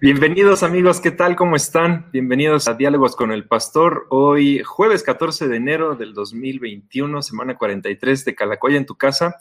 Bienvenidos 0.00 0.62
amigos, 0.62 1.00
¿qué 1.00 1.10
tal? 1.10 1.34
¿Cómo 1.34 1.56
están? 1.56 2.08
Bienvenidos 2.12 2.68
a 2.68 2.74
Diálogos 2.74 3.16
con 3.16 3.32
el 3.32 3.48
Pastor. 3.48 4.06
Hoy 4.10 4.62
jueves 4.62 5.02
14 5.02 5.48
de 5.48 5.56
enero 5.56 5.96
del 5.96 6.14
2021, 6.14 7.20
semana 7.20 7.58
43 7.58 8.24
de 8.24 8.36
Calacoya 8.36 8.76
en 8.76 8.86
tu 8.86 8.94
casa. 8.94 9.40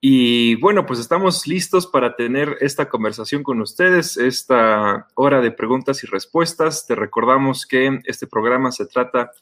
Y 0.00 0.54
bueno, 0.60 0.86
pues 0.86 1.00
estamos 1.00 1.48
listos 1.48 1.88
para 1.88 2.14
tener 2.14 2.56
esta 2.60 2.88
conversación 2.88 3.42
con 3.42 3.60
ustedes, 3.60 4.16
esta 4.16 5.08
hora 5.16 5.40
de 5.40 5.50
preguntas 5.50 6.04
y 6.04 6.06
respuestas. 6.06 6.86
Te 6.86 6.94
recordamos 6.94 7.66
que 7.66 7.98
este 8.04 8.28
programa 8.28 8.70
se 8.70 8.86
trata 8.86 9.32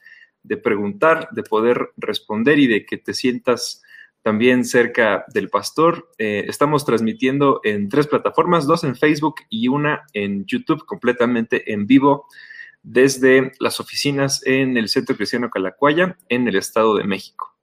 de 0.43 0.57
preguntar, 0.57 1.29
de 1.33 1.43
poder 1.43 1.91
responder 1.99 2.59
y 2.59 2.69
de 2.69 2.87
que 2.87 2.97
te 2.97 3.13
sientas 3.13 3.83
también 4.23 4.65
cerca 4.65 5.25
del 5.35 5.51
pastor. 5.51 6.09
Eh, 6.19 6.45
estamos 6.49 6.85
transmitiendo 6.85 7.61
en 7.65 7.89
tres 7.89 8.07
plataformas, 8.07 8.67
dos 8.67 8.85
en 8.85 8.97
Facebook 8.97 9.37
y 9.51 9.69
una 9.69 10.05
en 10.13 10.47
YouTube 10.47 10.87
completamente 10.87 11.73
en 11.73 11.87
vivo 11.87 12.27
desde 12.83 13.53
las 13.61 13.81
oficinas 13.81 14.45
en 14.47 14.77
el 14.77 14.89
Centro 14.89 15.17
Cristiano 15.17 15.51
Calacuaya, 15.51 16.17
en 16.29 16.49
el 16.49 16.57
Estado 16.57 16.97
de 16.97 17.05
México. 17.05 17.55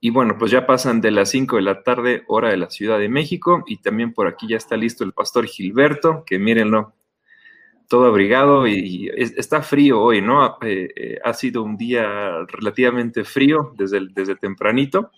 Y 0.00 0.10
bueno, 0.10 0.38
pues 0.38 0.50
ya 0.50 0.66
pasan 0.66 1.02
de 1.02 1.10
las 1.10 1.30
5 1.30 1.56
de 1.56 1.62
la 1.62 1.82
tarde, 1.82 2.24
hora 2.26 2.50
de 2.50 2.56
la 2.56 2.70
Ciudad 2.70 2.98
de 2.98 3.10
México, 3.10 3.62
y 3.66 3.78
también 3.78 4.14
por 4.14 4.26
aquí 4.26 4.48
ya 4.48 4.56
está 4.56 4.76
listo 4.76 5.04
el 5.04 5.12
pastor 5.12 5.46
Gilberto, 5.46 6.24
que 6.24 6.38
mírenlo, 6.38 6.94
todo 7.86 8.06
abrigado 8.06 8.66
y, 8.66 9.10
está 9.16 9.62
frío 9.62 10.00
hoy, 10.00 10.22
¿no? 10.22 10.56
Eh, 10.62 10.88
eh, 10.94 11.18
ha 11.22 11.34
sido 11.34 11.62
un 11.62 11.76
día 11.76 12.46
relativamente 12.46 13.24
frío 13.24 13.74
desde, 13.76 14.08
desde 14.14 14.36
tempranito 14.36 15.10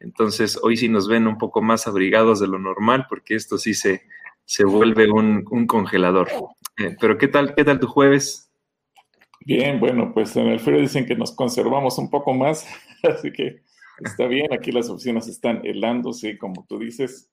entonces, 0.00 0.58
hoy 0.62 0.78
sí 0.78 0.88
nos 0.88 1.08
ven 1.08 1.26
un 1.26 1.36
poco 1.36 1.60
más 1.60 1.86
abrigados 1.86 2.40
de 2.40 2.48
lo 2.48 2.58
normal, 2.58 3.06
porque 3.08 3.34
esto 3.34 3.58
sí 3.58 3.74
se, 3.74 4.02
se 4.46 4.64
vuelve 4.64 5.10
un, 5.10 5.44
congelador. 5.66 6.28
Eh, 6.78 6.96
pero, 6.98 7.18
¿qué 7.18 7.28
tal, 7.28 7.54
¿qué 7.54 7.64
tal 7.64 7.78
tu 7.78 7.86
jueves? 7.86 8.50
Bien, 9.44 9.78
bueno, 9.78 10.12
pues 10.14 10.34
en 10.36 10.48
el 10.48 10.58
frío 10.58 10.80
dicen 10.80 11.06
que 11.06 11.16
nos 11.16 11.32
conservamos 11.32 11.98
un 11.98 12.08
poco 12.08 12.32
más, 12.32 12.66
así 13.02 13.30
que 13.30 13.62
está 13.98 14.26
bien. 14.26 14.52
Aquí 14.52 14.72
las 14.72 14.88
oficinas 14.88 15.28
están 15.28 15.60
helando, 15.64 16.14
sí, 16.14 16.38
como 16.38 16.64
tú 16.66 16.78
dices, 16.78 17.30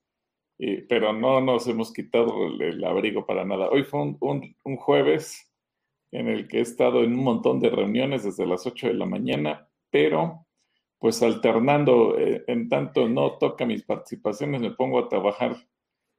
eh, 0.58 0.84
pero 0.88 1.14
no 1.14 1.40
nos 1.40 1.66
hemos 1.68 1.92
quitado 1.92 2.48
el, 2.60 2.84
abrigo 2.84 3.24
para 3.24 3.46
nada. 3.46 3.70
Hoy 3.70 3.84
fue 3.84 4.02
un, 4.02 4.18
un, 4.20 4.76
jueves 4.76 5.50
en 6.12 6.28
el 6.28 6.48
que 6.48 6.58
he 6.58 6.62
estado 6.62 7.02
en 7.02 7.14
un 7.14 7.24
montón 7.24 7.60
de 7.60 7.70
reuniones 7.70 8.24
desde 8.24 8.46
las 8.46 8.66
8 8.66 8.88
de 8.88 8.94
la 8.94 9.06
mañana, 9.06 9.68
pero 9.90 10.46
pues 10.98 11.22
alternando, 11.22 12.18
eh, 12.18 12.44
en 12.46 12.68
tanto 12.68 13.08
no 13.08 13.38
toca 13.38 13.64
mis 13.64 13.84
participaciones, 13.84 14.60
me 14.60 14.72
pongo 14.72 14.98
a 14.98 15.08
trabajar 15.08 15.56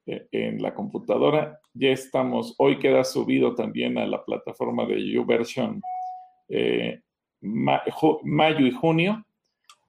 eh, 0.05 0.27
en 0.31 0.61
la 0.61 0.73
computadora. 0.73 1.59
Ya 1.73 1.89
estamos, 1.89 2.55
hoy 2.57 2.79
queda 2.79 3.03
subido 3.03 3.55
también 3.55 3.97
a 3.97 4.07
la 4.07 4.23
plataforma 4.23 4.85
de 4.85 5.05
YouVersion 5.11 5.81
eh, 6.47 7.01
mayo 7.41 8.65
y 8.65 8.71
junio. 8.71 9.25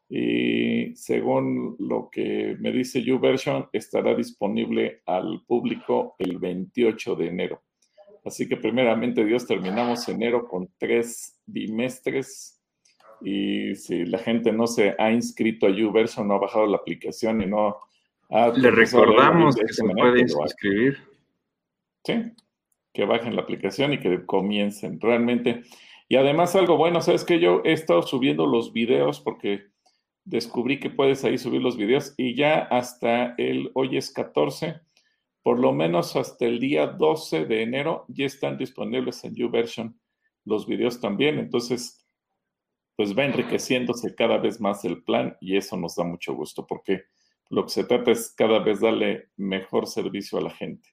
Y 0.09 0.95
según 0.97 1.77
lo 1.79 2.11
que 2.11 2.57
me 2.59 2.73
dice 2.73 3.03
YouVersion, 3.03 3.69
estará 3.73 4.15
disponible 4.15 5.03
al 5.07 5.43
público 5.47 6.17
el 6.19 6.39
28 6.39 7.15
de 7.15 7.29
enero. 7.29 7.63
Así 8.25 8.49
que 8.49 8.57
primeramente 8.57 9.25
Dios 9.25 9.47
terminamos 9.47 10.09
enero 10.09 10.49
con 10.49 10.69
tres 10.79 11.41
bimestres 11.47 12.60
y 13.21 13.75
si 13.75 14.05
la 14.05 14.19
gente 14.19 14.53
no 14.53 14.67
se 14.67 14.95
ha 14.99 15.11
inscrito 15.11 15.67
a 15.67 15.71
YouVersion, 15.71 16.27
no 16.27 16.35
ha 16.35 16.39
bajado 16.39 16.67
la 16.67 16.79
aplicación 16.79 17.43
y 17.43 17.47
no 17.47 17.77
ha... 18.31 18.49
Le 18.49 18.71
recordamos 18.71 19.57
que 19.57 19.73
se 19.73 19.85
puede 19.85 20.21
inscribir. 20.21 20.99
Sí, 22.05 22.15
que 22.93 23.05
bajen 23.05 23.37
la 23.37 23.43
aplicación 23.43 23.93
y 23.93 24.01
que 24.01 24.25
comiencen 24.25 25.01
realmente. 25.01 25.63
Y 26.09 26.17
además 26.17 26.57
algo 26.57 26.77
bueno, 26.77 27.01
sabes 27.03 27.25
que 27.25 27.39
yo 27.39 27.63
he 27.65 27.73
estado 27.73 28.03
subiendo 28.03 28.47
los 28.47 28.73
videos 28.73 29.21
porque 29.21 29.67
descubrí 30.25 30.81
que 30.81 30.91
puedes 30.91 31.25
ahí 31.25 31.39
subir 31.39 31.61
los 31.61 31.77
videos 31.77 32.15
y 32.17 32.35
ya 32.35 32.59
hasta 32.59 33.35
el, 33.39 33.71
hoy 33.75 33.97
es 33.97 34.13
14, 34.13 34.81
por 35.43 35.59
lo 35.59 35.73
menos 35.73 36.17
hasta 36.17 36.47
el 36.47 36.59
día 36.59 36.87
12 36.87 37.47
de 37.47 37.63
enero 37.63 38.05
ya 38.09 38.27
están 38.27 38.59
disponibles 38.59 39.25
en 39.25 39.35
YouVersion 39.35 39.99
los 40.45 40.67
videos 40.67 41.01
también. 41.01 41.39
Entonces, 41.39 42.05
pues 42.97 43.17
va 43.17 43.25
enriqueciéndose 43.25 44.15
cada 44.15 44.39
vez 44.39 44.61
más 44.61 44.85
el 44.85 45.03
plan 45.03 45.37
y 45.41 45.57
eso 45.57 45.77
nos 45.77 45.97
da 45.97 46.05
mucho 46.05 46.35
gusto 46.35 46.67
porque 46.67 47.05
lo 47.49 47.65
que 47.65 47.71
se 47.71 47.85
trata 47.85 48.13
es 48.13 48.33
cada 48.37 48.61
vez 48.61 48.81
darle 48.81 49.29
mejor 49.37 49.87
servicio 49.87 50.39
a 50.39 50.43
la 50.43 50.51
gente. 50.51 50.89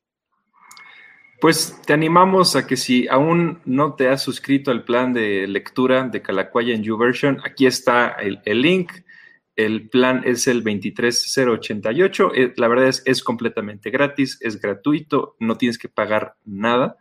Pues 1.40 1.80
te 1.86 1.94
animamos 1.94 2.56
a 2.56 2.66
que 2.66 2.78
si 2.78 3.08
aún 3.08 3.62
no 3.66 3.94
te 3.94 4.08
has 4.08 4.24
suscrito 4.24 4.72
al 4.72 4.84
plan 4.84 5.14
de 5.14 5.46
lectura 5.48 6.08
de 6.08 6.24
Calacuaya 6.24 6.74
en 6.74 6.82
YouVersion, 6.82 7.42
aquí 7.46 7.68
está 7.68 8.08
el, 8.08 8.42
link. 8.60 8.92
El 9.56 9.88
plan 9.90 10.24
es 10.26 10.48
el 10.48 10.64
23088. 10.64 12.32
Eh, 12.34 12.54
la 12.58 12.68
verdad 12.68 12.88
es, 12.88 13.04
es 13.06 13.24
completamente 13.24 13.92
gratis, 13.92 14.40
es 14.42 14.60
gratuito, 14.60 15.36
no 15.40 15.58
tienes 15.58 15.78
que 15.78 15.90
pagar 15.90 16.38
nada. 16.44 16.98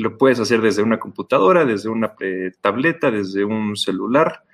Lo 0.00 0.18
puedes 0.18 0.40
hacer 0.40 0.60
desde 0.60 0.82
una 0.82 0.98
computadora, 0.98 1.64
desde 1.64 1.88
una 1.88 2.14
tableta, 2.60 3.10
desde 3.10 3.44
un 3.44 3.76
celular 3.76 4.44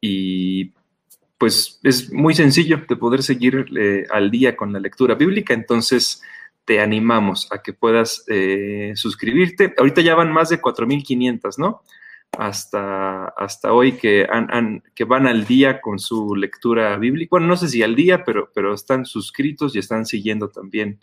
y 0.00 0.72
pues 1.38 1.80
es 1.82 2.12
muy 2.12 2.34
sencillo 2.34 2.82
de 2.88 2.96
poder 2.96 3.22
seguir 3.22 3.66
eh, 3.76 4.06
al 4.10 4.30
día 4.30 4.56
con 4.56 4.72
la 4.72 4.80
lectura 4.80 5.14
bíblica, 5.14 5.54
entonces 5.54 6.22
te 6.64 6.80
animamos 6.80 7.48
a 7.52 7.62
que 7.62 7.72
puedas 7.72 8.24
eh, 8.28 8.92
suscribirte. 8.96 9.74
Ahorita 9.76 10.00
ya 10.00 10.14
van 10.14 10.32
más 10.32 10.48
de 10.48 10.60
4.500, 10.60 11.58
¿no? 11.58 11.82
Hasta, 12.36 13.26
hasta 13.28 13.72
hoy 13.72 13.92
que, 13.92 14.26
que 14.94 15.04
van 15.04 15.26
al 15.26 15.46
día 15.46 15.80
con 15.80 15.98
su 15.98 16.34
lectura 16.34 16.96
bíblica. 16.96 17.28
Bueno, 17.30 17.46
no 17.46 17.56
sé 17.56 17.68
si 17.68 17.82
al 17.82 17.94
día, 17.94 18.24
pero, 18.24 18.50
pero 18.52 18.74
están 18.74 19.06
suscritos 19.06 19.76
y 19.76 19.78
están 19.78 20.06
siguiendo 20.06 20.48
también 20.48 20.98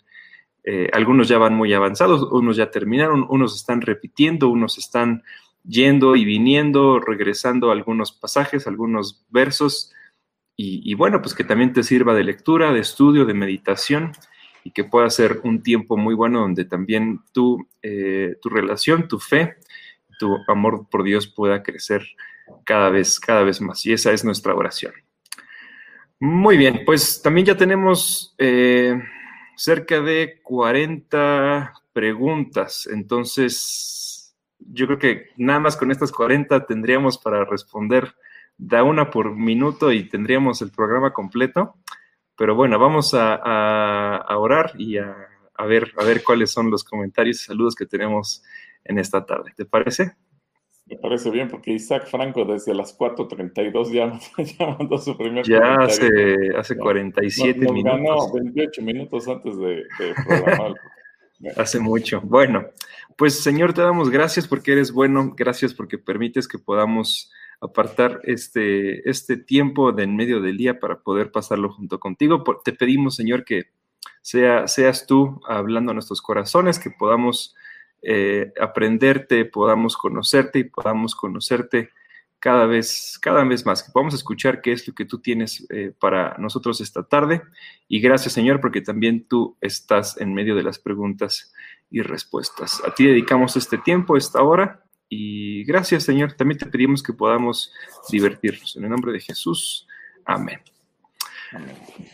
eh, 0.64 0.88
algunos 0.92 1.28
ya 1.28 1.38
van 1.38 1.54
muy 1.54 1.74
avanzados, 1.74 2.26
unos 2.32 2.56
ya 2.56 2.70
terminaron, 2.70 3.26
unos 3.28 3.54
están 3.54 3.82
repitiendo, 3.82 4.48
unos 4.48 4.78
están 4.78 5.22
yendo 5.62 6.16
y 6.16 6.24
viniendo, 6.24 7.00
regresando 7.00 7.70
algunos 7.70 8.12
pasajes, 8.12 8.66
algunos 8.66 9.24
versos, 9.30 9.92
y, 10.56 10.94
bueno, 10.94 11.20
pues 11.20 11.34
que 11.34 11.42
también 11.42 11.72
te 11.72 11.82
sirva 11.82 12.14
de 12.14 12.22
lectura, 12.22 12.72
de 12.72 12.78
estudio, 12.78 13.24
de 13.24 13.34
meditación, 13.34 14.12
y 14.62 14.70
que 14.70 14.84
pueda 14.84 15.10
ser 15.10 15.40
un 15.42 15.64
tiempo 15.64 15.96
muy 15.96 16.14
bueno 16.14 16.40
donde 16.40 16.64
también 16.64 17.22
tu, 17.32 17.68
eh, 17.82 18.36
tu 18.40 18.50
relación, 18.50 19.08
tu 19.08 19.18
fe, 19.18 19.56
tu 20.20 20.36
amor 20.46 20.86
por 20.88 21.02
Dios 21.02 21.26
pueda 21.26 21.64
crecer 21.64 22.06
cada 22.62 22.88
vez, 22.88 23.18
cada 23.18 23.42
vez 23.42 23.60
más. 23.60 23.84
Y 23.84 23.92
esa 23.92 24.12
es 24.12 24.24
nuestra 24.24 24.54
oración. 24.54 24.92
Muy 26.20 26.56
bien, 26.56 26.82
pues 26.86 27.20
también 27.20 27.46
ya 27.46 27.56
tenemos... 27.56 28.34
Eh, 28.38 28.96
cerca 29.56 30.00
de 30.00 30.40
40 30.42 31.72
preguntas. 31.92 32.88
Entonces, 32.90 34.36
yo 34.58 34.86
creo 34.86 34.98
que 34.98 35.26
nada 35.36 35.60
más 35.60 35.76
con 35.76 35.90
estas 35.90 36.12
40 36.12 36.66
tendríamos 36.66 37.18
para 37.18 37.44
responder 37.44 38.14
da 38.56 38.82
una 38.82 39.10
por 39.10 39.34
minuto 39.34 39.92
y 39.92 40.08
tendríamos 40.08 40.62
el 40.62 40.70
programa 40.70 41.12
completo. 41.12 41.76
Pero 42.36 42.54
bueno, 42.54 42.78
vamos 42.78 43.14
a, 43.14 44.24
orar 44.36 44.72
y 44.76 44.98
a, 44.98 45.14
ver, 45.66 45.92
a 45.96 46.04
ver 46.04 46.22
cuáles 46.24 46.50
son 46.50 46.70
los 46.70 46.82
comentarios 46.82 47.42
y 47.42 47.44
saludos 47.44 47.74
que 47.74 47.86
tenemos 47.86 48.42
en 48.84 48.98
esta 48.98 49.24
tarde. 49.24 49.52
¿Te 49.56 49.64
parece? 49.64 50.16
Me 50.86 50.96
parece 50.96 51.30
bien 51.30 51.48
porque 51.48 51.72
Isaac 51.72 52.06
Franco 52.08 52.44
desde 52.44 52.74
las 52.74 52.96
4.32 52.98 53.90
ya, 53.90 54.20
ya 54.44 54.66
mandó 54.78 54.98
su 54.98 55.16
primer 55.16 55.46
Ya 55.46 55.76
hace, 55.76 56.54
hace 56.56 56.76
47 56.76 57.58
minutos. 57.72 57.84
Ganó 57.84 58.32
28 58.32 58.82
minutos 58.82 59.28
antes 59.28 59.56
de, 59.56 59.84
programar. 60.26 60.74
hace 61.56 61.80
mucho. 61.80 62.20
Bueno, 62.20 62.66
pues 63.16 63.42
Señor, 63.42 63.72
te 63.72 63.80
damos 63.80 64.10
gracias 64.10 64.46
porque 64.46 64.72
eres 64.72 64.92
bueno, 64.92 65.32
gracias 65.34 65.72
porque 65.72 65.96
permites 65.96 66.46
que 66.46 66.58
podamos 66.58 67.32
apartar 67.62 68.20
este, 68.24 69.08
este 69.08 69.38
tiempo 69.38 69.92
de 69.92 70.02
en 70.02 70.16
medio 70.16 70.42
del 70.42 70.58
día 70.58 70.80
para 70.80 71.00
poder 71.00 71.32
pasarlo 71.32 71.72
junto 71.72 71.98
contigo. 71.98 72.44
Te 72.62 72.72
pedimos, 72.72 73.16
Señor, 73.16 73.46
que 73.46 73.70
sea, 74.20 74.68
seas 74.68 75.06
tú 75.06 75.40
hablando 75.48 75.92
a 75.92 75.94
nuestros 75.94 76.20
corazones, 76.20 76.78
que 76.78 76.90
podamos 76.90 77.54
eh, 78.04 78.52
aprenderte, 78.60 79.44
podamos 79.44 79.96
conocerte 79.96 80.58
y 80.60 80.64
podamos 80.64 81.14
conocerte 81.14 81.90
cada 82.38 82.66
vez, 82.66 83.18
cada 83.22 83.42
vez 83.44 83.64
más, 83.64 83.82
que 83.82 83.90
podamos 83.90 84.12
escuchar 84.12 84.60
qué 84.60 84.72
es 84.72 84.86
lo 84.86 84.94
que 84.94 85.06
tú 85.06 85.18
tienes 85.18 85.66
eh, 85.70 85.94
para 85.98 86.36
nosotros 86.36 86.82
esta 86.82 87.02
tarde. 87.02 87.40
Y 87.88 88.00
gracias, 88.00 88.34
Señor, 88.34 88.60
porque 88.60 88.82
también 88.82 89.26
tú 89.26 89.56
estás 89.62 90.20
en 90.20 90.34
medio 90.34 90.54
de 90.54 90.62
las 90.62 90.78
preguntas 90.78 91.54
y 91.90 92.02
respuestas. 92.02 92.82
A 92.86 92.94
ti 92.94 93.06
dedicamos 93.06 93.56
este 93.56 93.78
tiempo, 93.78 94.16
esta 94.16 94.42
hora. 94.42 94.84
Y 95.08 95.64
gracias, 95.64 96.02
Señor. 96.02 96.34
También 96.34 96.58
te 96.58 96.66
pedimos 96.66 97.02
que 97.02 97.14
podamos 97.14 97.72
divertirnos. 98.10 98.76
En 98.76 98.84
el 98.84 98.90
nombre 98.90 99.12
de 99.12 99.20
Jesús. 99.20 99.86
Amén. 100.26 100.60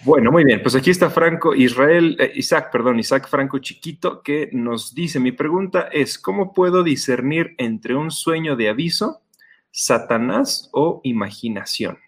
Bueno, 0.04 0.32
muy 0.32 0.44
bien. 0.44 0.62
Pues 0.62 0.74
aquí 0.74 0.90
está 0.90 1.10
Franco 1.10 1.54
Israel, 1.54 2.16
eh, 2.18 2.32
Isaac, 2.34 2.70
perdón, 2.72 2.98
Isaac 2.98 3.28
Franco 3.28 3.58
Chiquito, 3.58 4.22
que 4.22 4.48
nos 4.52 4.94
dice: 4.94 5.20
Mi 5.20 5.32
pregunta 5.32 5.88
es: 5.92 6.18
¿cómo 6.18 6.52
puedo 6.52 6.82
discernir 6.82 7.54
entre 7.58 7.94
un 7.94 8.10
sueño 8.10 8.56
de 8.56 8.68
aviso, 8.68 9.22
Satanás 9.70 10.70
o 10.72 11.00
imaginación? 11.04 11.98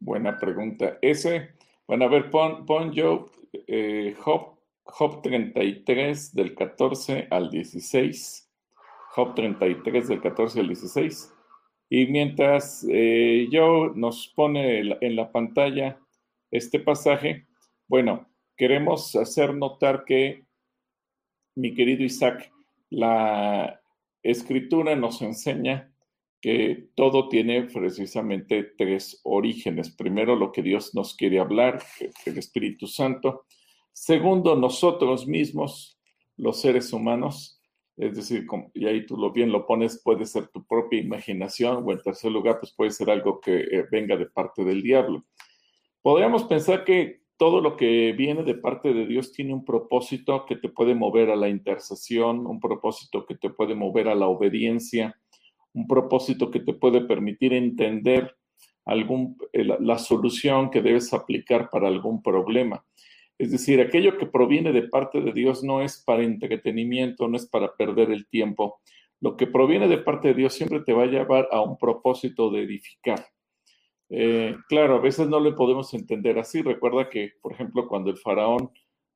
Buena 0.00 0.36
pregunta. 0.36 0.98
Ese, 1.00 1.52
bueno, 1.86 2.06
a 2.06 2.08
ver, 2.08 2.28
pon, 2.28 2.66
pon 2.66 2.92
yo 2.92 3.30
eh, 3.68 4.14
Job, 4.18 4.58
Job 4.82 5.22
33 5.22 6.34
del 6.34 6.54
14 6.54 7.28
al 7.30 7.50
16. 7.50 8.50
Job 9.14 9.34
33 9.34 10.08
del 10.08 10.20
14 10.20 10.60
al 10.60 10.68
16. 10.68 11.32
Y 11.94 12.06
mientras 12.06 12.86
eh, 12.88 13.46
nos 13.96 14.32
pone 14.34 14.78
en 14.98 15.14
la 15.14 15.30
pantalla 15.30 16.00
este 16.50 16.80
pasaje, 16.80 17.46
bueno, 17.86 18.30
queremos 18.56 19.14
hacer 19.14 19.54
notar 19.54 20.06
que, 20.06 20.46
mi 21.54 21.74
querido 21.74 22.02
Isaac, 22.02 22.50
la 22.88 23.78
escritura 24.22 24.96
nos 24.96 25.20
enseña 25.20 25.92
que 26.40 26.88
todo 26.94 27.28
tiene 27.28 27.64
precisamente 27.64 28.72
tres 28.78 29.20
orígenes. 29.24 29.90
Primero, 29.90 30.34
lo 30.34 30.50
que 30.50 30.62
Dios 30.62 30.94
nos 30.94 31.14
quiere 31.14 31.40
hablar, 31.40 31.82
el 32.24 32.38
Espíritu 32.38 32.86
Santo. 32.86 33.44
Segundo, 33.92 34.56
nosotros 34.56 35.26
mismos, 35.26 36.00
los 36.38 36.58
seres 36.58 36.90
humanos. 36.94 37.61
Es 37.96 38.16
decir, 38.16 38.46
y 38.74 38.86
ahí 38.86 39.04
tú 39.06 39.16
lo 39.16 39.32
bien 39.32 39.52
lo 39.52 39.66
pones, 39.66 40.00
puede 40.02 40.24
ser 40.24 40.48
tu 40.48 40.64
propia 40.66 41.00
imaginación 41.00 41.84
o 41.84 41.92
en 41.92 42.00
tercer 42.00 42.32
lugar, 42.32 42.58
pues 42.58 42.72
puede 42.72 42.90
ser 42.90 43.10
algo 43.10 43.40
que 43.40 43.60
eh, 43.60 43.84
venga 43.90 44.16
de 44.16 44.26
parte 44.26 44.64
del 44.64 44.82
diablo. 44.82 45.24
Podríamos 46.00 46.44
pensar 46.44 46.84
que 46.84 47.22
todo 47.36 47.60
lo 47.60 47.76
que 47.76 48.12
viene 48.12 48.44
de 48.44 48.54
parte 48.54 48.94
de 48.94 49.06
Dios 49.06 49.32
tiene 49.32 49.52
un 49.52 49.64
propósito 49.64 50.46
que 50.46 50.56
te 50.56 50.68
puede 50.68 50.94
mover 50.94 51.30
a 51.30 51.36
la 51.36 51.48
intercesión, 51.48 52.46
un 52.46 52.60
propósito 52.60 53.26
que 53.26 53.34
te 53.34 53.50
puede 53.50 53.74
mover 53.74 54.08
a 54.08 54.14
la 54.14 54.28
obediencia, 54.28 55.16
un 55.74 55.86
propósito 55.86 56.50
que 56.50 56.60
te 56.60 56.74
puede 56.74 57.02
permitir 57.02 57.52
entender 57.52 58.36
algún, 58.84 59.36
eh, 59.52 59.64
la 59.64 59.98
solución 59.98 60.70
que 60.70 60.82
debes 60.82 61.12
aplicar 61.12 61.68
para 61.70 61.88
algún 61.88 62.22
problema. 62.22 62.84
Es 63.42 63.50
decir, 63.50 63.80
aquello 63.80 64.18
que 64.18 64.26
proviene 64.26 64.70
de 64.70 64.84
parte 64.84 65.20
de 65.20 65.32
Dios 65.32 65.64
no 65.64 65.82
es 65.82 66.00
para 66.06 66.22
entretenimiento, 66.22 67.26
no 67.26 67.36
es 67.36 67.44
para 67.44 67.74
perder 67.74 68.12
el 68.12 68.28
tiempo. 68.28 68.80
Lo 69.18 69.36
que 69.36 69.48
proviene 69.48 69.88
de 69.88 69.98
parte 69.98 70.28
de 70.28 70.34
Dios 70.34 70.54
siempre 70.54 70.78
te 70.78 70.92
va 70.92 71.02
a 71.02 71.06
llevar 71.06 71.48
a 71.50 71.60
un 71.60 71.76
propósito 71.76 72.52
de 72.52 72.62
edificar. 72.62 73.26
Eh, 74.10 74.54
claro, 74.68 74.94
a 74.94 75.00
veces 75.00 75.26
no 75.26 75.40
le 75.40 75.54
podemos 75.54 75.92
entender 75.92 76.38
así. 76.38 76.62
Recuerda 76.62 77.10
que, 77.10 77.32
por 77.42 77.52
ejemplo, 77.52 77.88
cuando 77.88 78.12
el 78.12 78.16
faraón 78.16 78.70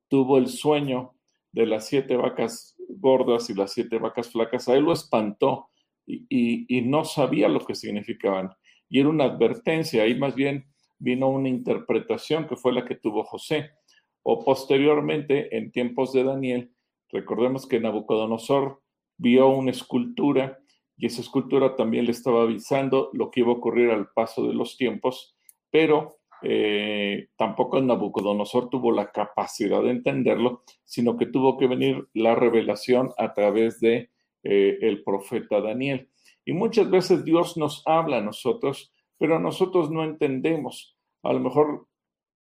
tuvo 0.09 0.37
el 0.37 0.49
sueño 0.49 1.13
de 1.53 1.65
las 1.65 1.87
siete 1.87 2.17
vacas 2.17 2.75
gordas 2.89 3.49
y 3.49 3.53
las 3.53 3.71
siete 3.71 3.97
vacas 3.97 4.29
flacas, 4.29 4.67
a 4.67 4.75
él 4.75 4.83
lo 4.83 4.91
espantó 4.91 5.69
y, 6.05 6.81
no 6.81 7.05
sabía 7.05 7.47
lo 7.47 7.61
que 7.61 7.75
significaban. 7.75 8.49
Y 8.89 8.99
era 8.99 9.07
una 9.07 9.23
advertencia, 9.23 10.03
ahí 10.03 10.19
más 10.19 10.35
bien 10.35 10.65
vino 10.99 11.29
una 11.29 11.47
interpretación 11.47 12.45
que 12.45 12.57
fue 12.57 12.73
la 12.73 12.83
que 12.83 12.95
tuvo 12.95 13.23
José. 13.23 13.71
O 14.29 14.43
posteriormente, 14.43 15.55
en 15.55 15.71
tiempos 15.71 16.11
de 16.11 16.25
Daniel, 16.25 16.73
recordemos 17.07 17.65
que 17.65 17.79
Nabucodonosor 17.79 18.81
vio 19.17 19.47
una 19.47 19.71
escultura 19.71 20.59
y 20.97 21.05
esa 21.05 21.21
escultura 21.21 21.77
también 21.77 22.03
le 22.03 22.11
estaba 22.11 22.41
avisando 22.41 23.09
lo 23.13 23.31
que 23.31 23.39
iba 23.39 23.51
a 23.51 23.55
ocurrir 23.55 23.89
al 23.89 24.09
paso 24.09 24.45
de 24.45 24.53
los 24.53 24.75
tiempos, 24.75 25.37
pero 25.71 26.17
eh, 26.41 27.29
tampoco 27.37 27.79
Nabucodonosor 27.79 28.69
tuvo 28.69 28.91
la 28.91 29.13
capacidad 29.13 29.81
de 29.81 29.91
entenderlo, 29.91 30.61
sino 30.83 31.15
que 31.15 31.27
tuvo 31.27 31.57
que 31.57 31.67
venir 31.67 32.09
la 32.13 32.35
revelación 32.35 33.11
a 33.17 33.33
través 33.33 33.79
de 33.79 34.09
eh, 34.43 34.77
el 34.81 35.05
profeta 35.05 35.61
Daniel. 35.61 36.09
Y 36.43 36.51
muchas 36.51 36.91
veces 36.91 37.23
Dios 37.23 37.55
nos 37.55 37.81
habla 37.85 38.17
a 38.17 38.21
nosotros, 38.21 38.91
pero 39.17 39.39
nosotros 39.39 39.89
no 39.89 40.03
entendemos. 40.03 40.97
A 41.23 41.31
lo 41.31 41.39
mejor 41.39 41.86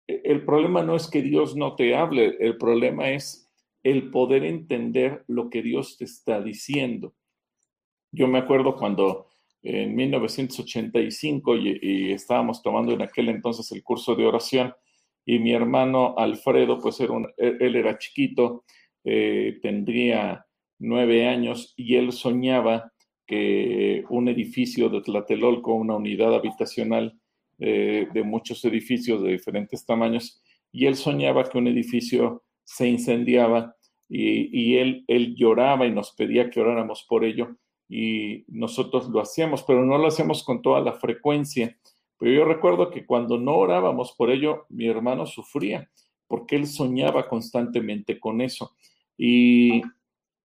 el 0.07 0.46
problema 0.46 0.84
no 0.84 0.96
es 0.96 1.07
que 1.07 1.22
Dios 1.22 1.56
no 1.56 1.75
te 1.75 1.96
hable, 1.96 2.38
el 2.40 2.57
problema 2.57 3.10
es 3.12 3.50
el 3.84 4.10
poder 4.10 4.44
entender 4.44 5.24
lo 5.28 5.50
que 5.50 5.62
Dios 5.62 5.98
te 5.98 6.06
está 6.06 6.42
diciendo. 6.42 7.13
Yo 8.12 8.28
me 8.28 8.40
acuerdo 8.40 8.75
cuando 8.75 9.28
en 9.62 9.96
1985 9.96 11.56
y, 11.57 12.12
estábamos 12.12 12.62
tomando 12.62 12.94
en 12.94 13.02
aquel 13.02 13.30
entonces 13.30 13.72
el 13.72 13.84
curso 13.84 14.16
de 14.16 14.25
oración 14.25 14.74
y 15.25 15.40
mi 15.40 15.54
hermano 15.54 16.16
Alfredo, 16.18 16.80
pues 16.80 17.00
él 17.00 17.75
era 17.75 17.98
chiquito, 17.98 18.63
eh, 19.04 19.57
tendría 19.62 20.46
nueve 20.80 21.28
años 21.28 21.74
y 21.75 21.96
él 21.96 22.12
soñaba 22.12 22.92
que 23.25 24.04
un 24.10 24.28
edificio 24.30 24.90
de 24.90 25.02
Tlatelolco, 25.02 25.74
una 25.74 25.96
unidad 25.96 26.36
habitacional 26.36 27.19
eh, 27.60 28.07
de 28.13 28.24
muchos 28.24 28.63
edificios 28.66 29.22
de 29.24 29.31
diferentes 29.31 29.86
tamaños, 29.86 30.42
y 30.72 30.86
él 30.86 30.96
soñaba 30.96 31.44
que 31.46 31.57
un 31.57 31.68
edificio 31.68 32.44
se 32.63 32.88
incendiaba 32.88 33.75
y, 34.07 34.75
él, 34.75 35.04
él 35.07 35.36
lloraba 35.36 35.88
y 35.88 35.92
nos 35.92 36.12
pedía 36.12 36.50
que 36.50 36.60
oráramos 36.60 37.06
por 37.10 37.24
ello 37.24 37.56
y 37.90 38.44
nosotros 38.48 39.10
lo 39.10 39.19
hacíamos, 39.19 39.63
pero 39.63 39.84
no 39.84 39.98
lo 39.98 40.07
hacíamos 40.07 40.44
con 40.44 40.62
toda 40.62 40.81
la 40.81 40.94
frecuencia. 40.94 41.78
Pero 42.19 42.31
yo 42.31 42.46
recuerdo 42.46 42.92
que 42.92 43.06
cuando 43.06 43.38
no 43.40 43.56
orábamos 43.56 44.13
por 44.13 44.30
ello, 44.30 44.66
mi 44.69 44.88
hermano 44.88 45.25
sufría 45.25 45.90
porque 46.28 46.56
él 46.56 46.68
soñaba 46.68 47.28
constantemente 47.28 48.19
con 48.19 48.42
eso. 48.42 48.75
Y 49.18 49.81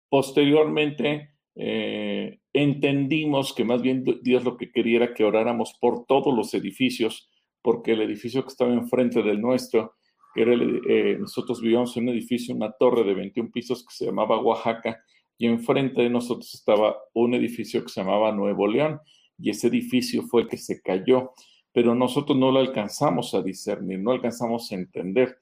Posteriormente, 0.10 1.36
eh, 1.56 2.40
entendimos 2.64 3.54
que 3.54 3.64
más 3.64 3.82
bien 3.82 4.04
Dios 4.22 4.44
lo 4.44 4.58
que 4.58 4.72
quería 4.72 4.98
era 4.98 5.14
que 5.14 5.24
oráramos 5.24 5.76
por 5.80 6.06
todos 6.06 6.36
los 6.36 6.54
edificios, 6.54 7.30
porque 7.62 7.94
el 7.94 8.02
edificio 8.02 8.42
que 8.44 8.50
estaba 8.50 8.74
enfrente 8.74 9.22
del 9.22 9.42
nuestro, 9.42 9.96
que 10.34 10.42
era 10.42 10.54
eh, 10.54 11.18
nosotros 11.20 11.62
vivíamos 11.62 11.96
en 11.98 12.04
un 12.04 12.10
edificio, 12.10 12.56
una 12.56 12.72
torre 12.72 13.04
de 13.04 13.14
21 13.14 13.52
pisos 13.52 13.86
que 13.86 13.94
se 13.94 14.06
llamaba 14.06 14.42
Oaxaca, 14.42 15.04
y 15.38 15.48
enfrente 15.48 16.02
de 16.02 16.10
nosotros 16.10 16.54
estaba 16.54 16.98
un 17.14 17.34
edificio 17.34 17.84
que 17.84 17.90
se 17.90 18.02
llamaba 18.02 18.32
Nuevo 18.32 18.68
León, 18.68 19.00
y 19.38 19.50
ese 19.50 19.68
edificio 19.68 20.24
fue 20.24 20.44
el 20.44 20.48
que 20.48 20.58
se 20.58 20.82
cayó, 20.82 21.32
pero 21.72 21.96
nosotros 21.96 22.38
no 22.38 22.52
lo 22.52 22.60
alcanzamos 22.60 23.34
a 23.34 23.42
discernir, 23.42 24.00
no 24.00 24.12
alcanzamos 24.12 24.72
a 24.72 24.76
entender. 24.76 25.38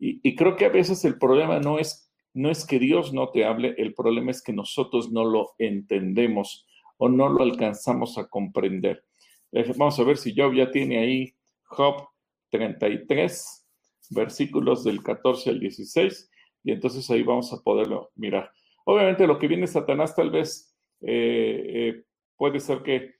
y 0.00 0.36
creo 0.36 0.54
que 0.54 0.64
a 0.64 0.68
veces 0.68 1.04
el 1.04 1.18
problema 1.18 1.58
no 1.58 1.78
es 1.78 2.07
no 2.34 2.50
es 2.50 2.66
que 2.66 2.78
Dios 2.78 3.12
no 3.12 3.30
te 3.30 3.44
hable, 3.44 3.74
el 3.78 3.94
problema 3.94 4.30
es 4.30 4.42
que 4.42 4.52
nosotros 4.52 5.10
no 5.10 5.24
lo 5.24 5.54
entendemos 5.58 6.66
o 6.96 7.08
no 7.08 7.28
lo 7.28 7.42
alcanzamos 7.42 8.18
a 8.18 8.28
comprender. 8.28 9.04
Eh, 9.52 9.72
vamos 9.76 9.98
a 9.98 10.04
ver 10.04 10.16
si 10.16 10.34
Job 10.36 10.54
ya 10.54 10.70
tiene 10.70 10.98
ahí 10.98 11.34
Job 11.64 12.08
33, 12.50 13.66
versículos 14.10 14.84
del 14.84 15.02
14 15.02 15.50
al 15.50 15.60
16, 15.60 16.30
y 16.64 16.72
entonces 16.72 17.08
ahí 17.10 17.22
vamos 17.22 17.52
a 17.52 17.62
poderlo 17.62 18.10
mirar. 18.14 18.50
Obviamente 18.84 19.26
lo 19.26 19.38
que 19.38 19.48
viene 19.48 19.66
Satanás 19.66 20.14
tal 20.14 20.30
vez 20.30 20.74
eh, 21.00 21.62
eh, 21.66 22.04
puede 22.36 22.60
ser 22.60 22.82
que 22.82 23.16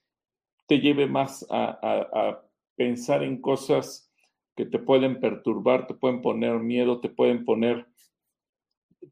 te 0.66 0.80
lleve 0.80 1.06
más 1.06 1.46
a 1.50 2.42
pensar 2.76 3.22
en 3.22 3.40
cosas 3.40 4.12
que 4.54 4.66
te 4.66 4.78
pueden 4.78 5.20
perturbar, 5.20 5.86
te 5.86 5.94
pueden 5.94 6.20
poner 6.20 6.58
miedo, 6.58 7.00
te 7.00 7.08
pueden 7.08 7.44
poner 7.44 7.86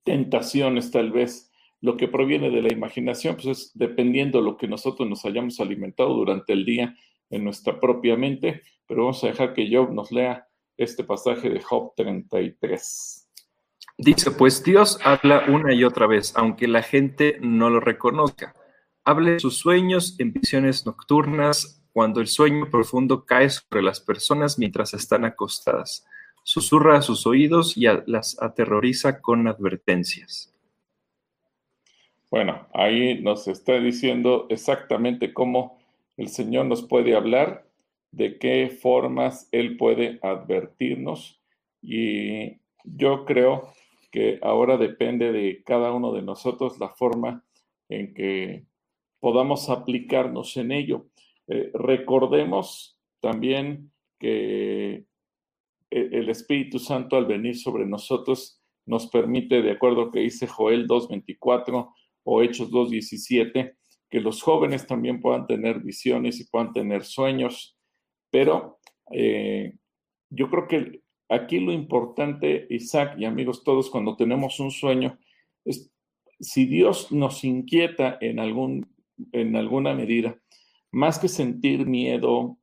tentaciones 0.05 0.90
tal 0.90 1.12
vez. 1.12 1.52
Lo 1.81 1.97
que 1.97 2.09
proviene 2.09 2.50
de 2.50 2.62
la 2.62 2.73
imaginación, 2.73 3.37
pues 3.37 3.47
es 3.47 3.71
dependiendo 3.75 4.38
de 4.38 4.45
lo 4.45 4.57
que 4.57 4.66
nosotros 4.66 5.09
nos 5.09 5.25
hayamos 5.25 5.61
alimentado 5.61 6.14
durante 6.14 6.52
el 6.52 6.64
día 6.64 6.97
en 7.31 7.45
nuestra 7.45 7.78
propia 7.78 8.16
mente, 8.16 8.62
pero 8.87 9.02
vamos 9.02 9.23
a 9.23 9.28
dejar 9.28 9.52
que 9.52 9.69
Job 9.71 9.93
nos 9.93 10.11
lea 10.11 10.47
este 10.76 11.05
pasaje 11.05 11.50
de 11.50 11.61
Job 11.61 11.93
33. 11.97 13.28
Dice, 13.99 14.31
pues 14.31 14.62
Dios 14.62 14.99
habla 15.05 15.45
una 15.49 15.75
y 15.75 15.85
otra 15.85 16.07
vez, 16.07 16.33
aunque 16.37 16.69
la 16.69 16.83
gente 16.83 17.38
no 17.40 17.71
lo 17.71 17.81
reconozca. 17.81 18.55
Hable 19.05 19.38
sus 19.40 19.57
sueños 19.57 20.16
en 20.19 20.33
visiones 20.33 20.87
nocturnas, 20.87 21.83
cuando 21.93 22.21
el 22.21 22.26
sueño 22.26 22.69
profundo 22.71 23.25
cae 23.25 23.49
sobre 23.49 23.83
las 23.83 24.00
personas 24.00 24.59
mientras 24.59 24.93
están 24.93 25.25
acostadas 25.25 26.07
susurra 26.46 26.98
a 26.98 27.02
sus 27.02 27.26
oídos 27.26 27.76
y 27.76 27.86
las 28.06 28.40
aterroriza 28.40 29.20
con 29.20 29.48
advertencias. 29.48 30.54
Bueno, 32.30 32.68
ahí 32.72 33.20
nos 33.20 33.48
está 33.48 33.80
diciendo 33.80 34.46
exactamente 34.48 35.34
cómo 35.34 35.80
el 36.16 36.28
Señor 36.28 36.66
nos 36.66 36.84
puede 36.84 37.16
hablar, 37.16 37.66
de 38.12 38.38
qué 38.38 38.68
formas 38.80 39.48
Él 39.50 39.76
puede 39.76 40.20
advertirnos 40.22 41.40
y 41.82 42.58
yo 42.84 43.24
creo 43.24 43.72
que 44.12 44.38
ahora 44.40 44.76
depende 44.76 45.32
de 45.32 45.64
cada 45.64 45.92
uno 45.92 46.12
de 46.12 46.22
nosotros 46.22 46.78
la 46.78 46.90
forma 46.90 47.44
en 47.88 48.14
que 48.14 48.66
podamos 49.18 49.68
aplicarnos 49.68 50.56
en 50.56 50.70
ello. 50.70 51.06
Eh, 51.48 51.72
recordemos 51.74 52.96
también 53.20 53.90
que 54.20 55.06
el 55.96 56.28
Espíritu 56.28 56.78
Santo 56.78 57.16
al 57.16 57.26
venir 57.26 57.56
sobre 57.56 57.86
nosotros 57.86 58.60
nos 58.86 59.08
permite, 59.08 59.62
de 59.62 59.72
acuerdo 59.72 60.02
a 60.02 60.04
lo 60.06 60.10
que 60.10 60.20
dice 60.20 60.46
Joel 60.46 60.86
2.24 60.86 61.92
o 62.24 62.42
Hechos 62.42 62.70
2.17, 62.70 63.74
que 64.08 64.20
los 64.20 64.42
jóvenes 64.42 64.86
también 64.86 65.20
puedan 65.20 65.46
tener 65.46 65.80
visiones 65.80 66.40
y 66.40 66.46
puedan 66.46 66.72
tener 66.72 67.04
sueños, 67.04 67.76
pero 68.30 68.78
eh, 69.12 69.74
yo 70.30 70.48
creo 70.50 70.68
que 70.68 71.02
aquí 71.28 71.58
lo 71.58 71.72
importante, 71.72 72.66
Isaac 72.70 73.16
y 73.18 73.24
amigos 73.24 73.64
todos, 73.64 73.90
cuando 73.90 74.16
tenemos 74.16 74.60
un 74.60 74.70
sueño, 74.70 75.18
es 75.64 75.90
si 76.38 76.66
Dios 76.66 77.10
nos 77.12 77.44
inquieta 77.44 78.18
en, 78.20 78.38
algún, 78.38 78.86
en 79.32 79.56
alguna 79.56 79.94
medida, 79.94 80.38
más 80.92 81.18
que 81.18 81.28
sentir 81.28 81.86
miedo, 81.86 82.58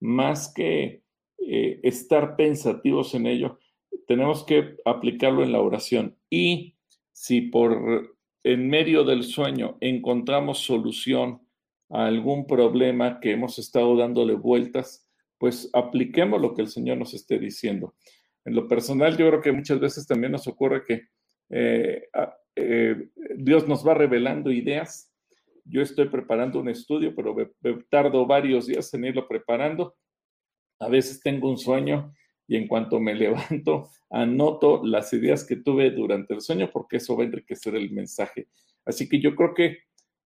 más 0.00 0.52
que 0.54 0.99
eh, 1.40 1.80
estar 1.82 2.36
pensativos 2.36 3.14
en 3.14 3.26
ello, 3.26 3.58
tenemos 4.06 4.44
que 4.44 4.76
aplicarlo 4.84 5.42
en 5.42 5.52
la 5.52 5.60
oración. 5.60 6.16
Y 6.28 6.76
si 7.12 7.42
por 7.42 8.16
en 8.42 8.68
medio 8.68 9.04
del 9.04 9.22
sueño 9.24 9.76
encontramos 9.80 10.60
solución 10.60 11.42
a 11.90 12.06
algún 12.06 12.46
problema 12.46 13.20
que 13.20 13.32
hemos 13.32 13.58
estado 13.58 13.96
dándole 13.96 14.34
vueltas, 14.34 15.06
pues 15.38 15.68
apliquemos 15.72 16.40
lo 16.40 16.54
que 16.54 16.62
el 16.62 16.68
Señor 16.68 16.98
nos 16.98 17.14
esté 17.14 17.38
diciendo. 17.38 17.94
En 18.44 18.54
lo 18.54 18.68
personal, 18.68 19.16
yo 19.16 19.28
creo 19.28 19.40
que 19.40 19.52
muchas 19.52 19.80
veces 19.80 20.06
también 20.06 20.32
nos 20.32 20.46
ocurre 20.46 20.84
que 20.84 21.08
eh, 21.50 22.08
eh, 22.56 23.08
Dios 23.36 23.66
nos 23.66 23.86
va 23.86 23.94
revelando 23.94 24.50
ideas. 24.50 25.12
Yo 25.64 25.82
estoy 25.82 26.08
preparando 26.08 26.60
un 26.60 26.68
estudio, 26.68 27.14
pero 27.14 27.34
tardo 27.90 28.26
varios 28.26 28.66
días 28.66 28.92
en 28.94 29.04
irlo 29.04 29.26
preparando. 29.28 29.94
A 30.80 30.88
veces 30.88 31.20
tengo 31.20 31.48
un 31.48 31.58
sueño 31.58 32.12
y 32.48 32.56
en 32.56 32.66
cuanto 32.66 32.98
me 32.98 33.14
levanto, 33.14 33.90
anoto 34.10 34.84
las 34.84 35.12
ideas 35.12 35.44
que 35.44 35.56
tuve 35.56 35.90
durante 35.90 36.34
el 36.34 36.40
sueño 36.40 36.70
porque 36.72 36.96
eso 36.96 37.16
va 37.16 37.22
a 37.22 37.26
enriquecer 37.26 37.76
el 37.76 37.90
mensaje. 37.92 38.48
Así 38.84 39.08
que 39.08 39.20
yo 39.20 39.36
creo 39.36 39.54
que 39.54 39.78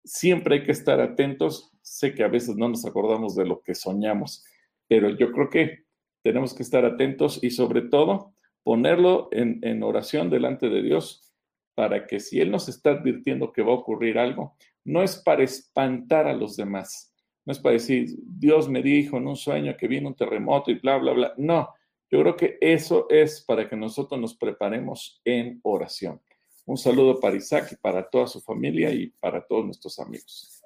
siempre 0.04 0.56
hay 0.56 0.64
que 0.64 0.72
estar 0.72 1.00
atentos. 1.00 1.72
Sé 1.82 2.14
que 2.14 2.24
a 2.24 2.28
veces 2.28 2.56
no 2.58 2.68
nos 2.68 2.86
acordamos 2.86 3.36
de 3.36 3.46
lo 3.46 3.62
que 3.62 3.76
soñamos, 3.76 4.44
pero 4.88 5.10
yo 5.10 5.32
creo 5.32 5.50
que 5.50 5.86
tenemos 6.24 6.54
que 6.54 6.64
estar 6.64 6.84
atentos 6.84 7.42
y 7.42 7.52
sobre 7.52 7.84
todo 7.84 8.34
ponerlo 8.64 9.30
en, 9.32 9.60
en 9.62 9.84
oración 9.84 10.30
delante 10.30 10.70
de 10.70 10.82
Dios 10.82 11.34
para 11.76 12.08
que 12.08 12.20
si 12.20 12.42
Él 12.42 12.52
nos 12.52 12.68
está 12.68 12.92
advirtiendo 12.92 13.54
que 13.54 13.62
va 13.62 13.72
a 13.72 13.76
ocurrir 13.76 14.18
algo, 14.18 14.58
no 14.84 15.02
es 15.02 15.16
para 15.16 15.44
espantar 15.44 16.28
a 16.28 16.34
los 16.34 16.58
demás, 16.58 17.09
no 17.50 17.54
es 17.54 17.58
para 17.58 17.74
decir, 17.74 18.16
Dios 18.28 18.70
me 18.70 18.84
dijo 18.84 19.18
en 19.18 19.26
un 19.26 19.36
sueño 19.36 19.76
que 19.76 19.88
viene 19.88 20.06
un 20.06 20.14
terremoto 20.14 20.70
y 20.70 20.76
bla, 20.76 21.00
bla, 21.00 21.14
bla. 21.14 21.34
No, 21.38 21.74
yo 22.12 22.20
creo 22.22 22.36
que 22.36 22.60
eso 22.62 23.08
es 23.10 23.42
para 23.42 23.68
que 23.68 23.76
nosotros 23.76 24.22
nos 24.22 24.36
preparemos 24.36 25.20
en 25.26 25.60
oración. 25.64 26.22
Un 26.68 26.78
saludo 26.78 27.20
para 27.20 27.38
Isaac 27.38 27.70
y 27.72 27.76
para 27.78 28.08
toda 28.08 28.28
su 28.28 28.40
familia 28.40 28.92
y 28.92 29.08
para 29.20 29.42
todos 29.42 29.66
nuestros 29.66 29.98
amigos. 29.98 30.62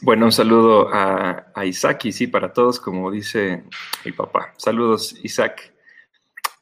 Bueno, 0.00 0.24
un 0.24 0.32
saludo 0.32 0.88
a, 0.90 1.52
Isaac 1.66 2.06
y 2.06 2.12
sí, 2.12 2.26
para 2.26 2.50
todos, 2.50 2.80
como 2.80 3.10
dice 3.10 3.64
mi 4.02 4.12
papá. 4.12 4.54
Saludos, 4.56 5.14
Isaac. 5.22 5.74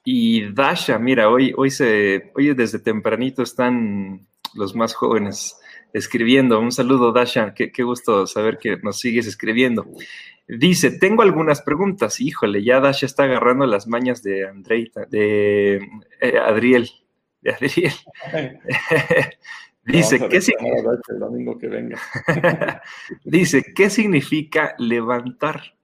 Y 0.02 0.52
Dasha, 0.52 0.98
mira, 0.98 1.30
hoy, 1.30 1.54
hoy, 1.56 1.70
se, 1.70 2.32
hoy 2.34 2.52
desde 2.52 2.80
tempranito 2.80 3.44
están 3.44 4.26
los 4.54 4.74
más 4.74 4.92
jóvenes 4.92 5.56
escribiendo. 5.92 6.60
Un 6.60 6.72
saludo, 6.72 7.12
Dasha. 7.12 7.54
Qué, 7.54 7.72
qué 7.72 7.82
gusto 7.82 8.26
saber 8.26 8.58
que 8.58 8.76
nos 8.78 9.00
sigues 9.00 9.26
escribiendo. 9.26 9.86
Dice, 10.48 10.90
tengo 10.90 11.22
algunas 11.22 11.62
preguntas. 11.62 12.20
Híjole, 12.20 12.62
ya 12.62 12.80
Dasha 12.80 13.06
está 13.06 13.24
agarrando 13.24 13.66
las 13.66 13.86
mañas 13.86 14.22
de 14.22 14.48
Andreita, 14.48 15.06
de 15.06 15.76
eh, 16.20 16.38
Adriel. 16.38 16.90
De 17.40 17.52
Adriel. 17.52 17.92
Dice, 19.84 20.28
¿qué 20.28 20.38
Dice, 23.24 23.64
¿qué 23.74 23.90
significa 23.90 24.74
levantar? 24.78 25.74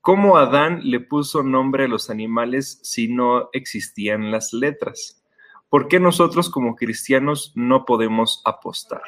¿Cómo 0.00 0.36
Adán 0.36 0.80
le 0.82 1.00
puso 1.00 1.42
nombre 1.42 1.84
a 1.84 1.88
los 1.88 2.10
animales 2.10 2.80
si 2.82 3.08
no 3.08 3.50
existían 3.52 4.32
las 4.32 4.52
letras? 4.52 5.22
¿Por 5.68 5.88
qué 5.88 6.00
nosotros 6.00 6.48
como 6.48 6.74
cristianos 6.74 7.52
no 7.54 7.84
podemos 7.84 8.40
apostar? 8.44 9.02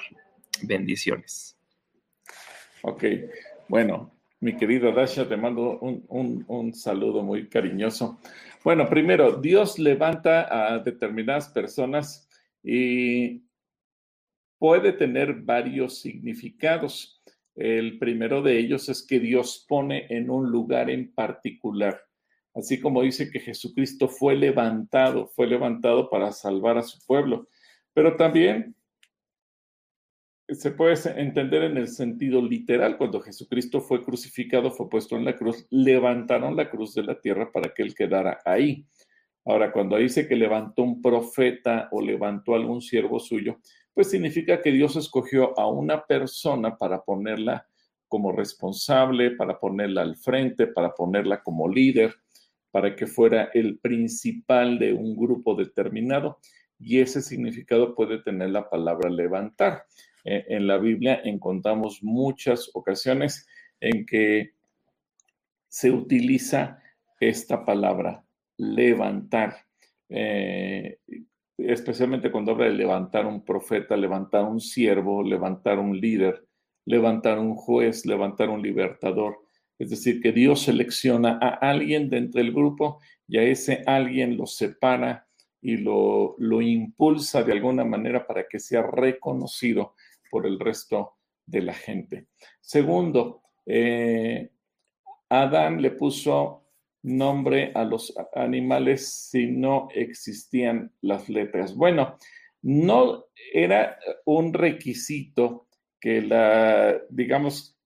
Bendiciones. 0.63 1.59
Ok, 2.83 3.05
bueno, 3.69 4.13
mi 4.41 4.57
querida 4.57 4.91
Dasha, 4.93 5.29
te 5.29 5.37
mando 5.37 5.79
un, 5.81 6.75
saludo 6.75 7.23
muy 7.23 7.49
cariñoso. 7.49 8.19
Bueno, 8.63 8.89
primero, 8.89 9.33
Dios 9.33 9.79
levanta 9.79 10.49
a 10.51 10.79
determinadas 10.79 11.49
personas 11.49 12.29
y 12.63 13.43
puede 14.59 14.93
tener 14.93 15.35
varios 15.35 16.01
significados. 16.01 17.23
El 17.55 17.99
primero 17.99 18.43
de 18.43 18.59
ellos 18.59 18.89
es 18.91 19.03
que 19.07 19.19
Dios 19.19 19.65
pone 19.67 20.07
en 20.11 20.29
un 20.29 20.51
lugar 20.51 20.91
en 20.91 21.13
particular. 21.13 22.03
Así 22.55 22.81
como 22.81 23.03
dice 23.03 23.31
que 23.31 23.41
Jesucristo 23.41 24.09
fue 24.09 24.35
levantado, 24.35 25.29
fue 25.29 25.47
levantado 25.47 26.11
para 26.11 26.33
salvar 26.33 26.79
a 26.79 26.83
su 26.83 26.99
pueblo. 27.07 27.49
Pero 27.95 28.17
también 28.17 28.75
se 30.49 30.73
puede 30.73 30.97
entender 31.21 31.63
en 31.63 31.77
el 31.77 31.89
sentido 31.89 32.43
literal. 32.43 32.97
Cuando 32.97 33.21
Jesucristo 33.21 33.81
fue 33.81 34.05
crucificado, 34.05 34.71
fue 34.71 34.89
puesto 34.89 35.17
en 35.17 35.25
la 35.25 35.37
cruz, 35.37 35.67
levantaron 35.71 36.57
la 36.57 36.69
cruz 36.69 36.95
de 36.95 37.05
la 37.05 37.21
tierra 37.21 37.51
para 37.53 37.73
que 37.73 37.83
él 37.83 37.95
quedara 37.95 38.41
ahí. 38.45 38.85
Ahora, 39.45 39.73
cuando 39.73 39.97
dice 39.97 40.29
que 40.29 40.37
levantó 40.37 40.83
un 40.83 41.01
profeta 41.01 41.89
o 41.93 42.03
levantó 42.03 42.55
algún 42.55 42.83
siervo 42.83 43.19
suyo, 43.19 43.59
pues 43.95 44.11
significa 44.11 44.61
que 44.61 44.71
Dios 44.71 44.97
escogió 44.97 45.59
a 45.59 45.67
una 45.69 46.05
persona 46.05 46.77
para 46.77 47.03
ponerla 47.03 47.67
como 48.07 48.33
responsable, 48.33 49.33
para 49.33 49.59
ponerla 49.59 50.03
al 50.03 50.17
frente, 50.17 50.67
para 50.67 50.95
ponerla 50.95 51.43
como 51.43 51.69
líder, 51.69 52.15
para 52.71 52.95
que 52.97 53.07
fuera 53.07 53.51
el 53.55 53.79
principal 53.79 54.79
de 54.79 54.93
un 54.93 55.17
grupo 55.17 55.55
determinado. 55.55 56.39
Y 56.79 57.01
ese 57.01 57.21
significado 57.21 57.95
puede 57.95 58.23
tener 58.23 58.51
la 58.51 58.69
palabra 58.69 59.11
levantar. 59.11 59.85
Eh, 60.25 60.45
en 60.49 60.67
la 60.67 60.79
Biblia 60.79 61.21
encontramos 61.25 62.03
muchas 62.03 62.71
ocasiones 62.75 63.47
en 63.81 64.07
que 64.07 64.53
se 65.69 65.91
utiliza 65.91 66.83
esta 67.21 67.65
palabra, 67.65 68.25
levantar, 68.57 69.55
eh, 70.09 70.99
especialmente 71.57 72.31
cuando 72.31 72.53
habla 72.53 72.67
de 72.67 72.73
levantar 72.73 73.27
un 73.27 73.45
profeta, 73.45 73.97
levantar 73.97 74.45
un 74.45 74.61
siervo, 74.61 75.23
levantar 75.23 75.79
un 75.79 75.99
líder, 75.99 76.47
levantar 76.87 77.39
un 77.39 77.55
juez, 77.55 78.05
levantar 78.07 78.49
un 78.49 78.63
libertador. 78.63 79.39
Es 79.81 79.89
decir, 79.89 80.21
que 80.21 80.31
Dios 80.31 80.61
selecciona 80.61 81.39
a 81.41 81.71
alguien 81.71 82.11
dentro 82.11 82.43
del 82.43 82.53
grupo 82.53 83.01
y 83.27 83.39
a 83.39 83.45
ese 83.45 83.83
alguien 83.87 84.37
lo 84.37 84.45
separa 84.45 85.27
y 85.63 85.79
lo, 85.79 86.37
lo 86.39 86.61
impulsa 86.61 87.43
de 87.43 87.53
alguna 87.53 87.83
manera 87.83 88.27
para 88.27 88.47
que 88.47 88.59
sea 88.59 88.83
reconocido 88.83 89.95
por 90.31 90.47
el 90.47 90.61
resto 90.61 91.15
de 91.47 91.63
la 91.63 91.73
gente. 91.73 92.27
Segundo, 92.61 93.41
eh, 93.65 94.51
Adán 95.31 95.81
le 95.81 95.93
puso 95.93 96.67
nombre 97.03 97.73
a 97.75 97.83
los 97.85 98.13
animales 98.35 99.09
si 99.31 99.47
no 99.47 99.89
existían 99.95 100.93
las 101.01 101.31
letras. 101.31 101.75
Bueno, 101.75 102.19
no 102.61 103.25
era 103.55 103.99
un 104.27 104.53
requisito 104.53 105.69
que 105.99 106.21
la, 106.21 107.01
digamos, 107.09 107.80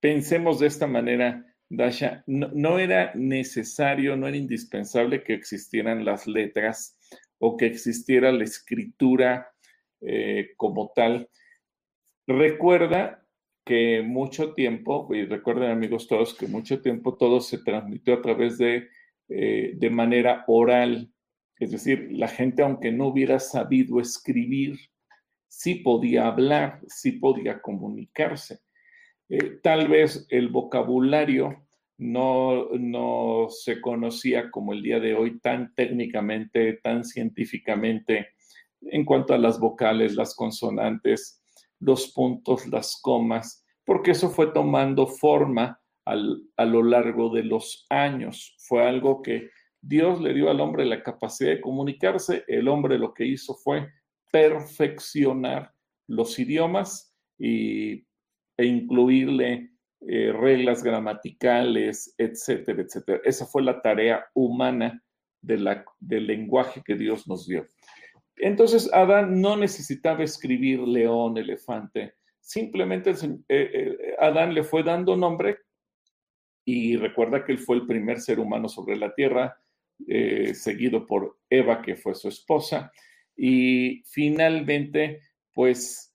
pensemos 0.00 0.60
de 0.60 0.66
esta 0.66 0.86
manera, 0.86 1.44
Dasha, 1.68 2.22
no, 2.26 2.78
era 2.78 3.12
necesario, 3.14 4.16
no 4.16 4.26
era 4.26 4.36
indispensable 4.36 5.22
que 5.22 5.34
existieran 5.34 6.04
las 6.04 6.26
letras 6.26 6.98
o 7.38 7.56
que 7.56 7.66
existiera 7.66 8.32
la 8.32 8.44
escritura 8.44 9.50
eh, 10.00 10.50
como 10.56 10.92
tal. 10.94 11.28
Recuerda 12.26 13.24
que 13.64 14.02
mucho 14.02 14.54
tiempo, 14.54 15.08
y 15.14 15.26
recuerden 15.26 15.70
amigos 15.70 16.08
todos, 16.08 16.34
que 16.34 16.46
mucho 16.46 16.80
tiempo 16.80 17.16
todo 17.16 17.40
se 17.40 17.58
transmitió 17.58 18.14
a 18.14 18.22
través 18.22 18.56
de, 18.56 18.88
eh, 19.28 19.72
de 19.74 19.90
manera 19.90 20.44
oral. 20.46 21.12
Es 21.58 21.72
decir, 21.72 22.08
la 22.12 22.28
gente, 22.28 22.62
aunque 22.62 22.90
no 22.92 23.08
hubiera 23.08 23.38
sabido 23.38 24.00
escribir, 24.00 24.78
sí 25.48 25.76
podía 25.76 26.28
hablar, 26.28 26.80
sí 26.86 27.12
podía 27.12 27.60
comunicarse. 27.60 28.60
Eh, 29.28 29.58
tal 29.62 29.88
vez 29.88 30.26
el 30.30 30.48
vocabulario 30.48 31.66
no, 31.98 32.68
no 32.78 33.48
se 33.50 33.80
conocía 33.80 34.50
como 34.50 34.72
el 34.72 34.82
día 34.82 35.00
de 35.00 35.14
hoy 35.14 35.38
tan 35.40 35.74
técnicamente, 35.74 36.74
tan 36.82 37.04
científicamente 37.04 38.28
en 38.80 39.04
cuanto 39.04 39.34
a 39.34 39.38
las 39.38 39.58
vocales, 39.58 40.14
las 40.14 40.34
consonantes, 40.34 41.42
los 41.80 42.12
puntos, 42.12 42.66
las 42.68 43.00
comas, 43.02 43.64
porque 43.84 44.12
eso 44.12 44.30
fue 44.30 44.52
tomando 44.52 45.06
forma 45.06 45.80
a 46.04 46.64
lo 46.64 46.82
largo 46.82 47.28
de 47.28 47.44
los 47.44 47.84
años. 47.90 48.56
Fue 48.60 48.86
algo 48.86 49.20
que 49.20 49.50
Dios 49.80 50.20
le 50.22 50.32
dio 50.32 50.50
al 50.50 50.60
hombre 50.60 50.86
la 50.86 51.02
capacidad 51.02 51.50
de 51.50 51.60
comunicarse. 51.60 52.44
El 52.48 52.68
hombre 52.68 52.98
lo 52.98 53.12
que 53.12 53.26
hizo 53.26 53.54
fue 53.54 53.88
perfeccionar 54.32 55.72
los 56.06 56.38
idiomas 56.38 57.14
y, 57.38 58.07
e 58.58 58.66
incluirle 58.66 59.70
eh, 60.00 60.32
reglas 60.32 60.82
gramaticales, 60.82 62.14
etcétera, 62.18 62.82
etcétera. 62.82 63.20
Esa 63.24 63.46
fue 63.46 63.62
la 63.62 63.80
tarea 63.80 64.26
humana 64.34 65.02
de 65.40 65.58
la, 65.58 65.84
del 66.00 66.26
lenguaje 66.26 66.82
que 66.84 66.96
Dios 66.96 67.26
nos 67.28 67.46
dio. 67.46 67.66
Entonces, 68.36 68.92
Adán 68.92 69.40
no 69.40 69.56
necesitaba 69.56 70.24
escribir 70.24 70.80
león, 70.80 71.38
elefante, 71.38 72.14
simplemente 72.40 73.10
eh, 73.10 73.44
eh, 73.48 73.96
Adán 74.18 74.54
le 74.54 74.64
fue 74.64 74.82
dando 74.82 75.16
nombre 75.16 75.58
y 76.64 76.96
recuerda 76.96 77.44
que 77.44 77.52
él 77.52 77.58
fue 77.58 77.76
el 77.76 77.86
primer 77.86 78.20
ser 78.20 78.40
humano 78.40 78.68
sobre 78.68 78.96
la 78.96 79.14
tierra, 79.14 79.56
seguido 80.52 81.06
por 81.06 81.38
Eva, 81.50 81.82
que 81.82 81.96
fue 81.96 82.14
su 82.14 82.28
esposa, 82.28 82.92
y 83.34 84.02
finalmente, 84.04 85.22
pues, 85.54 86.14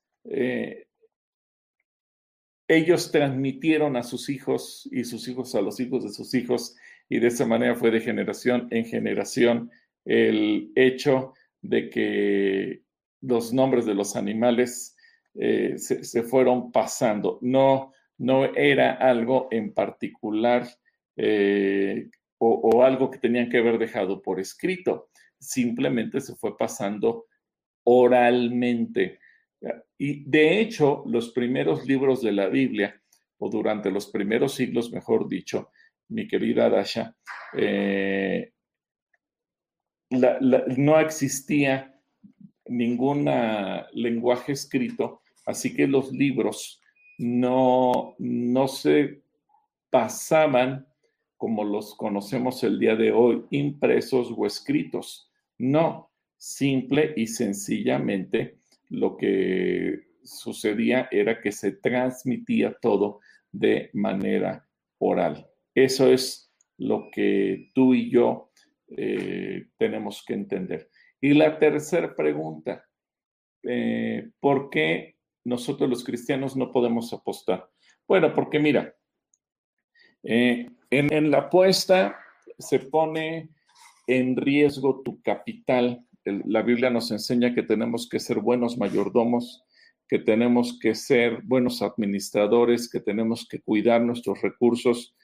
ellos 2.67 3.11
transmitieron 3.11 3.95
a 3.97 4.03
sus 4.03 4.29
hijos 4.29 4.87
y 4.91 5.03
sus 5.03 5.27
hijos 5.27 5.53
a 5.55 5.61
los 5.61 5.79
hijos 5.79 6.03
de 6.03 6.09
sus 6.09 6.33
hijos 6.33 6.75
y 7.09 7.19
de 7.19 7.27
esa 7.27 7.45
manera 7.45 7.75
fue 7.75 7.91
de 7.91 7.99
generación 7.99 8.67
en 8.71 8.85
generación 8.85 9.71
el 10.05 10.71
hecho 10.75 11.33
de 11.61 11.89
que 11.89 12.81
los 13.21 13.53
nombres 13.53 13.85
de 13.85 13.95
los 13.95 14.15
animales 14.15 14.95
eh, 15.35 15.75
se, 15.77 16.23
fueron 16.23 16.71
pasando. 16.71 17.39
No, 17.41 17.93
no 18.17 18.45
era 18.55 18.93
algo 18.93 19.47
en 19.51 19.73
particular 19.73 20.67
eh, 21.15 22.09
o 22.39 22.83
algo 22.83 23.09
que 23.09 23.19
tenían 23.19 23.49
que 23.49 23.59
haber 23.59 23.77
dejado 23.77 24.21
por 24.21 24.39
escrito. 24.41 25.09
Simplemente 25.39 26.19
se 26.19 26.35
fue 26.35 26.57
pasando 26.57 27.27
oralmente. 27.83 29.19
Y 29.97 30.23
de 30.29 30.59
hecho, 30.59 31.03
los 31.05 31.29
primeros 31.31 31.85
libros 31.85 32.21
de 32.21 32.31
la 32.31 32.47
Biblia, 32.47 33.01
o 33.37 33.49
durante 33.49 33.91
los 33.91 34.07
primeros 34.07 34.55
siglos, 34.55 34.91
mejor 34.91 35.27
dicho, 35.27 35.69
mi 36.09 36.27
querida 36.27 36.69
Dasha, 36.69 37.15
eh, 37.57 38.51
no 40.09 40.99
existía 40.99 41.99
ningún 42.65 43.29
lenguaje 43.93 44.51
escrito, 44.51 45.21
así 45.45 45.73
que 45.73 45.87
los 45.87 46.11
libros 46.11 46.81
no, 47.17 48.15
no 48.19 48.67
se 48.67 49.23
pasaban 49.89 50.87
como 51.37 51.63
los 51.63 51.95
conocemos 51.95 52.63
el 52.63 52.79
día 52.79 52.95
de 52.95 53.11
hoy, 53.11 53.43
impresos 53.49 54.33
o 54.35 54.45
escritos. 54.45 55.29
No, 55.57 56.11
simple 56.37 57.13
y 57.17 57.27
sencillamente 57.27 58.59
lo 58.93 59.17
que 59.17 60.03
sucedía 60.23 61.07
era 61.11 61.41
que 61.41 61.51
se 61.51 61.73
transmitía 61.73 62.77
todo 62.79 63.21
de 63.51 63.89
manera 63.93 64.67
oral. 64.99 65.49
Eso 65.73 66.11
es 66.11 66.53
lo 66.77 67.09
que 67.11 67.71
tú 67.73 67.95
y 67.95 68.11
yo 68.11 68.51
eh, 68.95 69.65
tenemos 69.77 70.23
que 70.25 70.35
entender. 70.35 70.89
Y 71.19 71.33
la 71.33 71.57
tercera 71.57 72.15
pregunta, 72.15 72.85
eh, 73.63 74.29
¿por 74.39 74.69
qué 74.69 75.15
nosotros 75.43 75.89
los 75.89 76.03
cristianos 76.03 76.55
no 76.55 76.71
podemos 76.71 77.11
apostar? 77.13 77.67
Bueno, 78.07 78.31
porque 78.31 78.59
mira, 78.59 78.95
eh, 80.21 80.69
en, 80.91 81.11
en 81.11 81.31
la 81.31 81.39
apuesta 81.39 82.15
se 82.59 82.77
pone 82.77 83.49
en 84.05 84.37
riesgo 84.37 85.01
tu 85.01 85.19
capital 85.23 86.05
la 86.25 86.61
Biblia 86.61 86.89
nos 86.89 87.11
enseña 87.11 87.53
que 87.53 87.63
tenemos 87.63 88.07
que 88.07 88.19
ser 88.19 88.39
buenos 88.39 88.77
mayordomos, 88.77 89.63
que 90.07 90.19
tenemos 90.19 90.79
que 90.79 90.95
ser 90.95 91.41
buenos 91.43 91.81
administradores, 91.81 92.89
que 92.89 92.99
tenemos 92.99 93.47
que 93.49 93.61
cuidar 93.61 94.01
nuestros 94.01 94.41
recursos. 94.41 95.15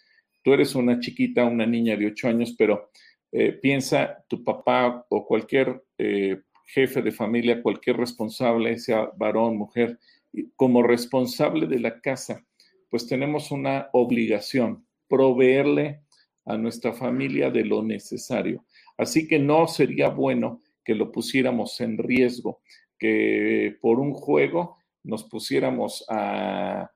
Tú 0.43 0.53
eres 0.53 0.75
una 0.75 0.99
chiquita, 0.99 1.45
una 1.45 1.65
niña 1.65 1.95
de 1.95 2.07
ocho 2.07 2.27
años, 2.27 2.55
pero 2.57 2.89
eh, 3.31 3.53
piensa 3.53 4.23
tu 4.27 4.43
papá 4.43 5.05
o 5.09 5.25
cualquier 5.25 5.83
eh, 5.97 6.41
jefe 6.65 7.01
de 7.01 7.11
familia, 7.11 7.61
cualquier 7.61 7.97
responsable, 7.97 8.77
sea 8.79 9.09
varón, 9.17 9.57
mujer, 9.57 9.99
como 10.55 10.83
responsable 10.83 11.67
de 11.67 11.79
la 11.79 11.99
casa, 12.01 12.45
pues 12.89 13.07
tenemos 13.07 13.51
una 13.51 13.89
obligación, 13.93 14.85
proveerle 15.07 16.01
a 16.45 16.57
nuestra 16.57 16.93
familia 16.93 17.51
de 17.51 17.65
lo 17.65 17.83
necesario. 17.83 18.65
Así 18.97 19.27
que 19.27 19.39
no 19.39 19.67
sería 19.67 20.09
bueno 20.09 20.61
que 20.83 20.95
lo 20.95 21.11
pusiéramos 21.11 21.79
en 21.81 21.97
riesgo, 21.97 22.61
que 22.97 23.77
por 23.81 23.99
un 23.99 24.13
juego 24.13 24.77
nos 25.03 25.23
pusiéramos 25.23 26.05
a 26.09 26.91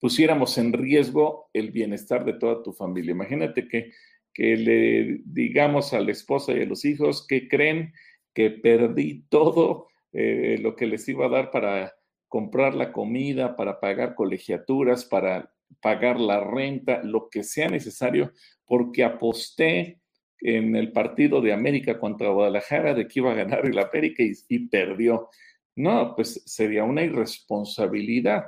pusiéramos 0.00 0.58
en 0.58 0.72
riesgo 0.72 1.50
el 1.52 1.72
bienestar 1.72 2.24
de 2.24 2.34
toda 2.34 2.62
tu 2.62 2.72
familia. 2.72 3.10
Imagínate 3.12 3.66
que, 3.66 3.92
que 4.32 4.56
le 4.56 5.20
digamos 5.24 5.92
a 5.92 6.00
la 6.00 6.12
esposa 6.12 6.52
y 6.52 6.62
a 6.62 6.66
los 6.66 6.84
hijos 6.84 7.26
que 7.26 7.48
creen 7.48 7.92
que 8.32 8.50
perdí 8.50 9.24
todo 9.28 9.88
eh, 10.12 10.58
lo 10.60 10.76
que 10.76 10.86
les 10.86 11.08
iba 11.08 11.26
a 11.26 11.30
dar 11.30 11.50
para 11.50 11.94
comprar 12.28 12.74
la 12.74 12.92
comida, 12.92 13.56
para 13.56 13.80
pagar 13.80 14.14
colegiaturas, 14.14 15.04
para 15.04 15.52
pagar 15.80 16.20
la 16.20 16.40
renta, 16.40 17.02
lo 17.02 17.28
que 17.28 17.42
sea 17.42 17.68
necesario, 17.68 18.32
porque 18.64 19.04
aposté 19.04 20.00
en 20.40 20.76
el 20.76 20.92
partido 20.92 21.40
de 21.40 21.52
América 21.52 21.98
contra 21.98 22.30
Guadalajara 22.30 22.94
de 22.94 23.06
que 23.06 23.20
iba 23.20 23.32
a 23.32 23.36
ganar 23.36 23.66
el 23.66 23.78
América 23.78 24.22
y, 24.22 24.68
perdió. 24.68 25.28
No, 25.76 26.14
pues 26.14 26.42
sería 26.46 26.84
una 26.84 27.02
irresponsabilidad. 27.02 28.46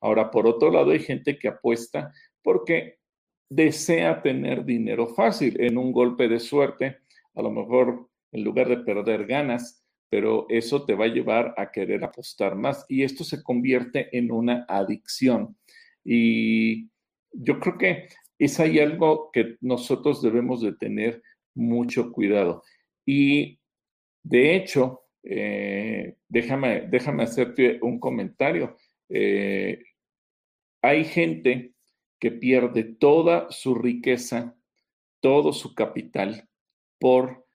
Ahora, 0.00 0.30
por 0.30 0.46
otro 0.46 0.70
lado, 0.70 0.90
hay 0.90 1.00
gente 1.00 1.38
que 1.38 1.48
apuesta 1.48 2.12
porque 2.42 2.98
desea 3.48 4.22
tener 4.22 4.64
dinero 4.64 5.08
fácil 5.08 5.60
en 5.60 5.76
un 5.76 5.92
golpe 5.92 6.28
de 6.28 6.40
suerte. 6.40 6.98
A 7.34 7.42
lo 7.42 7.50
mejor 7.50 8.08
en 8.32 8.44
lugar 8.44 8.68
de 8.68 8.78
perder 8.78 9.26
ganas, 9.26 9.84
pero 10.08 10.46
eso 10.48 10.84
te 10.84 10.94
va 10.94 11.06
a 11.06 11.08
llevar 11.08 11.54
a 11.56 11.70
querer 11.70 12.04
apostar 12.04 12.56
más 12.56 12.84
y 12.88 13.02
esto 13.02 13.24
se 13.24 13.42
convierte 13.42 14.16
en 14.16 14.30
una 14.32 14.64
adicción. 14.68 15.56
Y 16.04 16.88
yo 17.32 17.60
creo 17.60 17.78
que 17.78 18.08
es 18.38 18.58
ahí 18.58 18.78
algo 18.78 19.30
que 19.32 19.56
nosotros 19.60 20.22
debemos 20.22 20.62
de 20.62 20.72
tener 20.72 21.22
mucho 21.54 22.12
cuidado. 22.12 22.62
Y 23.04 23.60
de 24.22 24.56
hecho, 24.56 25.04
eh, 25.22 26.16
déjame, 26.28 26.82
déjame 26.82 27.24
hacerte 27.24 27.78
un 27.82 27.98
comentario. 27.98 28.76
Eh, 29.08 29.82
hay 30.82 31.04
gente 31.04 31.74
que 32.18 32.30
pierde 32.30 32.84
toda 32.84 33.50
su 33.50 33.74
riqueza, 33.74 34.56
todo 35.20 35.52
su 35.52 35.74
capital 35.74 36.48
por 36.98 37.46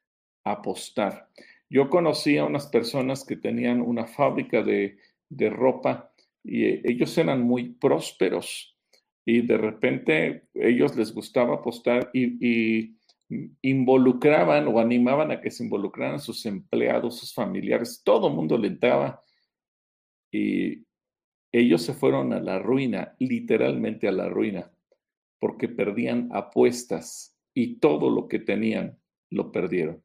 apostar. 0.43 1.29
Yo 1.69 1.89
conocí 1.89 2.37
a 2.37 2.45
unas 2.45 2.67
personas 2.67 3.25
que 3.25 3.37
tenían 3.37 3.81
una 3.81 4.05
fábrica 4.05 4.61
de, 4.61 4.97
ropa 5.49 6.11
y 6.43 6.87
ellos 6.89 7.17
eran 7.17 7.41
muy 7.41 7.69
prósperos 7.73 8.77
y 9.25 9.41
de 9.41 9.57
repente 9.57 10.43
ellos 10.53 10.95
les 10.95 11.13
gustaba 11.13 11.55
apostar 11.55 12.11
y 12.13 12.95
involucraban 13.61 14.67
o 14.67 14.79
animaban 14.79 15.31
a 15.31 15.41
que 15.41 15.51
se 15.51 15.63
involucraran 15.63 16.19
sus 16.19 16.45
empleados, 16.45 17.19
sus 17.19 17.33
familiares, 17.33 18.01
todo 18.03 18.27
el 18.27 18.35
mundo 18.35 18.57
le 18.57 18.67
entraba 18.67 19.23
y 20.31 20.85
ellos 21.51 21.81
se 21.81 21.93
fueron 21.93 22.33
a 22.33 22.39
la 22.39 22.59
ruina, 22.59 23.15
literalmente 23.19 24.07
a 24.07 24.11
la 24.11 24.27
ruina, 24.27 24.71
porque 25.39 25.69
perdían 25.69 26.29
apuestas 26.33 27.35
y 27.53 27.77
todo 27.79 28.09
lo 28.09 28.27
que 28.27 28.39
tenían 28.39 28.99
lo 29.31 29.51
perdieron. 29.51 30.03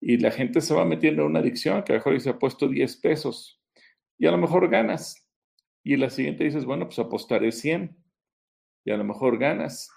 Y 0.00 0.18
la 0.18 0.30
gente 0.30 0.60
se 0.60 0.74
va 0.74 0.84
metiendo 0.84 1.22
en 1.22 1.28
una 1.28 1.40
adicción 1.40 1.82
que 1.82 1.92
a 1.92 1.94
lo 1.94 2.00
mejor 2.00 2.12
dice, 2.12 2.34
puesto 2.34 2.68
10 2.68 2.96
pesos 2.98 3.62
y 4.18 4.26
a 4.26 4.30
lo 4.30 4.36
mejor 4.36 4.68
ganas. 4.68 5.26
Y 5.82 5.96
la 5.96 6.10
siguiente 6.10 6.44
dices, 6.44 6.66
bueno, 6.66 6.86
pues 6.86 6.98
apostaré 6.98 7.52
100 7.52 7.96
y 8.84 8.90
a 8.90 8.96
lo 8.98 9.04
mejor 9.04 9.38
ganas. 9.38 9.90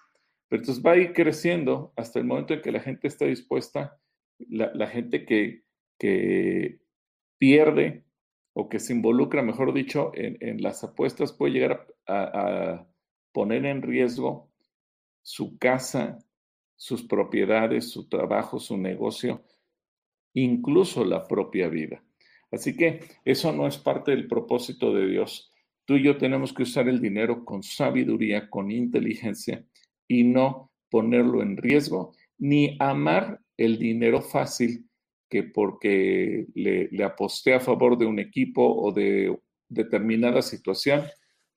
Pero 0.48 0.62
entonces 0.62 0.84
va 0.84 0.92
a 0.92 0.98
ir 0.98 1.14
creciendo 1.14 1.94
hasta 1.96 2.20
el 2.20 2.26
momento 2.26 2.54
en 2.54 2.62
que 2.62 2.72
la 2.72 2.80
gente 2.80 3.08
está 3.08 3.26
dispuesta, 3.26 4.00
la, 4.40 4.88
gente 4.88 5.26
que, 5.26 5.64
que, 5.98 6.80
pierde 7.38 8.06
o 8.54 8.70
que 8.70 8.80
se 8.80 8.94
involucra, 8.94 9.42
mejor 9.44 9.74
dicho, 9.74 10.12
en, 10.16 10.62
las 10.62 10.84
apuestas 10.84 11.34
puede 11.34 11.54
llegar 11.54 11.88
a, 12.08 12.88
poner 13.34 13.66
en 13.66 13.82
riesgo 13.82 14.50
su 15.22 15.58
casa, 15.60 16.18
sus 16.76 17.04
propiedades, 17.04 17.90
su 17.92 18.08
trabajo, 18.08 18.60
su 18.60 18.78
negocio, 18.78 19.44
incluso 20.34 21.04
la 21.04 21.28
propia 21.28 21.68
vida. 21.68 22.04
Así 22.52 22.76
que 22.76 23.02
eso 23.26 23.52
no 23.52 23.68
es 23.68 23.78
parte 23.78 24.12
del 24.12 24.28
propósito 24.28 24.94
de 24.94 25.08
Dios. 25.08 25.52
Tú 25.86 25.98
y 25.98 26.04
yo 26.04 26.18
tenemos 26.18 26.54
que 26.54 26.64
usar 26.64 26.88
el 26.88 27.02
dinero 27.02 27.44
con 27.46 27.62
sabiduría, 27.62 28.50
con 28.50 28.72
inteligencia 28.72 29.64
y 30.08 30.24
no 30.24 30.72
ponerlo 30.90 31.42
en 31.42 31.58
riesgo, 31.58 32.14
ni 32.38 32.78
amar 32.80 33.42
el 33.58 33.78
dinero 33.78 34.22
fácil 34.22 34.88
que 35.30 35.44
porque 35.44 36.48
le, 36.54 37.04
aposté 37.04 37.54
a 37.54 37.60
favor 37.60 37.98
de 37.98 38.06
un 38.06 38.20
equipo 38.20 38.64
o 38.64 38.92
de 38.92 39.38
determinada 39.68 40.42
situación, 40.42 41.04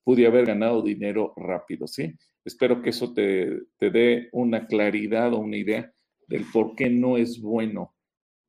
pude 0.03 0.27
haber 0.27 0.45
ganado 0.45 0.81
dinero 0.81 1.33
rápido, 1.37 1.87
¿sí? 1.87 2.13
Espero 2.43 2.81
que 2.81 2.89
eso 2.89 3.13
te, 3.13 3.61
te 3.77 3.89
dé 3.91 4.29
una 4.33 4.67
claridad 4.67 5.33
o 5.33 5.39
una 5.39 5.57
idea 5.57 5.93
del 6.27 6.45
por 6.51 6.75
qué 6.75 6.89
no 6.89 7.17
es 7.17 7.39
bueno 7.39 7.95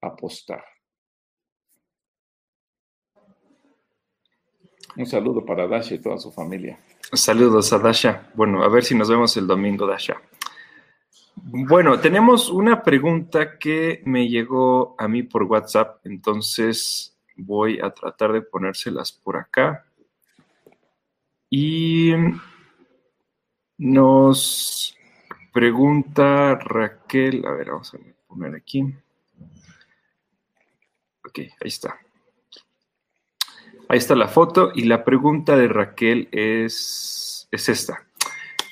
apostar. 0.00 0.64
Un 4.96 5.06
saludo 5.06 5.44
para 5.44 5.66
Dasha 5.66 5.94
y 5.94 5.98
toda 5.98 6.18
su 6.18 6.30
familia. 6.32 6.78
Saludos 7.14 7.70
a 7.74 7.78
Dasha. 7.78 8.30
Bueno, 8.32 8.62
a 8.62 8.68
ver 8.68 8.84
si 8.84 8.94
nos 8.94 9.10
vemos 9.10 9.36
el 9.36 9.46
domingo, 9.46 9.86
Dasha. 9.86 10.18
Bueno, 11.36 12.00
tenemos 12.00 12.48
una 12.48 12.82
pregunta 12.82 13.58
que 13.58 14.02
me 14.06 14.28
llegó 14.28 14.94
a 14.98 15.08
mí 15.08 15.22
por 15.22 15.42
WhatsApp, 15.42 16.06
entonces 16.06 17.14
voy 17.36 17.78
a 17.80 17.90
tratar 17.90 18.32
de 18.32 18.40
ponérselas 18.40 19.12
por 19.12 19.36
acá. 19.36 19.84
Y 21.50 22.14
nos 23.76 24.96
pregunta 25.52 26.54
Raquel, 26.54 27.44
a 27.44 27.50
ver, 27.50 27.72
vamos 27.72 27.92
a 27.92 27.98
poner 28.26 28.54
aquí. 28.54 28.82
Ok, 31.26 31.38
ahí 31.38 31.68
está. 31.68 31.98
Ahí 33.88 33.98
está 33.98 34.14
la 34.14 34.28
foto 34.28 34.72
y 34.74 34.84
la 34.84 35.04
pregunta 35.04 35.56
de 35.56 35.68
Raquel 35.68 36.28
es, 36.32 37.48
es 37.50 37.68
esta. 37.68 38.06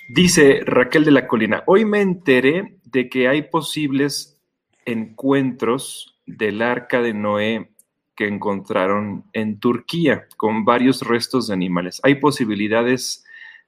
Dice 0.09 0.63
Raquel 0.65 1.05
de 1.05 1.11
la 1.11 1.27
Colina, 1.27 1.63
hoy 1.67 1.85
me 1.85 2.01
enteré 2.01 2.79
de 2.85 3.09
que 3.09 3.29
hay 3.29 3.43
posibles 3.43 4.41
encuentros 4.85 6.19
del 6.27 6.63
arca 6.63 7.01
de 7.01 7.15
Noé 7.15 7.71
que 8.17 8.27
encontraron 8.27 9.25
en 9.33 9.61
Turquía 9.61 10.27
con 10.37 10.65
varios 10.65 11.03
restos 11.03 11.49
de 11.49 11.55
animales. 11.55 12.01
¿Hay 12.03 12.17
posibilidades 12.17 13.25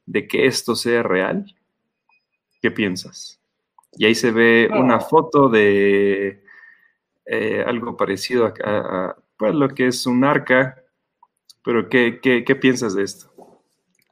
de 0.07 0.27
que 0.27 0.47
esto 0.47 0.75
sea 0.75 1.03
real? 1.03 1.55
¿Qué 2.61 2.71
piensas? 2.71 3.41
Y 3.93 4.07
ahí 4.07 4.15
se 4.15 4.31
ve 4.31 4.69
una 4.73 5.01
foto 5.01 5.49
de 5.49 6.43
eh, 7.27 7.65
algo 7.67 7.97
parecido 7.97 8.47
a, 8.47 8.53
a, 8.65 9.17
pues, 9.37 9.55
lo 9.55 9.69
que 9.69 9.87
es 9.87 10.07
un 10.07 10.25
arca, 10.25 10.82
pero 11.65 11.89
¿qué, 11.89 12.21
qué 12.21 12.57
piensas 12.57 12.95
de 12.95 13.05
esto? 13.05 13.33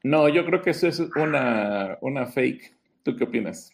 No, 0.03 0.29
yo 0.29 0.45
creo 0.47 0.63
que 0.63 0.71
eso 0.71 0.89
es 0.89 1.01
una, 1.01 1.99
una 2.01 2.27
fake. 2.27 2.75
¿Tú 3.03 3.17
qué 3.17 3.25
opinas? 3.25 3.71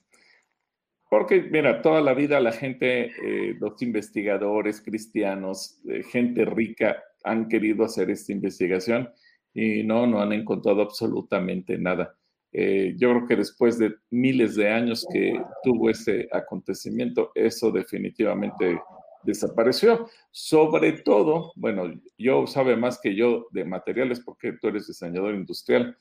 Porque, 1.08 1.40
mira, 1.40 1.82
toda 1.82 2.00
la 2.00 2.14
vida 2.14 2.40
la 2.40 2.52
gente, 2.52 3.12
eh, 3.22 3.56
los 3.60 3.80
investigadores 3.80 4.80
cristianos, 4.80 5.80
eh, 5.88 6.02
gente 6.02 6.44
rica, 6.44 7.02
han 7.22 7.48
querido 7.48 7.84
hacer 7.84 8.10
esta 8.10 8.32
investigación 8.32 9.08
y 9.54 9.84
no, 9.84 10.06
no 10.06 10.20
han 10.20 10.32
encontrado 10.32 10.82
absolutamente 10.82 11.78
nada. 11.78 12.16
Eh, 12.52 12.94
yo 12.96 13.10
creo 13.10 13.26
que 13.26 13.36
después 13.36 13.78
de 13.78 13.94
miles 14.10 14.56
de 14.56 14.68
años 14.68 15.06
que 15.12 15.40
tuvo 15.62 15.90
ese 15.90 16.28
acontecimiento, 16.32 17.30
eso 17.34 17.70
definitivamente 17.70 18.80
desapareció. 19.26 20.08
Sobre 20.30 20.92
todo, 20.92 21.52
bueno, 21.56 21.92
yo 22.16 22.46
sabe 22.46 22.76
más 22.76 22.98
que 23.00 23.14
yo 23.14 23.48
de 23.50 23.64
materiales 23.64 24.20
porque 24.20 24.52
tú 24.52 24.68
eres 24.68 24.86
diseñador 24.86 25.34
industrial, 25.34 25.96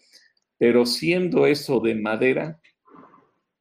pero 0.57 0.85
siendo 0.85 1.45
eso 1.45 1.79
de 1.81 1.95
madera, 1.95 2.61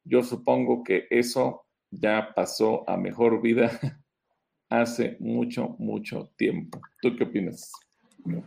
yo 0.03 0.23
supongo 0.23 0.83
que 0.83 1.07
eso 1.09 1.65
ya 1.91 2.33
pasó 2.35 2.89
a 2.89 2.95
mejor 2.95 3.41
vida 3.41 3.71
hace 4.69 5.17
mucho, 5.19 5.75
mucho 5.79 6.31
tiempo. 6.37 6.79
¿Tú 7.01 7.15
qué 7.15 7.25
opinas? 7.25 7.71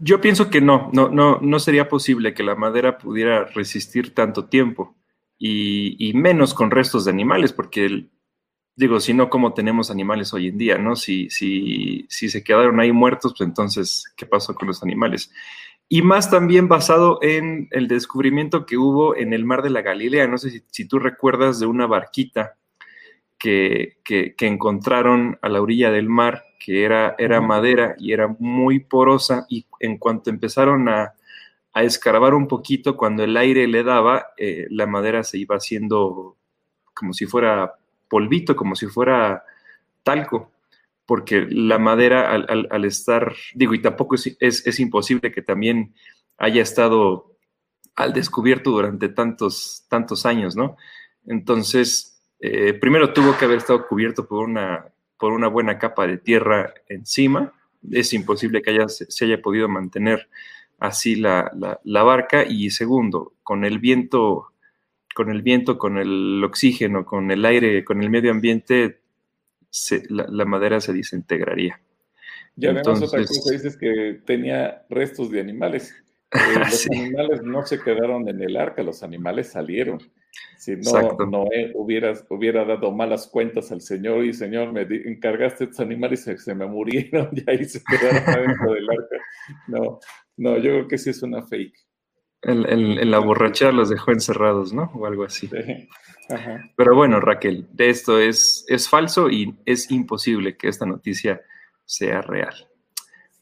Yo 0.00 0.20
pienso 0.20 0.50
que 0.50 0.60
no, 0.60 0.90
no, 0.92 1.08
no, 1.08 1.38
no 1.40 1.58
sería 1.60 1.88
posible 1.88 2.34
que 2.34 2.42
la 2.42 2.56
madera 2.56 2.98
pudiera 2.98 3.44
resistir 3.44 4.12
tanto 4.14 4.46
tiempo 4.46 4.96
y, 5.38 5.96
y 5.98 6.14
menos 6.14 6.52
con 6.52 6.72
restos 6.72 7.04
de 7.04 7.12
animales, 7.12 7.52
porque 7.52 7.86
el, 7.86 8.10
digo, 8.78 9.00
si 9.00 9.12
no, 9.12 9.28
¿cómo 9.28 9.54
tenemos 9.54 9.90
animales 9.90 10.32
hoy 10.32 10.46
en 10.46 10.56
día, 10.56 10.78
no? 10.78 10.94
Si, 10.94 11.28
si, 11.30 12.06
si 12.08 12.28
se 12.28 12.44
quedaron 12.44 12.78
ahí 12.78 12.92
muertos, 12.92 13.34
pues 13.36 13.48
entonces, 13.48 14.04
¿qué 14.16 14.24
pasó 14.24 14.54
con 14.54 14.68
los 14.68 14.84
animales? 14.84 15.32
Y 15.88 16.02
más 16.02 16.30
también 16.30 16.68
basado 16.68 17.18
en 17.20 17.66
el 17.72 17.88
descubrimiento 17.88 18.66
que 18.66 18.76
hubo 18.76 19.16
en 19.16 19.32
el 19.32 19.44
mar 19.44 19.62
de 19.62 19.70
la 19.70 19.82
Galilea. 19.82 20.28
No 20.28 20.38
sé 20.38 20.62
si, 20.70 20.84
tú 20.86 21.00
recuerdas 21.00 21.58
de 21.58 21.66
una 21.66 21.88
barquita 21.88 22.56
que, 23.36 23.96
que, 24.04 24.34
encontraron 24.46 25.40
a 25.42 25.48
la 25.48 25.60
orilla 25.60 25.90
del 25.90 26.08
mar, 26.08 26.44
que 26.64 26.84
era, 26.84 27.16
era 27.18 27.40
madera 27.40 27.96
y 27.98 28.12
era 28.12 28.28
muy 28.38 28.78
porosa, 28.78 29.44
y 29.48 29.66
en 29.80 29.98
cuanto 29.98 30.30
empezaron 30.30 30.88
a, 30.88 31.14
a 31.72 31.82
escarbar 31.82 32.32
un 32.32 32.46
poquito, 32.46 32.96
cuando 32.96 33.24
el 33.24 33.36
aire 33.36 33.66
le 33.66 33.82
daba, 33.82 34.28
eh, 34.36 34.68
la 34.70 34.86
madera 34.86 35.24
se 35.24 35.38
iba 35.38 35.56
haciendo 35.56 36.36
como 36.94 37.12
si 37.12 37.26
fuera 37.26 37.74
polvito, 38.08 38.56
como 38.56 38.74
si 38.74 38.86
fuera 38.86 39.44
talco, 40.02 40.50
porque 41.06 41.46
la 41.48 41.78
madera 41.78 42.30
al, 42.30 42.84
estar, 42.84 43.34
digo, 43.54 43.74
y 43.74 43.80
tampoco 43.80 44.14
es, 44.14 44.36
es, 44.40 44.80
imposible 44.80 45.32
que 45.32 45.40
también 45.40 45.94
haya 46.36 46.60
estado 46.60 47.32
al 47.96 48.12
descubierto 48.12 48.70
durante 48.70 49.08
tantos, 49.08 49.86
tantos 49.88 50.26
años, 50.26 50.54
¿no? 50.54 50.76
Entonces, 51.26 52.22
eh, 52.40 52.74
primero 52.74 53.12
tuvo 53.12 53.36
que 53.36 53.46
haber 53.46 53.56
estado 53.56 53.86
cubierto 53.88 54.28
por 54.28 54.46
una, 54.46 54.86
por 55.18 55.32
una 55.32 55.48
buena 55.48 55.78
capa 55.78 56.06
de 56.06 56.18
tierra 56.18 56.74
encima. 56.88 57.54
Es 57.90 58.12
imposible 58.12 58.60
que 58.60 58.70
haya, 58.70 58.88
se 58.88 59.24
haya 59.24 59.40
podido 59.40 59.68
mantener 59.68 60.28
así 60.78 61.16
la, 61.16 61.50
la 61.82 62.02
barca. 62.02 62.44
Y 62.44 62.70
segundo, 62.70 63.32
con 63.42 63.64
el 63.64 63.78
viento 63.78 64.52
con 65.18 65.32
el 65.32 65.42
viento, 65.42 65.78
con 65.78 65.98
el 65.98 66.44
oxígeno, 66.44 67.04
con 67.04 67.32
el 67.32 67.44
aire, 67.44 67.84
con 67.84 68.00
el 68.00 68.08
medio 68.08 68.30
ambiente, 68.30 69.00
la, 70.10 70.44
madera 70.44 70.80
se 70.80 70.92
desintegraría. 70.92 71.80
Y 72.56 72.66
además 72.66 73.02
otra 73.02 73.24
cosa 73.24 73.50
dices 73.50 73.76
que 73.76 74.20
tenía 74.24 74.86
restos 74.88 75.32
de 75.32 75.40
animales. 75.40 75.92
Eh, 76.30 76.58
los 76.58 76.86
animales 76.90 77.42
no 77.42 77.64
se 77.64 77.80
quedaron 77.80 78.28
en 78.28 78.42
el 78.42 78.58
arca, 78.58 78.82
los 78.82 79.02
animales 79.02 79.48
salieron. 79.48 79.98
Si 80.58 80.76
no, 80.76 81.16
Noé 81.26 81.72
hubiera, 81.74 82.12
hubiera 82.28 82.66
dado 82.66 82.92
malas 82.92 83.28
cuentas 83.28 83.72
al 83.72 83.80
Señor 83.80 84.26
y 84.26 84.34
Señor, 84.34 84.70
me 84.74 84.82
encargaste 84.82 85.64
estos 85.64 85.80
animales 85.80 86.26
y 86.26 86.36
se, 86.36 86.54
me 86.54 86.66
murieron 86.66 87.30
y 87.32 87.50
ahí 87.50 87.64
se 87.64 87.82
quedaron 87.82 88.28
adentro 88.28 88.74
del 88.74 88.90
arca. 88.90 89.16
No, 89.68 90.00
no, 90.36 90.56
yo 90.58 90.64
creo 90.64 90.88
que 90.88 90.98
sí 90.98 91.08
es 91.08 91.22
una 91.22 91.40
fake. 91.40 91.87
En, 92.42 93.10
la 93.10 93.18
borrachera 93.18 93.72
los 93.72 93.88
dejó 93.88 94.12
encerrados, 94.12 94.72
¿no? 94.72 94.90
O 94.94 95.06
algo 95.06 95.24
así. 95.24 95.50
Pero 96.76 96.94
bueno, 96.94 97.20
Raquel, 97.20 97.66
de 97.72 97.90
esto 97.90 98.20
es, 98.20 98.64
es 98.68 98.88
falso 98.88 99.30
y 99.30 99.56
es 99.64 99.90
imposible 99.90 100.56
que 100.56 100.68
esta 100.68 100.86
noticia 100.86 101.40
sea 101.84 102.20
real. 102.22 102.68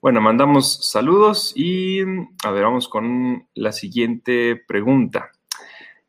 Bueno, 0.00 0.20
mandamos 0.20 0.88
saludos 0.88 1.52
y 1.56 2.00
a 2.44 2.50
ver, 2.52 2.62
vamos 2.62 2.88
con 2.88 3.48
la 3.54 3.72
siguiente 3.72 4.54
pregunta. 4.54 5.32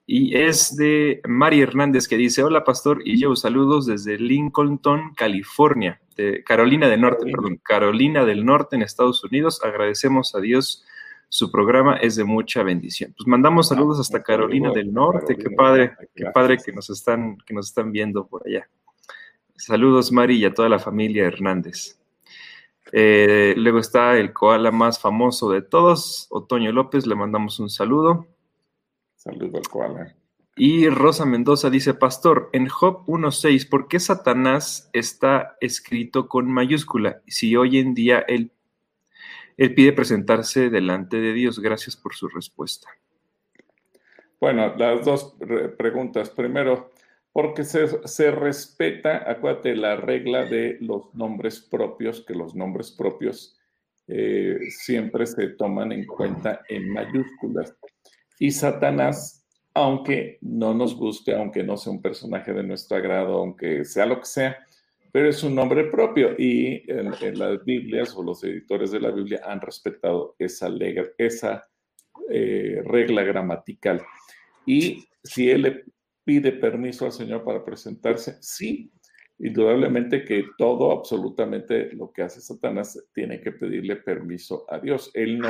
Y 0.05 0.37
es 0.37 0.77
de 0.77 1.19
Mari 1.27 1.61
Hernández 1.61 2.07
que 2.07 2.15
dice, 2.15 2.43
hola 2.43 2.63
pastor 2.63 3.01
y 3.03 3.19
yo 3.19 3.35
saludos 3.35 3.87
desde 3.87 4.17
Lincolnton, 4.17 5.13
California, 5.15 5.99
de 6.15 6.43
Carolina 6.43 6.87
del 6.87 7.01
Norte, 7.01 7.25
perdón, 7.25 7.59
Carolina 7.63 8.23
del 8.23 8.45
Norte 8.45 8.75
en 8.75 8.83
Estados 8.83 9.23
Unidos. 9.23 9.61
Agradecemos 9.63 10.35
a 10.35 10.39
Dios 10.39 10.85
su 11.29 11.51
programa 11.51 11.97
es 11.97 12.15
de 12.15 12.23
mucha 12.23 12.63
bendición. 12.63 13.13
Pues 13.17 13.27
mandamos 13.27 13.71
ah, 13.71 13.75
saludos 13.75 13.99
hasta 13.99 14.23
Carolina 14.23 14.71
del 14.71 14.93
Norte, 14.93 15.35
qué 15.35 15.49
padre, 15.49 15.93
qué 16.15 16.25
padre 16.33 16.57
que 16.57 16.71
nos 16.71 16.89
están, 16.89 17.37
que 17.45 17.53
nos 17.53 17.67
están 17.67 17.91
viendo 17.91 18.27
por 18.27 18.47
allá. 18.47 18.69
Saludos, 19.55 20.11
Mari, 20.11 20.37
y 20.37 20.45
a 20.45 20.53
toda 20.53 20.69
la 20.69 20.79
familia 20.79 21.25
Hernández. 21.25 21.99
Eh, 22.93 23.53
luego 23.57 23.79
está 23.79 24.17
el 24.17 24.31
koala 24.31 24.71
más 24.71 24.99
famoso 24.99 25.51
de 25.51 25.61
todos, 25.61 26.27
Otoño 26.29 26.71
López, 26.71 27.05
le 27.05 27.15
mandamos 27.15 27.59
un 27.59 27.69
saludo. 27.69 28.27
Saludo 29.15 29.57
al 29.57 29.67
koala. 29.67 30.15
Y 30.55 30.89
Rosa 30.89 31.25
Mendoza 31.25 31.69
dice, 31.69 31.93
Pastor, 31.93 32.49
en 32.51 32.67
Job 32.67 33.05
1.6, 33.05 33.69
¿por 33.69 33.87
qué 33.87 33.99
Satanás 33.99 34.89
está 34.91 35.55
escrito 35.61 36.27
con 36.27 36.51
mayúscula 36.51 37.21
si 37.27 37.55
hoy 37.55 37.77
en 37.77 37.93
día 37.93 38.19
él 38.27 38.51
él 39.57 39.73
pide 39.73 39.91
presentarse 39.93 40.69
delante 40.69 41.19
de 41.19 41.33
Dios. 41.33 41.59
Gracias 41.59 41.95
por 41.95 42.13
su 42.13 42.27
respuesta. 42.27 42.87
Bueno, 44.39 44.75
las 44.77 45.03
dos 45.03 45.35
preguntas. 45.77 46.29
Primero, 46.29 46.91
porque 47.33 47.63
se, 47.63 48.07
se, 48.07 48.31
respeta, 48.31 49.29
acuérdate, 49.29 49.75
la 49.75 49.95
regla 49.95 50.45
de 50.45 50.77
los 50.79 51.13
nombres 51.15 51.59
propios, 51.59 52.23
que 52.25 52.35
los 52.35 52.55
nombres 52.55 52.91
propios 52.91 53.57
eh, 54.07 54.59
siempre 54.69 55.25
se 55.25 55.49
toman 55.49 55.91
en 55.91 56.05
cuenta 56.05 56.61
en 56.69 56.89
mayúsculas. 56.93 57.75
Y 58.39 58.51
Satanás, 58.51 59.45
aunque 59.73 60.37
no 60.41 60.73
nos 60.73 60.95
guste, 60.95 61.35
aunque 61.35 61.63
no 61.63 61.77
sea 61.77 61.93
un 61.93 62.01
personaje 62.01 62.53
de 62.53 62.63
nuestro 62.63 62.97
agrado, 62.97 63.37
aunque 63.37 63.83
sea 63.83 64.05
lo 64.05 64.19
que 64.19 64.25
sea, 64.25 64.57
pero 65.17 65.29
es 65.29 65.41
un 65.41 65.55
nombre 65.55 65.85
propio 65.85 66.35
y 66.37 66.83
en, 66.85 67.39
las 67.39 67.65
Biblias 67.65 68.15
o 68.15 68.21
los 68.21 68.43
editores 68.43 68.91
de 68.91 68.99
la 68.99 69.09
Biblia 69.09 69.41
han 69.43 69.59
respetado 69.59 70.35
esa, 70.37 70.69
esa 71.17 71.67
eh, 72.29 72.83
regla 72.85 73.23
gramatical. 73.23 73.99
Y 74.67 75.07
si 75.23 75.49
él 75.49 75.63
le 75.63 75.85
pide 76.23 76.51
permiso 76.51 77.05
al 77.05 77.13
Señor 77.13 77.43
para 77.43 77.65
presentarse, 77.65 78.37
sí, 78.41 78.91
indudablemente 79.39 80.23
que 80.23 80.45
todo, 80.55 80.91
absolutamente 80.91 81.91
lo 81.93 82.11
que 82.11 82.21
hace 82.21 82.39
Satanás, 82.39 83.03
tiene 83.11 83.41
que 83.41 83.53
pedirle 83.53 83.95
permiso 83.95 84.67
a 84.69 84.77
Dios. 84.77 85.09
Él 85.15 85.39
no, 85.39 85.49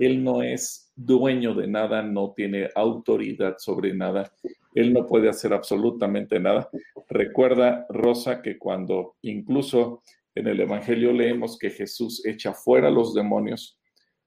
él 0.00 0.24
no 0.24 0.42
es 0.42 0.92
dueño 0.96 1.54
de 1.54 1.68
nada, 1.68 2.02
no 2.02 2.32
tiene 2.34 2.68
autoridad 2.74 3.58
sobre 3.58 3.94
nada, 3.94 4.32
él 4.80 4.92
no 4.92 5.06
puede 5.06 5.28
hacer 5.28 5.52
absolutamente 5.52 6.38
nada. 6.38 6.70
Recuerda, 7.08 7.86
Rosa, 7.88 8.42
que 8.42 8.58
cuando 8.58 9.16
incluso 9.22 10.02
en 10.34 10.46
el 10.46 10.60
Evangelio 10.60 11.12
leemos 11.12 11.58
que 11.58 11.70
Jesús 11.70 12.24
echa 12.24 12.52
fuera 12.52 12.88
a 12.88 12.92
los 12.92 13.14
demonios, 13.14 13.78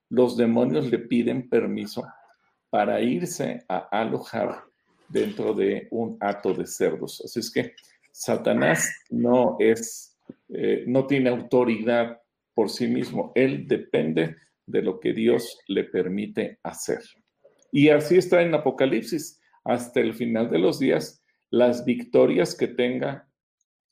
los 0.09 0.35
demonios 0.35 0.89
le 0.91 0.99
piden 0.99 1.47
permiso 1.47 2.03
para 2.69 3.01
irse 3.01 3.63
a 3.69 3.77
alojar 3.91 4.63
dentro 5.07 5.53
de 5.53 5.87
un 5.91 6.17
hato 6.19 6.53
de 6.53 6.65
cerdos. 6.65 7.21
Así 7.23 7.39
es 7.39 7.51
que 7.51 7.73
Satanás 8.11 8.93
no 9.09 9.57
es, 9.59 10.17
eh, 10.49 10.83
no 10.87 11.07
tiene 11.07 11.29
autoridad 11.29 12.19
por 12.53 12.69
sí 12.69 12.87
mismo. 12.87 13.31
Él 13.35 13.67
depende 13.67 14.35
de 14.65 14.81
lo 14.81 14.99
que 14.99 15.13
Dios 15.13 15.59
le 15.67 15.83
permite 15.85 16.59
hacer. 16.63 16.99
Y 17.71 17.89
así 17.89 18.17
está 18.17 18.41
en 18.41 18.53
Apocalipsis. 18.53 19.40
Hasta 19.63 19.99
el 19.99 20.13
final 20.13 20.49
de 20.49 20.59
los 20.59 20.79
días, 20.79 21.23
las 21.49 21.85
victorias 21.85 22.55
que 22.55 22.67
tenga 22.67 23.29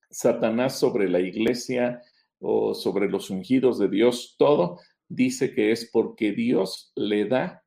Satanás 0.10 0.80
sobre 0.80 1.10
la 1.10 1.20
iglesia 1.20 2.02
o 2.40 2.74
sobre 2.74 3.10
los 3.10 3.30
ungidos 3.30 3.78
de 3.80 3.90
Dios, 3.90 4.36
todo 4.38 4.80
dice 5.08 5.54
que 5.54 5.72
es 5.72 5.90
porque 5.92 6.32
Dios 6.32 6.92
le 6.96 7.26
da 7.26 7.64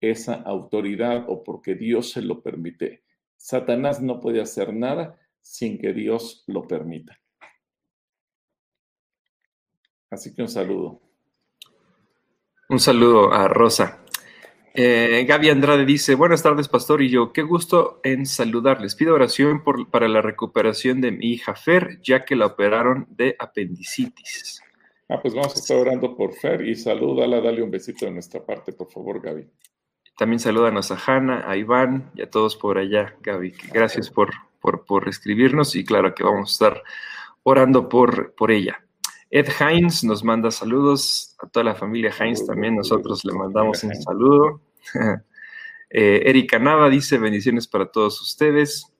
esa 0.00 0.34
autoridad 0.34 1.24
o 1.28 1.42
porque 1.42 1.74
Dios 1.74 2.10
se 2.10 2.22
lo 2.22 2.42
permite. 2.42 3.04
Satanás 3.36 4.02
no 4.02 4.20
puede 4.20 4.40
hacer 4.40 4.74
nada 4.74 5.18
sin 5.40 5.78
que 5.78 5.92
Dios 5.92 6.44
lo 6.46 6.66
permita. 6.66 7.18
Así 10.10 10.34
que 10.34 10.42
un 10.42 10.48
saludo. 10.48 11.00
Un 12.68 12.80
saludo 12.80 13.32
a 13.32 13.48
Rosa. 13.48 14.04
Eh, 14.80 15.24
Gaby 15.26 15.50
Andrade 15.50 15.84
dice, 15.84 16.14
buenas 16.14 16.44
tardes, 16.44 16.68
pastor, 16.68 17.02
y 17.02 17.08
yo, 17.08 17.32
qué 17.32 17.42
gusto 17.42 17.98
en 18.04 18.26
saludarles. 18.26 18.94
Pido 18.94 19.12
oración 19.12 19.64
para 19.90 20.06
la 20.06 20.22
recuperación 20.22 21.00
de 21.00 21.10
mi 21.10 21.32
hija 21.32 21.56
Fer, 21.56 22.00
ya 22.00 22.24
que 22.24 22.36
la 22.36 22.46
operaron 22.46 23.08
de 23.10 23.34
apendicitis. 23.40 24.62
Ah, 25.08 25.20
pues 25.20 25.34
vamos 25.34 25.56
a 25.56 25.58
estar 25.58 25.76
orando 25.78 26.16
por 26.16 26.32
Fer 26.32 26.64
y 26.64 26.76
salúdala, 26.76 27.40
dale 27.40 27.60
un 27.60 27.72
besito 27.72 28.04
de 28.04 28.12
nuestra 28.12 28.46
parte, 28.46 28.72
por 28.72 28.88
favor, 28.88 29.20
Gaby. 29.20 29.48
También 30.16 30.38
salúdanos 30.38 30.92
a 30.92 30.98
Hanna, 31.04 31.42
a 31.50 31.56
Iván 31.56 32.12
y 32.14 32.22
a 32.22 32.30
todos 32.30 32.54
por 32.54 32.78
allá, 32.78 33.16
Gaby. 33.20 33.54
Gracias 33.72 34.08
por, 34.10 34.30
por, 34.60 35.08
escribirnos 35.08 35.74
y 35.74 35.84
claro 35.84 36.14
que 36.14 36.22
vamos 36.22 36.50
a 36.50 36.52
estar 36.52 36.82
orando 37.42 37.88
por, 37.88 38.32
por 38.36 38.52
ella. 38.52 38.84
Ed 39.28 39.48
Hines 39.58 40.04
nos 40.04 40.22
manda 40.22 40.52
saludos, 40.52 41.34
a 41.40 41.48
toda 41.48 41.64
la 41.64 41.74
familia 41.74 42.14
Hines 42.16 42.46
también 42.46 42.76
nosotros 42.76 43.24
le 43.24 43.32
mandamos 43.32 43.82
un 43.82 43.96
saludo. 43.96 44.67
eh, 45.90 46.22
Erika 46.24 46.58
Nava 46.58 46.88
dice 46.88 47.18
bendiciones 47.18 47.66
para 47.66 47.90
todos 47.90 48.20
ustedes. 48.20 48.92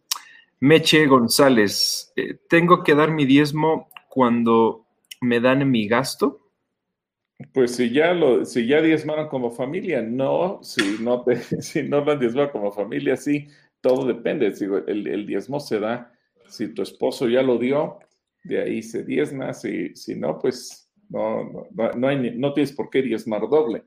Meche 0.60 1.06
González, 1.06 2.12
eh, 2.16 2.34
¿tengo 2.48 2.82
que 2.82 2.94
dar 2.94 3.12
mi 3.12 3.24
diezmo 3.26 3.88
cuando 4.08 4.86
me 5.20 5.40
dan 5.40 5.70
mi 5.70 5.86
gasto? 5.86 6.48
Pues 7.52 7.76
si 7.76 7.90
ya 7.90 8.12
lo, 8.12 8.44
si 8.44 8.66
ya 8.66 8.82
diezmaron 8.82 9.28
como 9.28 9.52
familia, 9.52 10.02
no, 10.02 10.58
si 10.62 10.96
no 11.00 11.22
te, 11.22 11.36
si 11.62 11.84
no 11.84 12.04
lo 12.04 12.12
han 12.12 12.18
diezmado 12.18 12.50
como 12.50 12.72
familia, 12.72 13.16
sí, 13.16 13.46
todo 13.80 14.04
depende. 14.06 14.52
Si 14.54 14.64
el, 14.64 15.26
diezmo 15.26 15.60
se 15.60 15.78
da, 15.78 16.12
si 16.48 16.74
tu 16.74 16.82
esposo 16.82 17.28
ya 17.28 17.42
lo 17.42 17.58
dio, 17.58 18.00
de 18.42 18.60
ahí 18.60 18.82
se 18.82 19.04
diezma, 19.04 19.54
si, 19.54 19.94
si 19.94 20.16
no, 20.16 20.38
pues 20.40 20.90
no, 21.08 21.68
no, 21.72 21.90
no, 21.92 22.08
hay, 22.08 22.36
no 22.36 22.52
tienes 22.52 22.72
por 22.72 22.90
qué 22.90 23.02
diezmar 23.02 23.48
doble. 23.48 23.84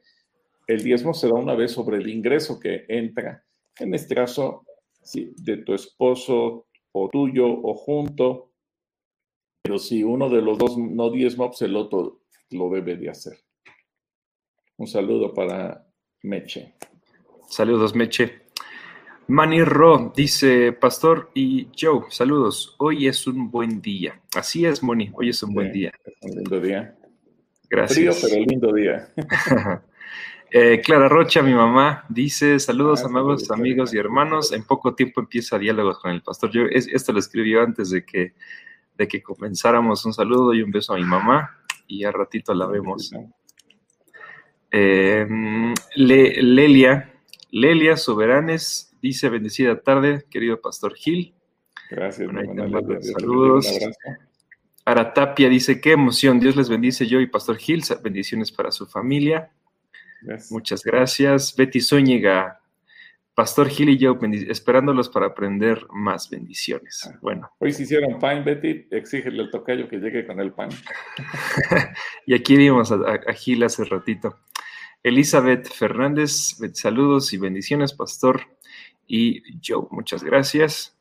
El 0.72 0.84
diezmo 0.84 1.14
se 1.14 1.28
da 1.28 1.34
una 1.34 1.54
vez 1.54 1.74
sobre 1.74 1.98
el 1.98 2.08
ingreso 2.08 2.58
que 2.58 2.86
entra, 2.88 3.44
en 3.78 3.94
este 3.94 4.16
caso, 4.16 4.66
si 5.02 5.34
de 5.36 5.58
tu 5.58 5.74
esposo 5.74 6.68
o 6.94 7.10
tuyo 7.10 7.46
o 7.46 7.74
junto, 7.74 8.54
pero 9.62 9.78
si 9.78 10.02
uno 10.02 10.30
de 10.30 10.42
los 10.42 10.58
dos 10.58 10.78
no 10.78 11.10
diezma, 11.10 11.48
pues 11.48 11.62
el 11.64 11.76
otro 11.76 12.22
lo 12.52 12.70
debe 12.70 12.96
de 12.96 13.10
hacer. 13.10 13.38
Un 14.78 14.88
saludo 14.88 15.34
para 15.34 15.86
Meche. 16.24 16.76
Saludos, 17.50 17.94
Meche. 17.94 18.44
Manny 19.28 19.66
Ro 19.66 20.14
dice, 20.16 20.72
Pastor 20.72 21.32
y 21.34 21.68
Joe, 21.78 22.06
saludos. 22.10 22.78
Hoy 22.80 23.08
es 23.08 23.28
un 23.28 23.52
buen 23.52 23.82
día. 23.82 24.22
Así 24.38 24.66
es, 24.66 24.82
Moni, 24.82 25.12
hoy 25.16 25.32
es 25.32 25.44
un 25.44 25.54
buen 25.54 25.74
día. 25.74 25.92
un 26.22 26.32
lindo 26.32 26.62
día. 26.62 26.98
Gracias. 27.70 28.22
Frío, 28.22 28.30
pero 28.30 28.46
lindo 28.46 28.74
día. 28.74 29.14
Eh, 30.54 30.82
Clara 30.84 31.08
Rocha, 31.08 31.42
mi 31.42 31.54
mamá, 31.54 32.04
dice, 32.10 32.60
saludos, 32.60 33.06
amados 33.06 33.50
amigos 33.52 33.94
y 33.94 33.98
hermanos. 33.98 34.52
En 34.52 34.66
poco 34.66 34.94
tiempo 34.94 35.22
empieza 35.22 35.58
diálogos 35.58 36.00
con 36.00 36.12
el 36.12 36.22
pastor. 36.22 36.52
Yo 36.52 36.64
esto 36.70 37.14
lo 37.14 37.20
escribió 37.20 37.62
antes 37.62 37.90
de 37.90 38.04
que, 38.04 38.34
de 38.98 39.08
que 39.08 39.24
comenzáramos. 39.24 40.06
Un 40.06 40.14
saludo 40.14 40.54
y 40.54 40.62
un 40.62 40.70
beso 40.70 40.94
a 40.94 40.98
mi 40.98 41.06
mamá 41.06 41.58
y 41.88 42.04
a 42.04 42.12
ratito 42.12 42.54
la 42.54 42.66
vemos. 42.66 43.14
Eh, 44.72 45.26
Lelia, 45.96 47.14
Lelia 47.50 47.96
Soberanes 47.96 48.94
dice, 49.02 49.30
bendecida 49.30 49.80
tarde, 49.80 50.26
querido 50.30 50.60
Pastor 50.60 50.96
Gil. 50.96 51.34
Gracias, 51.90 52.30
saludos. 53.14 53.68
Aratapia 54.84 55.48
dice, 55.48 55.80
qué 55.80 55.94
emoción, 55.94 56.42
Dios 56.42 56.58
les 56.58 56.68
bendice 56.68 57.08
yo 57.08 57.22
y 57.22 57.28
Pastor 57.28 57.56
Gil, 57.56 57.84
bendiciones 58.04 58.52
para 58.52 58.72
su 58.72 58.86
familia. 58.86 59.50
Muchas 60.50 60.84
gracias. 60.84 61.56
Betty 61.56 61.82
Zúñiga, 61.82 62.62
Pastor 63.34 63.70
Gil 63.70 63.90
y 63.90 63.98
yo 63.98 64.18
esperándolos 64.50 65.10
para 65.10 65.28
aprender 65.28 65.86
más 65.92 66.30
bendiciones. 66.30 67.10
Ah. 67.10 67.18
Bueno. 67.22 67.50
Hoy 67.60 67.72
se 67.72 67.84
hicieron 67.84 68.20
pan, 68.20 68.44
Betty, 68.44 68.88
exígele 68.92 69.42
al 69.42 69.50
tocayo 69.50 69.88
que 69.88 69.98
llegue 69.98 70.26
con 70.26 70.40
el 70.40 70.52
pan. 70.52 70.70
y 72.26 72.34
aquí 72.34 72.58
vimos 72.58 72.92
a, 72.92 73.34
Gil 73.34 73.64
hace 73.64 73.86
ratito. 73.86 74.40
Elizabeth 75.04 75.68
Fernández, 75.68 76.58
saludos 76.74 77.34
y 77.34 77.38
bendiciones, 77.38 77.94
Pastor 77.94 78.42
y 79.08 79.42
Joe. 79.66 79.88
Muchas 79.90 80.24
gracias. 80.24 80.98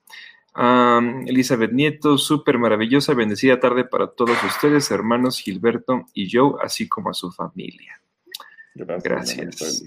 Elizabeth 1.26 1.72
Nieto, 1.72 2.18
súper 2.18 2.59
maravillosa, 2.59 3.14
bendecida 3.14 3.61
tarde 3.61 3.85
para 3.85 4.09
todos 4.09 4.42
ustedes, 4.44 4.90
hermanos 4.90 5.40
Gilberto 5.40 6.06
y 6.14 6.28
Joe, 6.30 6.54
así 6.62 6.88
como 6.88 7.11
a 7.11 7.14
su 7.14 7.30
familia. 7.30 8.00
Gracias. 8.74 9.85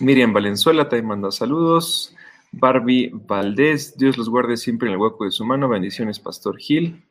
Miriam 0.00 0.32
Valenzuela 0.32 0.88
también 0.88 1.06
manda 1.06 1.30
saludos. 1.30 2.14
Barbie 2.52 3.10
Valdés, 3.12 3.96
Dios 3.98 4.16
los 4.16 4.28
guarde 4.28 4.56
siempre 4.56 4.88
en 4.88 4.94
el 4.94 5.00
hueco 5.00 5.24
de 5.24 5.30
su 5.30 5.44
mano. 5.44 5.68
Bendiciones, 5.68 6.18
Pastor 6.18 6.58
Gil. 6.58 7.04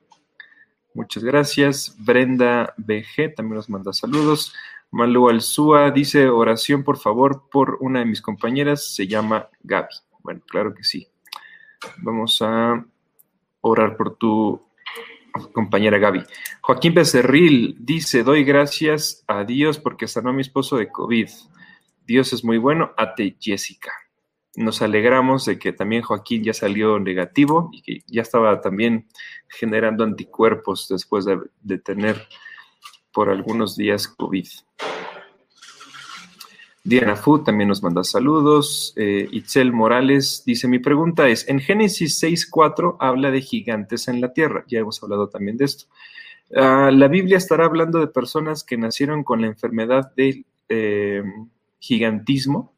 Muchas 0.94 1.24
gracias. 1.24 1.96
Brenda 2.00 2.74
BG 2.78 3.36
también 3.36 3.56
nos 3.56 3.70
manda 3.70 3.94
saludos. 3.94 4.54
Malu 4.92 5.30
Alzúa 5.30 5.92
dice 5.92 6.30
oración, 6.30 6.84
por 6.84 6.98
favor, 6.98 7.50
por 7.52 7.78
una 7.82 8.00
de 8.00 8.06
mis 8.06 8.22
compañeras. 8.22 8.96
Se 8.96 9.08
llama 9.08 9.50
Gaby. 9.62 9.94
Bueno, 10.24 10.42
claro 10.48 10.74
que 10.74 10.84
sí. 10.84 11.08
Vamos 11.98 12.42
a 12.42 12.84
orar 13.62 13.98
por 13.98 14.16
tu 14.16 14.62
compañera 15.54 15.98
Gaby. 15.98 16.24
Joaquín 16.62 16.94
Becerril 16.94 17.76
dice, 17.80 18.24
doy 18.24 18.44
gracias 18.44 19.24
a 19.28 19.44
Dios 19.44 19.80
porque 19.80 20.08
sanó 20.08 20.30
a 20.30 20.34
mi 20.34 20.42
esposo 20.42 20.78
de 20.78 20.90
COVID. 20.92 21.30
Dios 22.06 22.34
es 22.34 22.44
muy 22.44 22.58
bueno, 22.58 22.92
ate 22.98 23.36
Jessica. 23.40 23.92
Nos 24.56 24.82
alegramos 24.82 25.46
de 25.46 25.60
que 25.60 25.74
también 25.74 26.02
Joaquín 26.02 26.44
ya 26.44 26.54
salió 26.54 27.00
negativo 27.00 27.70
y 27.74 27.82
que 27.82 28.00
ya 28.08 28.22
estaba 28.22 28.62
también 28.62 29.08
generando 29.50 30.04
anticuerpos 30.04 30.88
después 30.90 31.26
de, 31.26 31.78
tener 31.80 32.28
por 33.12 33.30
algunos 33.30 33.76
días 33.76 34.08
COVID. 34.08 34.48
Diana 36.86 37.16
Fu 37.16 37.44
también 37.44 37.70
nos 37.70 37.82
manda 37.82 38.04
saludos. 38.04 38.94
Eh, 38.96 39.28
Itzel 39.32 39.74
Morales 39.74 40.44
dice, 40.46 40.68
mi 40.68 40.78
pregunta 40.78 41.28
es, 41.28 41.50
en 41.50 41.60
Génesis 41.60 42.22
6.4 42.22 42.98
habla 43.00 43.32
de 43.32 43.42
gigantes 43.42 44.08
en 44.08 44.22
la 44.22 44.34
tierra. 44.34 44.64
Ya 44.68 44.82
hemos 44.82 45.02
hablado 45.02 45.28
también 45.28 45.58
de 45.58 45.66
esto. 45.66 45.86
Ah, 46.56 46.92
la 46.94 47.08
Biblia 47.08 47.38
estará 47.38 47.66
hablando 47.66 48.00
de 48.00 48.06
personas 48.06 48.64
que 48.64 48.78
nacieron 48.78 49.24
con 49.24 49.42
la 49.42 49.48
enfermedad 49.48 50.14
del 50.16 50.46
eh, 50.70 51.24
gigantismo. 51.80 52.72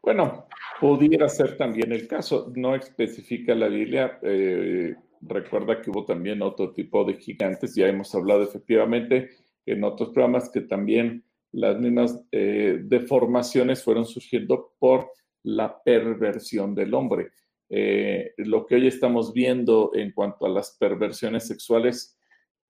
Bueno, 0.00 0.46
pudiera 0.80 1.28
ser 1.28 1.56
también 1.56 1.90
el 1.90 2.06
caso. 2.06 2.52
No 2.54 2.76
especifica 2.76 3.56
la 3.56 3.66
Biblia. 3.66 4.20
Eh, 4.22 4.94
recuerda 5.22 5.82
que 5.82 5.90
hubo 5.90 6.04
también 6.04 6.40
otro 6.40 6.70
tipo 6.70 7.02
de 7.02 7.14
gigantes. 7.14 7.74
Ya 7.74 7.88
hemos 7.88 8.14
hablado 8.14 8.44
efectivamente 8.44 9.30
en 9.66 9.82
otros 9.82 10.10
programas 10.10 10.50
que 10.50 10.60
también 10.60 11.24
las 11.52 11.78
mismas 11.78 12.20
eh, 12.32 12.80
deformaciones 12.82 13.82
fueron 13.82 14.04
surgiendo 14.04 14.74
por 14.78 15.10
la 15.42 15.82
perversión 15.82 16.74
del 16.74 16.94
hombre. 16.94 17.30
Eh, 17.70 18.32
lo 18.38 18.66
que 18.66 18.76
hoy 18.76 18.86
estamos 18.86 19.32
viendo 19.32 19.90
en 19.94 20.12
cuanto 20.12 20.46
a 20.46 20.50
las 20.50 20.76
perversiones 20.78 21.46
sexuales, 21.46 22.18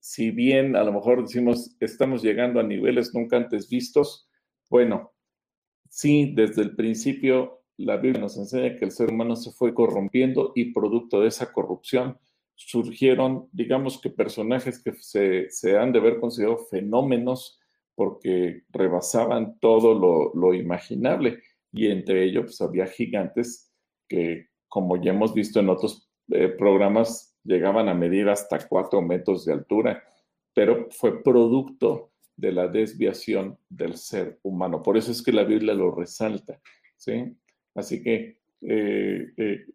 si 0.01 0.31
bien 0.31 0.77
a 0.77 0.85
lo 0.85 0.93
mejor 0.93 1.23
decimos 1.23 1.77
estamos 1.81 2.23
llegando 2.23 2.61
a 2.61 2.64
niveles 2.64 3.14
nunca 3.14 3.37
antes 3.37 3.69
vistos, 3.69 4.29
bueno, 4.71 5.12
sí, 5.88 6.33
desde 6.35 6.62
el 6.62 6.75
principio 6.75 7.62
la 7.77 7.97
Biblia 7.97 8.21
nos 8.21 8.37
enseña 8.37 8.77
que 8.77 8.85
el 8.85 8.91
ser 8.91 9.11
humano 9.11 9.37
se 9.37 9.53
fue 9.53 9.73
corrompiendo 9.73 10.53
y 10.55 10.73
producto 10.73 11.21
de 11.21 11.29
esa 11.29 11.53
corrupción 11.53 12.19
surgieron, 12.57 13.49
digamos 13.53 14.01
que 14.01 14.11
personajes 14.11 14.83
que 14.83 14.93
se, 14.95 15.49
se 15.49 15.79
han 15.79 15.93
de 15.93 16.01
haber 16.01 16.19
considerado 16.19 16.59
fenómenos 16.59 17.61
porque 17.98 18.62
rebasaban 18.68 19.58
todo 19.58 19.92
lo, 19.92 20.32
lo 20.34 20.54
imaginable 20.54 21.40
y 21.72 21.88
entre 21.88 22.22
ellos 22.22 22.44
pues, 22.44 22.61
había 22.61 22.87
gigantes 22.87 23.72
que 24.08 24.46
como 24.68 25.02
ya 25.02 25.11
hemos 25.11 25.34
visto 25.34 25.58
en 25.58 25.68
otros 25.68 26.08
eh, 26.30 26.48
programas, 26.48 27.37
llegaban 27.42 27.88
a 27.88 27.94
medir 27.94 28.28
hasta 28.28 28.68
cuatro 28.68 29.02
metros 29.02 29.44
de 29.44 29.54
altura, 29.54 30.04
pero 30.54 30.87
fue 30.90 31.24
producto 31.24 32.12
de 32.37 32.52
la 32.52 32.68
desviación 32.68 33.58
del 33.68 33.96
ser 33.96 34.38
humano. 34.42 34.80
Por 34.80 34.96
eso 34.96 35.11
es 35.11 35.20
que 35.20 35.32
la 35.32 35.42
Biblia 35.42 35.74
lo 35.74 35.90
resalta, 35.90 36.61
¿sí? 36.96 37.37
Así 37.74 38.00
que 38.00 38.38
eh, 38.61 39.26
eh, 39.37 39.66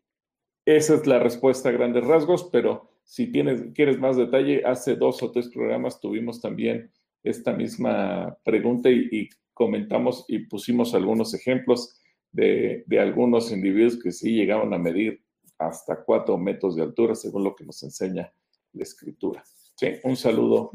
esa 0.64 0.96
es 0.96 1.06
la 1.08 1.20
respuesta 1.20 1.68
a 1.68 1.74
grandes 1.74 2.06
rasgos, 2.06 2.50
pero 2.54 2.90
si 3.04 3.28
tienes, 3.28 3.74
quieres 3.74 4.00
más 4.00 4.16
detalle, 4.16 4.64
hace 4.66 4.96
dos 4.96 5.22
o 5.24 5.32
tres 5.32 5.50
programas 5.50 6.00
tuvimos 6.00 6.40
también 6.40 6.90
esta 7.24 7.54
misma 7.54 8.38
pregunta 8.44 8.90
y 8.90 9.30
comentamos 9.54 10.26
y 10.28 10.40
pusimos 10.40 10.94
algunos 10.94 11.34
ejemplos 11.34 12.00
de, 12.34 12.84
algunos 13.00 13.52
individuos 13.52 13.98
que 14.02 14.12
sí 14.12 14.34
llegaban 14.34 14.74
a 14.74 14.78
medir 14.78 15.24
hasta 15.58 16.04
cuatro 16.04 16.38
metros 16.38 16.76
de 16.76 16.82
altura, 16.82 17.16
según 17.16 17.44
lo 17.44 17.56
que 17.56 17.64
nos 17.64 17.82
enseña 17.84 18.32
la 18.74 18.84
escritura. 18.84 19.44
Sí, 19.76 19.88
un 20.04 20.18
saludo 20.18 20.72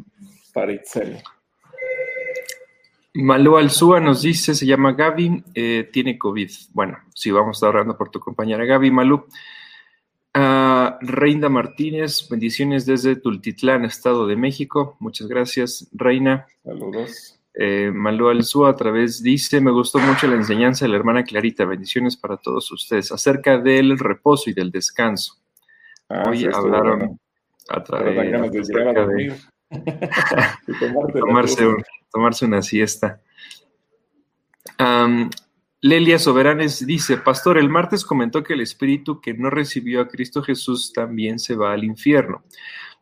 para 0.55 0.73
Itzel. 0.73 1.19
Malú 3.15 3.57
Alzúa 3.57 4.01
nos 4.01 4.23
dice, 4.23 4.55
se 4.55 4.65
llama 4.65 4.93
Gaby, 4.93 5.43
eh, 5.55 5.89
tiene 5.93 6.17
COVID. 6.17 6.51
Bueno, 6.73 6.99
sí, 7.15 7.31
vamos 7.33 7.63
a 7.63 7.69
estar 7.69 7.97
por 7.97 8.11
tu 8.11 8.21
compañera 8.21 8.65
Gaby. 8.65 8.91
Malú. 8.93 9.27
Uh, 10.37 10.93
Reina 11.01 11.49
Martínez, 11.49 12.29
bendiciones 12.29 12.87
desde 12.87 13.17
Tultitlán, 13.17 13.85
Estado 13.85 14.27
de 14.27 14.37
México. 14.37 14.97
Muchas 15.01 15.27
gracias, 15.27 15.89
Reina. 15.93 16.47
Saludos. 16.63 17.39
Eh, 17.61 17.91
Malú 17.93 18.67
a 18.67 18.77
través 18.77 19.21
dice, 19.21 19.61
me 19.61 19.73
gustó 19.73 19.99
mucho 19.99 20.29
la 20.29 20.37
enseñanza 20.37 20.85
de 20.85 20.91
la 20.91 20.97
hermana 20.97 21.25
Clarita, 21.25 21.65
bendiciones 21.65 22.17
para 22.17 22.37
todos 22.37 22.71
ustedes, 22.71 23.11
acerca 23.11 23.59
del 23.59 23.99
reposo 23.99 24.49
y 24.49 24.53
del 24.53 24.71
descanso. 24.71 25.35
Ah, 26.09 26.23
Hoy 26.29 26.45
hablaron 26.45 27.19
a 27.69 27.83
través 27.83 28.69
de, 28.69 29.37
tomarse, 32.13 32.45
una 32.45 32.63
siesta. 32.63 33.21
Lelia 35.81 36.19
Soberanes 36.19 36.85
dice, 36.85 37.19
Pastor, 37.19 37.57
el 37.57 37.69
martes 37.69 38.05
comentó 38.05 38.43
que 38.43 38.55
el 38.55 38.61
espíritu 38.61 39.21
que 39.21 39.35
no 39.35 39.49
recibió 39.49 40.01
a 40.01 40.09
Cristo 40.09 40.43
Jesús 40.43 40.93
también 40.93 41.39
se 41.39 41.55
va 41.55 41.73
al 41.73 41.85
infierno. 41.85 42.43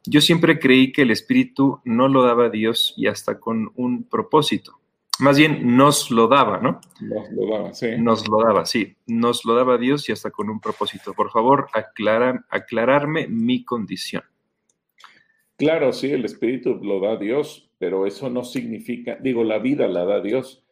Yo 0.08 0.20
siempre 0.20 0.60
creí 0.60 0.92
que 0.92 1.02
el 1.02 1.10
Espíritu 1.10 1.80
no 1.84 2.06
lo 2.06 2.22
daba 2.22 2.48
Dios 2.48 2.94
y 2.96 3.08
hasta 3.08 3.40
con 3.40 3.72
un 3.74 4.04
propósito. 4.04 4.78
Más 5.18 5.36
bien 5.36 5.76
nos 5.76 6.10
lo 6.10 6.28
daba, 6.28 6.60
¿no? 6.60 6.80
Nos 7.00 7.30
lo 7.32 7.50
daba, 7.50 7.74
sí. 7.74 7.88
Nos 7.98 8.28
lo 8.28 8.38
daba, 8.40 8.66
sí. 8.66 8.94
Nos 9.06 9.44
lo 9.44 9.54
daba 9.54 9.78
Dios 9.78 10.08
y 10.08 10.12
hasta 10.12 10.30
con 10.30 10.48
un 10.48 10.60
propósito. 10.60 11.12
Por 11.12 11.30
favor, 11.30 11.68
aclara, 11.72 12.44
aclararme 12.50 13.26
mi 13.26 13.64
condición. 13.64 14.22
Claro, 15.56 15.92
sí, 15.92 16.12
el 16.12 16.24
Espíritu 16.24 16.78
lo 16.84 17.00
da 17.00 17.16
Dios, 17.16 17.70
pero 17.78 18.06
eso 18.06 18.30
no 18.30 18.44
significa, 18.44 19.16
digo, 19.16 19.42
la 19.42 19.58
vida 19.58 19.88
la 19.88 20.04
da 20.04 20.20
Dios, 20.20 20.62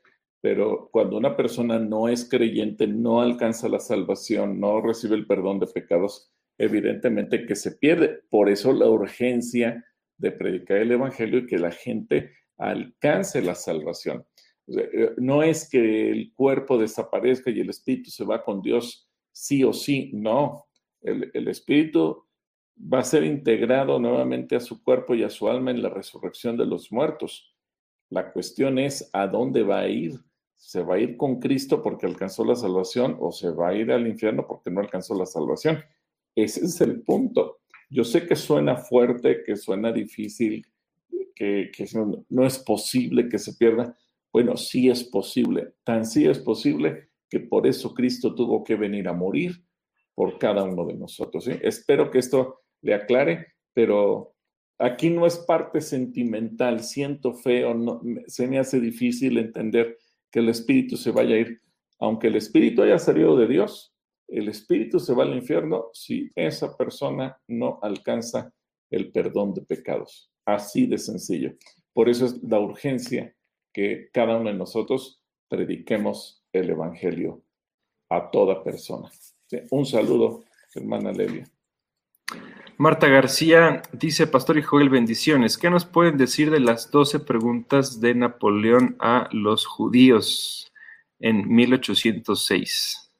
pero 0.44 0.90
cuando 0.92 1.16
una 1.16 1.38
persona 1.38 1.78
no 1.78 2.06
es 2.06 2.28
creyente, 2.28 2.86
no 2.86 3.22
alcanza 3.22 3.66
la 3.66 3.80
salvación, 3.80 4.60
no 4.60 4.82
recibe 4.82 5.16
el 5.16 5.26
perdón 5.26 5.58
de 5.58 5.66
pecados, 5.68 6.30
evidentemente 6.58 7.46
que 7.46 7.56
se 7.56 7.72
pierde. 7.78 8.20
Por 8.28 8.50
eso 8.50 8.74
la 8.74 8.86
urgencia 8.90 9.82
de 10.18 10.32
predicar 10.32 10.76
el 10.76 10.92
Evangelio 10.92 11.38
y 11.38 11.46
que 11.46 11.56
la 11.56 11.70
gente 11.70 12.32
alcance 12.58 13.40
la 13.40 13.54
salvación. 13.54 14.26
Eh, 14.66 15.12
no 15.16 15.42
es 15.42 15.66
que 15.66 16.10
el 16.10 16.34
cuerpo 16.34 16.76
desaparezca 16.76 17.50
y 17.50 17.60
el 17.60 17.70
espíritu 17.70 18.10
se 18.10 18.26
va 18.26 18.44
con 18.44 18.60
Dios 18.60 19.08
sí 19.32 19.64
o 19.64 19.72
sí, 19.72 20.10
no. 20.12 20.66
El, 21.00 21.30
el 21.32 21.48
espíritu 21.48 22.26
va 22.78 22.98
a 22.98 23.04
ser 23.04 23.24
integrado 23.24 23.98
nuevamente 23.98 24.56
a 24.56 24.60
su 24.60 24.84
cuerpo 24.84 25.14
y 25.14 25.22
a 25.22 25.30
su 25.30 25.48
alma 25.48 25.70
en 25.70 25.80
la 25.80 25.88
resurrección 25.88 26.58
de 26.58 26.66
los 26.66 26.92
muertos. 26.92 27.56
La 28.10 28.30
cuestión 28.30 28.78
es 28.78 29.08
a 29.14 29.26
dónde 29.26 29.62
va 29.62 29.80
a 29.80 29.88
ir. 29.88 30.20
¿Se 30.56 30.82
va 30.82 30.96
a 30.96 30.98
ir 30.98 31.16
con 31.16 31.40
Cristo 31.40 31.82
porque 31.82 32.06
alcanzó 32.06 32.44
la 32.44 32.56
salvación 32.56 33.16
o 33.20 33.32
se 33.32 33.50
va 33.50 33.68
a 33.68 33.74
ir 33.74 33.92
al 33.92 34.06
infierno 34.06 34.46
porque 34.46 34.70
no 34.70 34.80
alcanzó 34.80 35.14
la 35.14 35.26
salvación? 35.26 35.84
Ese 36.34 36.64
es 36.64 36.80
el 36.80 37.02
punto. 37.02 37.60
Yo 37.90 38.04
sé 38.04 38.26
que 38.26 38.34
suena 38.34 38.76
fuerte, 38.76 39.42
que 39.44 39.56
suena 39.56 39.92
difícil, 39.92 40.66
que, 41.34 41.70
no, 42.28 42.46
es 42.46 42.58
posible 42.58 43.28
que 43.28 43.38
se 43.38 43.54
pierda. 43.54 43.96
Bueno, 44.32 44.56
sí 44.56 44.88
es 44.88 45.04
posible. 45.04 45.74
Tan 45.84 46.04
sí 46.04 46.26
es 46.26 46.38
posible 46.38 47.10
que 47.28 47.40
por 47.40 47.66
eso 47.66 47.94
Cristo 47.94 48.34
tuvo 48.34 48.64
que 48.64 48.76
venir 48.76 49.08
a 49.08 49.12
morir 49.12 49.64
por 50.14 50.38
cada 50.38 50.64
uno 50.64 50.86
de 50.86 50.94
nosotros. 50.94 51.46
Espero 51.46 52.10
que 52.10 52.18
esto 52.18 52.62
le 52.82 52.94
aclare, 52.94 53.54
pero 53.72 54.34
aquí 54.78 55.10
no 55.10 55.26
es 55.26 55.38
parte 55.38 55.80
sentimental. 55.80 56.82
Siento 56.82 57.34
feo, 57.34 57.74
no, 57.74 58.00
se 58.26 58.46
me 58.46 58.58
hace 58.58 58.80
difícil 58.80 59.38
entender 59.38 59.98
que 60.34 60.40
el 60.40 60.48
Espíritu 60.48 60.96
se 60.96 61.12
vaya 61.12 61.36
a 61.36 61.38
ir, 61.38 61.60
aunque 62.00 62.26
el 62.26 62.34
Espíritu 62.34 62.82
haya 62.82 62.98
salido 62.98 63.36
de 63.36 63.46
Dios 63.46 63.94
el 64.28 64.48
espíritu 64.48 64.98
se 64.98 65.14
va 65.14 65.24
al 65.24 65.34
infierno 65.34 65.90
si 65.92 66.30
esa 66.34 66.76
persona 66.76 67.38
no 67.46 67.78
alcanza 67.82 68.52
el 68.90 69.12
perdón 69.12 69.54
de 69.54 69.62
pecados. 69.62 70.30
Así 70.44 70.86
de 70.86 70.98
sencillo. 70.98 71.54
Por 71.92 72.08
eso 72.08 72.26
es 72.26 72.42
la 72.42 72.60
urgencia 72.60 73.34
que 73.72 74.08
cada 74.12 74.36
uno 74.36 74.50
de 74.50 74.56
nosotros 74.56 75.22
prediquemos 75.48 76.44
el 76.52 76.70
Evangelio 76.70 77.42
a 78.08 78.30
toda 78.30 78.62
persona. 78.62 79.10
un 79.70 79.86
saludo, 79.86 80.44
hermana 80.74 81.12
Lelia. 81.12 81.48
Marta 82.76 83.06
García 83.06 83.82
dice, 83.92 84.26
Pastor 84.26 84.58
y 84.58 84.62
Joel, 84.62 84.88
bendiciones. 84.88 85.56
¿Qué 85.56 85.70
nos 85.70 85.84
pueden 85.84 86.16
decir 86.16 86.50
de 86.50 86.58
las 86.58 86.90
doce 86.90 87.20
preguntas 87.20 88.00
de 88.00 88.14
Napoleón 88.14 88.96
a 88.98 89.28
los 89.30 89.64
judíos 89.64 90.72
en 91.20 91.54
1806? 91.54 93.12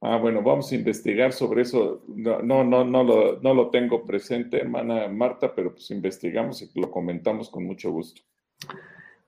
Ah, 0.00 0.16
bueno, 0.16 0.42
vamos 0.42 0.72
a 0.72 0.74
investigar 0.74 1.32
sobre 1.32 1.62
eso. 1.62 2.02
No, 2.08 2.42
no, 2.42 2.64
no, 2.64 2.84
no, 2.84 3.04
lo, 3.04 3.40
no 3.40 3.54
lo 3.54 3.70
tengo 3.70 4.04
presente, 4.04 4.58
hermana 4.58 5.08
Marta, 5.08 5.54
pero 5.54 5.72
pues 5.72 5.90
investigamos 5.90 6.62
y 6.62 6.80
lo 6.80 6.90
comentamos 6.90 7.48
con 7.48 7.64
mucho 7.64 7.90
gusto. 7.92 8.22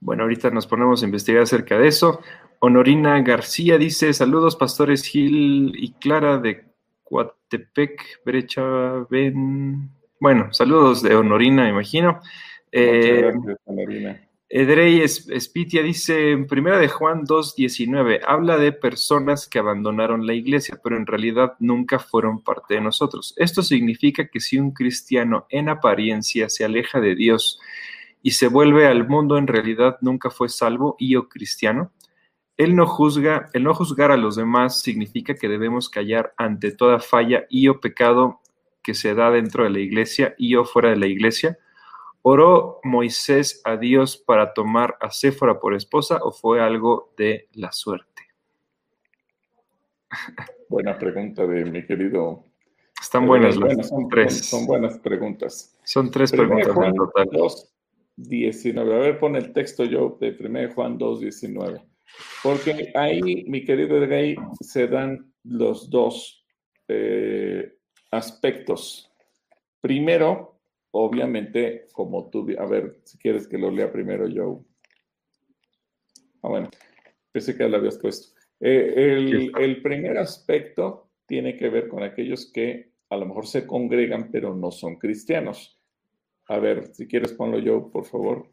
Bueno, 0.01 0.24
ahorita 0.24 0.51
nos 0.51 0.66
ponemos 0.66 1.03
a 1.03 1.07
investigar 1.07 1.43
acerca 1.43 1.79
de 1.79 1.89
eso. 1.89 2.20
Honorina 2.61 3.20
García 3.22 3.79
dice, 3.79 4.12
saludos 4.12 4.57
pastores 4.57 5.05
Gil 5.05 5.72
y 5.76 5.93
Clara 5.93 6.39
de 6.39 6.68
Coatepec, 7.09 8.23
Brecha, 8.25 8.63
Ben. 9.11 9.91
Bueno, 10.21 10.53
saludos 10.53 11.03
de 11.03 11.15
Honorina, 11.15 11.69
imagino. 11.69 12.21
Eh, 12.71 13.23
gracias, 13.23 13.59
Honorina. 13.65 14.29
Edrey 14.51 15.07
Spitia 15.07 15.83
dice 15.83 16.31
en 16.31 16.47
primera 16.47 16.79
de 16.79 16.89
Juan 16.89 17.25
2.19, 17.25 18.21
habla 18.27 18.57
de 18.57 18.73
personas 18.73 19.47
que 19.47 19.59
abandonaron 19.59 20.27
la 20.27 20.33
iglesia, 20.33 20.81
pero 20.83 20.97
en 20.97 21.07
realidad 21.07 21.55
nunca 21.59 21.99
fueron 21.99 22.43
parte 22.43 22.75
de 22.75 22.81
nosotros. 22.81 23.35
Esto 23.37 23.63
significa 23.63 24.29
que 24.29 24.41
si 24.41 24.59
un 24.59 24.73
cristiano 24.73 25.47
en 25.51 25.69
apariencia 25.69 26.49
se 26.49 26.65
aleja 26.65 26.99
de 26.99 27.15
Dios 27.15 27.61
y 28.23 28.31
se 28.31 28.49
vuelve 28.49 28.87
al 28.87 29.07
mundo, 29.07 29.37
en 29.37 29.49
realidad 29.49 29.99
nunca 30.01 30.31
fue 30.31 30.49
salvo 30.49 30.97
y 30.99 31.17
o 31.17 31.29
cristiano. 31.29 31.93
Él 32.59 32.75
no 32.75 32.87
juzga, 32.87 33.49
el 33.55 33.63
no 33.63 33.73
juzgar 33.73 34.11
a 34.11 34.17
los 34.17 34.35
demás 34.35 34.83
significa 34.83 35.35
que 35.35 35.49
debemos 35.49 35.89
callar 35.89 36.35
ante 36.37 36.73
toda 36.73 36.99
falla 36.99 37.47
y 37.49 37.69
o 37.69 37.81
pecado 37.81 38.41
que 38.83 38.95
se 38.95 39.15
da 39.15 39.31
dentro 39.31 39.63
de 39.63 39.71
la 39.71 39.79
iglesia 39.79 40.35
y 40.39 40.57
o 40.57 40.65
fuera 40.65 40.91
de 40.91 40.97
la 40.97 41.07
iglesia? 41.07 41.57
¿Oró 42.23 42.81
Moisés 42.83 43.61
a 43.65 43.77
Dios 43.77 44.17
para 44.17 44.55
tomar 44.55 44.97
a 45.01 45.11
Séfora 45.11 45.61
por 45.61 45.75
esposa 45.75 46.19
o 46.23 46.33
fue 46.33 46.61
algo 46.61 47.13
de 47.17 47.49
la 47.53 47.71
suerte? 47.71 48.23
Buena 50.69 50.99
pregunta 50.99 51.47
de 51.47 51.65
mi 51.65 51.87
querido. 51.87 52.45
Están 53.01 53.27
buenas 53.27 53.57
las 53.57 53.89
son, 53.89 54.09
tres. 54.09 54.49
Son, 54.49 54.67
buenas 54.67 54.99
preguntas. 54.99 55.79
Son 55.85 56.11
tres 56.11 56.33
preguntas 56.33 56.73
Juan 56.73 56.89
en 56.89 56.97
total. 56.97 57.29
2, 57.31 57.73
19. 58.17 58.95
A 58.95 58.99
ver, 58.99 59.19
pon 59.21 59.37
el 59.37 59.53
texto 59.53 59.85
yo 59.85 60.19
de 60.21 60.37
1 60.39 60.75
Juan 60.75 60.99
2, 60.99 61.21
19. 61.21 61.88
Porque 62.43 62.93
ahí, 62.95 63.45
mi 63.49 63.65
querido 63.65 64.03
Edgay, 64.03 64.37
se 64.61 64.87
dan 64.87 65.33
los 65.45 65.91
dos 65.91 66.47
eh, 66.89 67.77
aspectos. 68.11 69.11
Primero, 69.81 70.61
obviamente, 70.93 71.87
como 71.93 72.31
tú, 72.31 72.47
a 72.59 72.67
ver, 72.67 73.01
si 73.05 73.19
quieres 73.19 73.47
que 73.47 73.59
lo 73.59 73.71
lea 73.71 73.93
primero 73.93 74.29
yo. 74.29 74.65
Ah, 76.43 76.49
bueno, 76.49 76.71
pensé 77.33 77.57
que 77.57 77.69
lo 77.69 77.77
habías 77.77 77.99
puesto. 77.99 78.39
Eh, 78.61 78.95
el, 78.97 79.53
el 79.59 79.83
primer 79.83 80.19
aspecto 80.19 81.11
tiene 81.27 81.57
que 81.57 81.69
ver 81.69 81.89
con 81.89 82.03
aquellos 82.03 82.51
que 82.53 82.93
a 83.11 83.17
lo 83.17 83.27
mejor 83.27 83.47
se 83.47 83.67
congregan, 83.67 84.31
pero 84.31 84.55
no 84.55 84.71
son 84.71 84.97
cristianos. 84.97 85.81
A 86.49 86.59
ver, 86.59 86.95
si 86.95 87.07
quieres 87.07 87.33
ponlo 87.33 87.59
yo, 87.59 87.91
por 87.91 88.05
favor. 88.05 88.49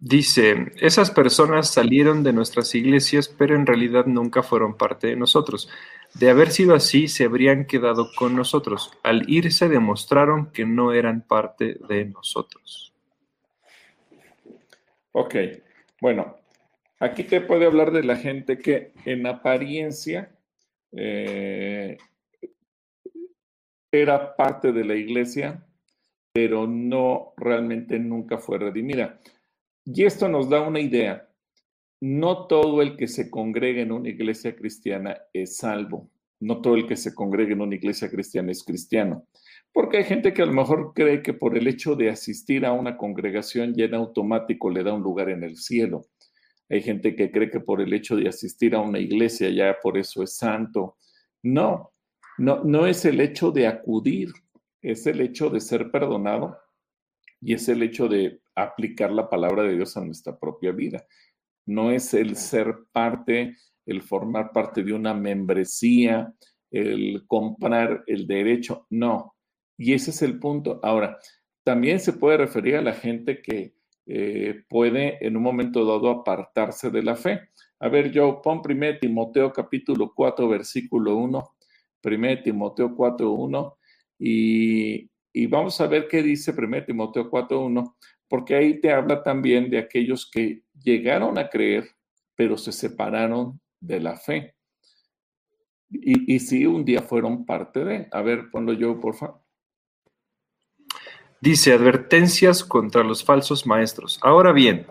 Dice, 0.00 0.72
esas 0.80 1.10
personas 1.10 1.70
salieron 1.70 2.22
de 2.22 2.32
nuestras 2.32 2.74
iglesias, 2.74 3.28
pero 3.28 3.56
en 3.56 3.64
realidad 3.64 4.06
nunca 4.06 4.42
fueron 4.42 4.76
parte 4.76 5.06
de 5.06 5.16
nosotros. 5.16 5.70
De 6.14 6.28
haber 6.28 6.50
sido 6.50 6.74
así, 6.74 7.08
se 7.08 7.24
habrían 7.24 7.66
quedado 7.66 8.10
con 8.16 8.36
nosotros. 8.36 8.92
Al 9.02 9.28
irse 9.28 9.68
demostraron 9.68 10.52
que 10.52 10.66
no 10.66 10.92
eran 10.92 11.22
parte 11.22 11.78
de 11.88 12.04
nosotros. 12.04 12.92
Ok, 15.12 15.34
bueno, 16.00 16.36
aquí 17.00 17.24
te 17.24 17.40
puede 17.40 17.64
hablar 17.64 17.90
de 17.90 18.04
la 18.04 18.16
gente 18.16 18.58
que 18.58 18.92
en 19.06 19.26
apariencia 19.26 20.30
eh, 20.92 21.96
era 23.90 24.36
parte 24.36 24.72
de 24.72 24.84
la 24.84 24.94
iglesia, 24.94 25.66
pero 26.34 26.66
no 26.66 27.32
realmente 27.38 27.98
nunca 27.98 28.36
fue 28.36 28.58
redimida. 28.58 29.18
Y 29.86 30.04
esto 30.04 30.28
nos 30.28 30.48
da 30.48 30.62
una 30.62 30.80
idea. 30.80 31.28
No 32.00 32.48
todo 32.48 32.82
el 32.82 32.96
que 32.96 33.06
se 33.06 33.30
congrega 33.30 33.82
en 33.82 33.92
una 33.92 34.08
iglesia 34.08 34.56
cristiana 34.56 35.16
es 35.32 35.58
salvo. 35.58 36.10
No 36.40 36.60
todo 36.60 36.74
el 36.74 36.88
que 36.88 36.96
se 36.96 37.14
congrega 37.14 37.52
en 37.52 37.60
una 37.60 37.76
iglesia 37.76 38.10
cristiana 38.10 38.50
es 38.50 38.64
cristiano. 38.64 39.28
Porque 39.72 39.98
hay 39.98 40.04
gente 40.04 40.34
que 40.34 40.42
a 40.42 40.46
lo 40.46 40.52
mejor 40.52 40.92
cree 40.92 41.22
que 41.22 41.34
por 41.34 41.56
el 41.56 41.68
hecho 41.68 41.94
de 41.94 42.10
asistir 42.10 42.66
a 42.66 42.72
una 42.72 42.96
congregación 42.96 43.74
ya 43.74 43.84
en 43.84 43.94
automático 43.94 44.70
le 44.70 44.82
da 44.82 44.92
un 44.92 45.02
lugar 45.02 45.30
en 45.30 45.44
el 45.44 45.56
cielo. 45.56 46.06
Hay 46.68 46.82
gente 46.82 47.14
que 47.14 47.30
cree 47.30 47.48
que 47.48 47.60
por 47.60 47.80
el 47.80 47.92
hecho 47.92 48.16
de 48.16 48.28
asistir 48.28 48.74
a 48.74 48.80
una 48.80 48.98
iglesia 48.98 49.48
ya 49.50 49.76
por 49.80 49.96
eso 49.96 50.24
es 50.24 50.36
santo. 50.36 50.96
No, 51.44 51.92
no, 52.38 52.64
no 52.64 52.88
es 52.88 53.04
el 53.04 53.20
hecho 53.20 53.52
de 53.52 53.68
acudir, 53.68 54.32
es 54.82 55.06
el 55.06 55.20
hecho 55.20 55.48
de 55.48 55.60
ser 55.60 55.92
perdonado 55.92 56.58
y 57.40 57.54
es 57.54 57.68
el 57.68 57.84
hecho 57.84 58.08
de 58.08 58.40
aplicar 58.56 59.12
la 59.12 59.28
palabra 59.28 59.62
de 59.62 59.76
Dios 59.76 59.96
a 59.96 60.04
nuestra 60.04 60.36
propia 60.38 60.72
vida. 60.72 61.06
No 61.66 61.90
es 61.90 62.14
el 62.14 62.36
ser 62.36 62.74
parte, 62.90 63.56
el 63.84 64.02
formar 64.02 64.50
parte 64.52 64.82
de 64.82 64.92
una 64.92 65.14
membresía, 65.14 66.32
el 66.70 67.24
comprar 67.26 68.02
el 68.06 68.26
derecho, 68.26 68.86
no. 68.90 69.36
Y 69.78 69.92
ese 69.92 70.10
es 70.10 70.22
el 70.22 70.38
punto. 70.38 70.80
Ahora, 70.82 71.18
también 71.62 72.00
se 72.00 72.12
puede 72.12 72.38
referir 72.38 72.76
a 72.76 72.82
la 72.82 72.94
gente 72.94 73.42
que 73.42 73.74
eh, 74.06 74.62
puede 74.68 75.24
en 75.26 75.36
un 75.36 75.42
momento 75.42 75.84
dado 75.84 76.10
apartarse 76.10 76.90
de 76.90 77.02
la 77.02 77.16
fe. 77.16 77.40
A 77.80 77.88
ver, 77.88 78.12
yo 78.12 78.40
pon 78.40 78.62
1 78.64 78.98
Timoteo 79.00 79.52
capítulo 79.52 80.12
4, 80.14 80.48
versículo 80.48 81.16
1, 81.16 81.56
1 82.04 82.42
Timoteo 82.42 82.94
4, 82.94 83.30
1, 83.30 83.78
y, 84.20 85.10
y 85.32 85.46
vamos 85.48 85.80
a 85.80 85.88
ver 85.88 86.06
qué 86.08 86.22
dice 86.22 86.54
1 86.56 86.84
Timoteo 86.84 87.28
4, 87.28 87.60
1, 87.60 87.96
porque 88.28 88.54
ahí 88.54 88.80
te 88.80 88.92
habla 88.92 89.22
también 89.22 89.70
de 89.70 89.78
aquellos 89.78 90.30
que 90.30 90.62
llegaron 90.82 91.38
a 91.38 91.48
creer, 91.48 91.88
pero 92.34 92.56
se 92.56 92.72
separaron 92.72 93.60
de 93.80 94.00
la 94.00 94.16
fe. 94.16 94.54
Y, 95.90 96.34
y 96.34 96.40
sí, 96.40 96.66
un 96.66 96.84
día 96.84 97.02
fueron 97.02 97.46
parte 97.46 97.84
de. 97.84 98.08
A 98.10 98.22
ver, 98.22 98.50
ponlo 98.50 98.72
yo, 98.72 99.00
por 99.00 99.14
favor. 99.14 99.40
Dice 101.40 101.72
advertencias 101.72 102.64
contra 102.64 103.04
los 103.04 103.22
falsos 103.22 103.66
maestros. 103.66 104.18
Ahora 104.22 104.52
bien, 104.52 104.86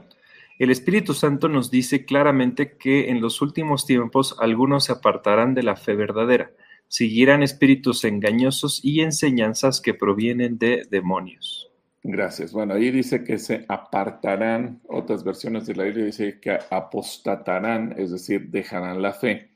el 0.57 0.71
Espíritu 0.71 1.13
Santo 1.13 1.49
nos 1.49 1.69
dice 1.69 2.05
claramente 2.05 2.77
que 2.77 3.09
en 3.09 3.19
los 3.19 3.41
últimos 3.41 3.85
tiempos 3.85 4.37
algunos 4.39 4.85
se 4.85 4.93
apartarán 4.93 5.53
de 5.53 5.63
la 5.63 5.75
fe 5.75 5.95
verdadera, 5.95 6.51
seguirán 6.87 7.43
espíritus 7.43 8.05
engañosos 8.05 8.79
y 8.83 9.01
enseñanzas 9.01 9.81
que 9.81 9.93
provienen 9.93 10.57
de 10.57 10.83
demonios. 10.89 11.71
Gracias. 12.07 12.53
Bueno, 12.53 12.75
ahí 12.75 12.91
dice 12.91 13.23
que 13.23 13.39
se 13.39 13.65
apartarán, 13.67 14.79
otras 14.87 15.23
versiones 15.23 15.65
de 15.65 15.73
la 15.73 15.85
Biblia 15.85 16.05
dice 16.05 16.39
que 16.39 16.59
apostatarán, 16.69 17.95
es 17.97 18.11
decir, 18.11 18.51
dejarán 18.51 19.01
la 19.01 19.11
fe. 19.11 19.55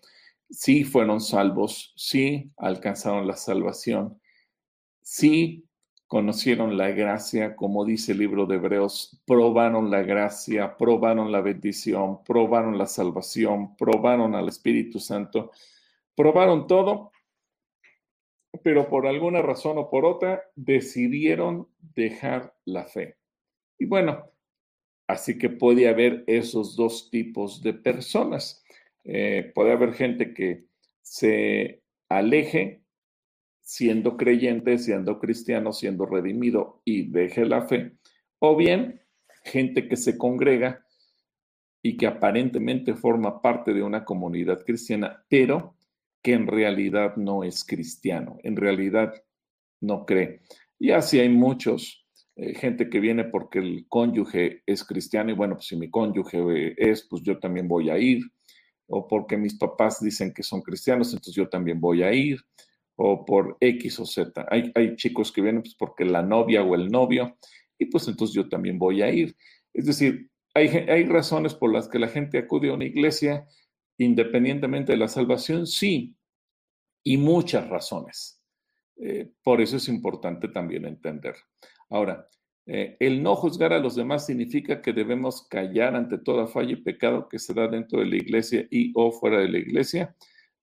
Sí 0.49 0.83
fueron 0.83 1.21
salvos, 1.21 1.93
sí 1.95 2.51
alcanzaron 2.57 3.27
la 3.27 3.35
salvación, 3.35 4.19
sí 5.03 5.63
conocieron 6.07 6.75
la 6.75 6.89
gracia, 6.89 7.55
como 7.55 7.85
dice 7.85 8.13
el 8.13 8.17
libro 8.17 8.47
de 8.47 8.55
Hebreos, 8.55 9.21
probaron 9.27 9.91
la 9.91 10.01
gracia, 10.01 10.75
probaron 10.75 11.31
la 11.31 11.41
bendición, 11.41 12.23
probaron 12.23 12.79
la 12.79 12.87
salvación, 12.87 13.77
probaron 13.77 14.33
al 14.33 14.49
Espíritu 14.49 14.99
Santo, 14.99 15.51
probaron 16.15 16.65
todo, 16.65 17.11
pero 18.63 18.89
por 18.89 19.07
alguna 19.07 19.41
razón 19.41 19.77
o 19.77 19.89
por 19.89 20.05
otra 20.05 20.43
decidieron 20.55 21.67
dejar 21.95 22.55
la 22.65 22.85
fe. 22.85 23.17
Y 23.77 23.85
bueno, 23.85 24.31
así 25.07 25.37
que 25.37 25.49
puede 25.49 25.87
haber 25.87 26.23
esos 26.27 26.75
dos 26.75 27.09
tipos 27.09 27.61
de 27.61 27.73
personas. 27.73 28.63
Eh, 29.03 29.51
puede 29.55 29.71
haber 29.71 29.93
gente 29.93 30.33
que 30.33 30.65
se 31.01 31.81
aleje 32.09 32.83
siendo 33.61 34.17
creyente, 34.17 34.77
siendo 34.79 35.19
cristiano, 35.19 35.73
siendo 35.73 36.05
redimido 36.05 36.81
y 36.85 37.09
deje 37.09 37.45
la 37.45 37.67
fe, 37.67 37.93
o 38.39 38.55
bien 38.55 39.01
gente 39.43 39.87
que 39.87 39.95
se 39.95 40.17
congrega 40.17 40.83
y 41.81 41.95
que 41.95 42.07
aparentemente 42.07 42.95
forma 42.95 43.41
parte 43.41 43.73
de 43.73 43.83
una 43.83 44.03
comunidad 44.03 44.63
cristiana, 44.65 45.23
pero 45.29 45.75
que 46.21 46.33
en 46.33 46.47
realidad 46.47 47.15
no 47.15 47.43
es 47.43 47.63
cristiano, 47.63 48.37
en 48.43 48.55
realidad 48.55 49.13
no 49.81 50.05
cree. 50.05 50.41
Y 50.77 50.91
así 50.91 51.19
hay 51.19 51.29
muchos, 51.29 52.05
eh, 52.35 52.55
gente 52.55 52.89
que 52.89 52.99
viene 52.99 53.25
porque 53.25 53.59
el 53.59 53.85
cónyuge 53.87 54.63
es 54.65 54.83
cristiano 54.83 55.31
y 55.31 55.33
bueno, 55.33 55.55
pues 55.55 55.67
si 55.67 55.75
mi 55.75 55.89
cónyuge 55.89 56.73
es, 56.77 57.07
pues 57.09 57.21
yo 57.21 57.37
también 57.39 57.67
voy 57.67 57.89
a 57.89 57.97
ir, 57.97 58.21
o 58.87 59.07
porque 59.07 59.37
mis 59.37 59.57
papás 59.57 59.99
dicen 60.01 60.33
que 60.33 60.43
son 60.43 60.61
cristianos, 60.61 61.09
entonces 61.09 61.35
yo 61.35 61.47
también 61.47 61.79
voy 61.79 62.03
a 62.03 62.13
ir 62.13 62.39
o 62.95 63.25
por 63.25 63.55
X 63.61 63.99
o 63.99 64.05
Z. 64.05 64.45
Hay, 64.49 64.71
hay 64.75 64.95
chicos 64.95 65.31
que 65.31 65.41
vienen 65.41 65.61
pues, 65.61 65.75
porque 65.75 66.03
la 66.03 66.21
novia 66.21 66.63
o 66.63 66.75
el 66.75 66.89
novio, 66.89 67.37
y 67.77 67.85
pues 67.85 68.07
entonces 68.07 68.35
yo 68.35 68.49
también 68.49 68.77
voy 68.77 69.01
a 69.01 69.09
ir. 69.09 69.35
Es 69.73 69.85
decir, 69.85 70.29
hay, 70.53 70.67
hay 70.67 71.05
razones 71.05 71.53
por 71.53 71.71
las 71.71 71.87
que 71.87 71.99
la 71.99 72.09
gente 72.09 72.37
acude 72.37 72.69
a 72.69 72.73
una 72.73 72.85
iglesia 72.85 73.47
independientemente 73.99 74.93
de 74.93 74.97
la 74.97 75.07
salvación, 75.07 75.67
sí, 75.67 76.15
y 77.03 77.17
muchas 77.17 77.69
razones. 77.69 78.41
Eh, 78.97 79.31
por 79.43 79.61
eso 79.61 79.77
es 79.77 79.87
importante 79.87 80.47
también 80.47 80.85
entender. 80.85 81.35
Ahora, 81.89 82.27
eh, 82.65 82.97
el 82.99 83.23
no 83.23 83.35
juzgar 83.35 83.73
a 83.73 83.79
los 83.79 83.95
demás 83.95 84.25
significa 84.25 84.81
que 84.81 84.93
debemos 84.93 85.47
callar 85.47 85.95
ante 85.95 86.17
toda 86.17 86.47
falla 86.47 86.73
y 86.73 86.83
pecado 86.83 87.27
que 87.27 87.39
se 87.39 87.53
da 87.53 87.67
dentro 87.67 87.99
de 87.99 88.05
la 88.05 88.15
iglesia 88.17 88.67
y 88.69 88.91
o 88.95 89.11
fuera 89.11 89.39
de 89.39 89.49
la 89.49 89.57
iglesia. 89.57 90.15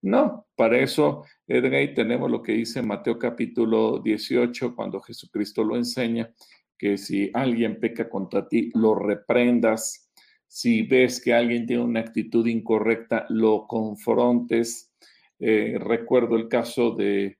No, 0.02 0.46
para 0.54 0.78
eso, 0.78 1.24
Edgar, 1.46 1.94
tenemos 1.94 2.30
lo 2.30 2.42
que 2.42 2.52
dice 2.52 2.82
Mateo 2.82 3.18
capítulo 3.18 3.98
18, 3.98 4.76
cuando 4.76 5.00
Jesucristo 5.00 5.64
lo 5.64 5.76
enseña, 5.76 6.32
que 6.78 6.96
si 6.96 7.30
alguien 7.34 7.80
peca 7.80 8.08
contra 8.08 8.46
ti, 8.46 8.70
lo 8.74 8.94
reprendas. 8.94 10.05
Si 10.46 10.82
ves 10.82 11.20
que 11.20 11.34
alguien 11.34 11.66
tiene 11.66 11.82
una 11.82 12.00
actitud 12.00 12.46
incorrecta, 12.46 13.26
lo 13.28 13.66
confrontes. 13.66 14.92
Eh, 15.38 15.76
recuerdo 15.78 16.36
el 16.36 16.48
caso 16.48 16.92
de 16.92 17.38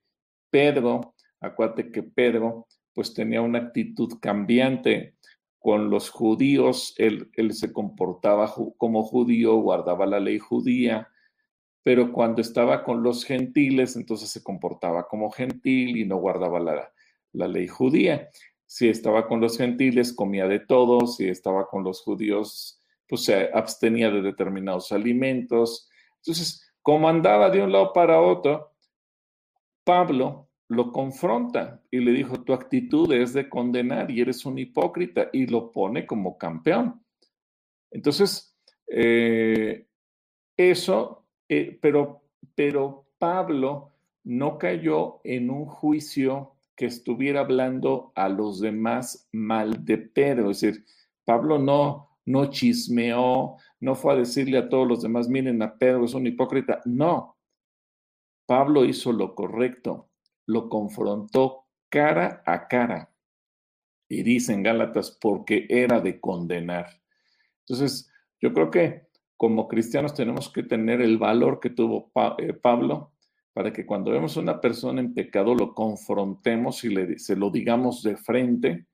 Pedro. 0.49 1.15
Acuérdate 1.39 1.91
que 1.91 2.03
Pedro 2.03 2.67
pues 2.93 3.13
tenía 3.13 3.41
una 3.41 3.59
actitud 3.59 4.19
cambiante 4.19 5.15
con 5.59 5.89
los 5.89 6.09
judíos. 6.09 6.93
Él, 6.97 7.29
él 7.33 7.53
se 7.53 7.71
comportaba 7.71 8.53
como 8.77 9.03
judío, 9.03 9.55
guardaba 9.55 10.05
la 10.05 10.19
ley 10.19 10.39
judía 10.39 11.07
pero 11.87 12.11
cuando 12.11 12.41
estaba 12.41 12.83
con 12.83 13.01
los 13.01 13.23
gentiles, 13.23 13.95
entonces 13.95 14.29
se 14.29 14.43
comportaba 14.43 15.07
como 15.07 15.31
gentil 15.31 15.95
y 15.95 16.03
no 16.03 16.17
guardaba 16.17 16.59
la, 16.59 16.91
la 17.31 17.47
ley 17.47 17.69
judía. 17.69 18.27
Si 18.65 18.89
estaba 18.89 19.25
con 19.25 19.39
los 19.39 19.57
gentiles, 19.57 20.11
comía 20.11 20.49
de 20.49 20.59
todo, 20.59 21.07
si 21.07 21.29
estaba 21.29 21.65
con 21.69 21.85
los 21.85 22.01
judíos, 22.01 22.81
pues 23.07 23.25
se 23.25 23.49
abstenía 23.53 24.09
de 24.11 24.21
determinados 24.21 24.91
alimentos. 24.91 25.89
Entonces, 26.17 26.69
como 26.81 27.09
andaba 27.09 27.49
de 27.49 27.61
un 27.61 27.71
lado 27.71 27.93
para 27.93 28.21
otro, 28.21 28.73
Pablo 29.83 30.49
lo 30.69 30.91
confronta 30.91 31.81
y 31.89 31.99
le 31.99 32.11
dijo, 32.11 32.43
tu 32.43 32.53
actitud 32.53 33.11
es 33.13 33.33
de 33.33 33.47
condenar 33.47 34.11
y 34.11 34.21
eres 34.21 34.45
un 34.45 34.57
hipócrita 34.59 35.29
y 35.31 35.47
lo 35.47 35.71
pone 35.71 36.05
como 36.05 36.37
campeón. 36.37 37.01
Entonces, 37.89 38.57
eh, 38.87 39.87
eso, 40.57 41.25
eh, 41.47 41.77
pero, 41.81 42.23
pero 42.55 43.05
Pablo 43.17 43.93
no 44.23 44.57
cayó 44.57 45.21
en 45.23 45.49
un 45.49 45.65
juicio 45.65 46.53
que 46.75 46.85
estuviera 46.85 47.39
hablando 47.39 48.11
a 48.15 48.27
los 48.29 48.59
demás 48.59 49.27
mal 49.31 49.85
de 49.85 49.97
Pedro. 49.97 50.51
Es 50.51 50.61
decir, 50.61 50.85
Pablo 51.23 51.57
no, 51.57 52.06
no 52.27 52.49
chismeó, 52.49 53.55
no 53.79 53.95
fue 53.95 54.13
a 54.13 54.17
decirle 54.17 54.57
a 54.57 54.67
todos 54.69 54.85
los 54.85 55.01
demás, 55.01 55.29
miren 55.29 55.61
a 55.61 55.77
Pedro, 55.77 56.03
es 56.03 56.13
un 56.13 56.27
hipócrita. 56.27 56.81
No, 56.83 57.37
Pablo 58.45 58.83
hizo 58.83 59.13
lo 59.13 59.33
correcto, 59.33 60.09
lo 60.45 60.67
confrontó 60.67 61.67
cara 61.89 62.43
a 62.45 62.67
cara. 62.67 63.13
Y 64.09 64.23
dicen 64.23 64.61
Gálatas, 64.61 65.17
porque 65.21 65.67
era 65.69 66.01
de 66.01 66.19
condenar. 66.19 67.01
Entonces, 67.61 68.11
yo 68.41 68.53
creo 68.53 68.71
que 68.71 69.07
como 69.37 69.69
cristianos 69.69 70.13
tenemos 70.13 70.49
que 70.49 70.63
tener 70.63 71.01
el 71.01 71.17
valor 71.17 71.61
que 71.61 71.69
tuvo 71.69 72.11
eh, 72.39 72.53
Pablo 72.53 73.13
para 73.53 73.71
que 73.71 73.85
cuando 73.85 74.11
vemos 74.11 74.35
a 74.35 74.41
una 74.41 74.59
persona 74.59 74.99
en 74.99 75.13
pecado 75.13 75.55
lo 75.55 75.73
confrontemos 75.73 76.83
y 76.83 76.89
le, 76.89 77.19
se 77.19 77.37
lo 77.37 77.49
digamos 77.49 78.03
de 78.03 78.17
frente, 78.17 78.87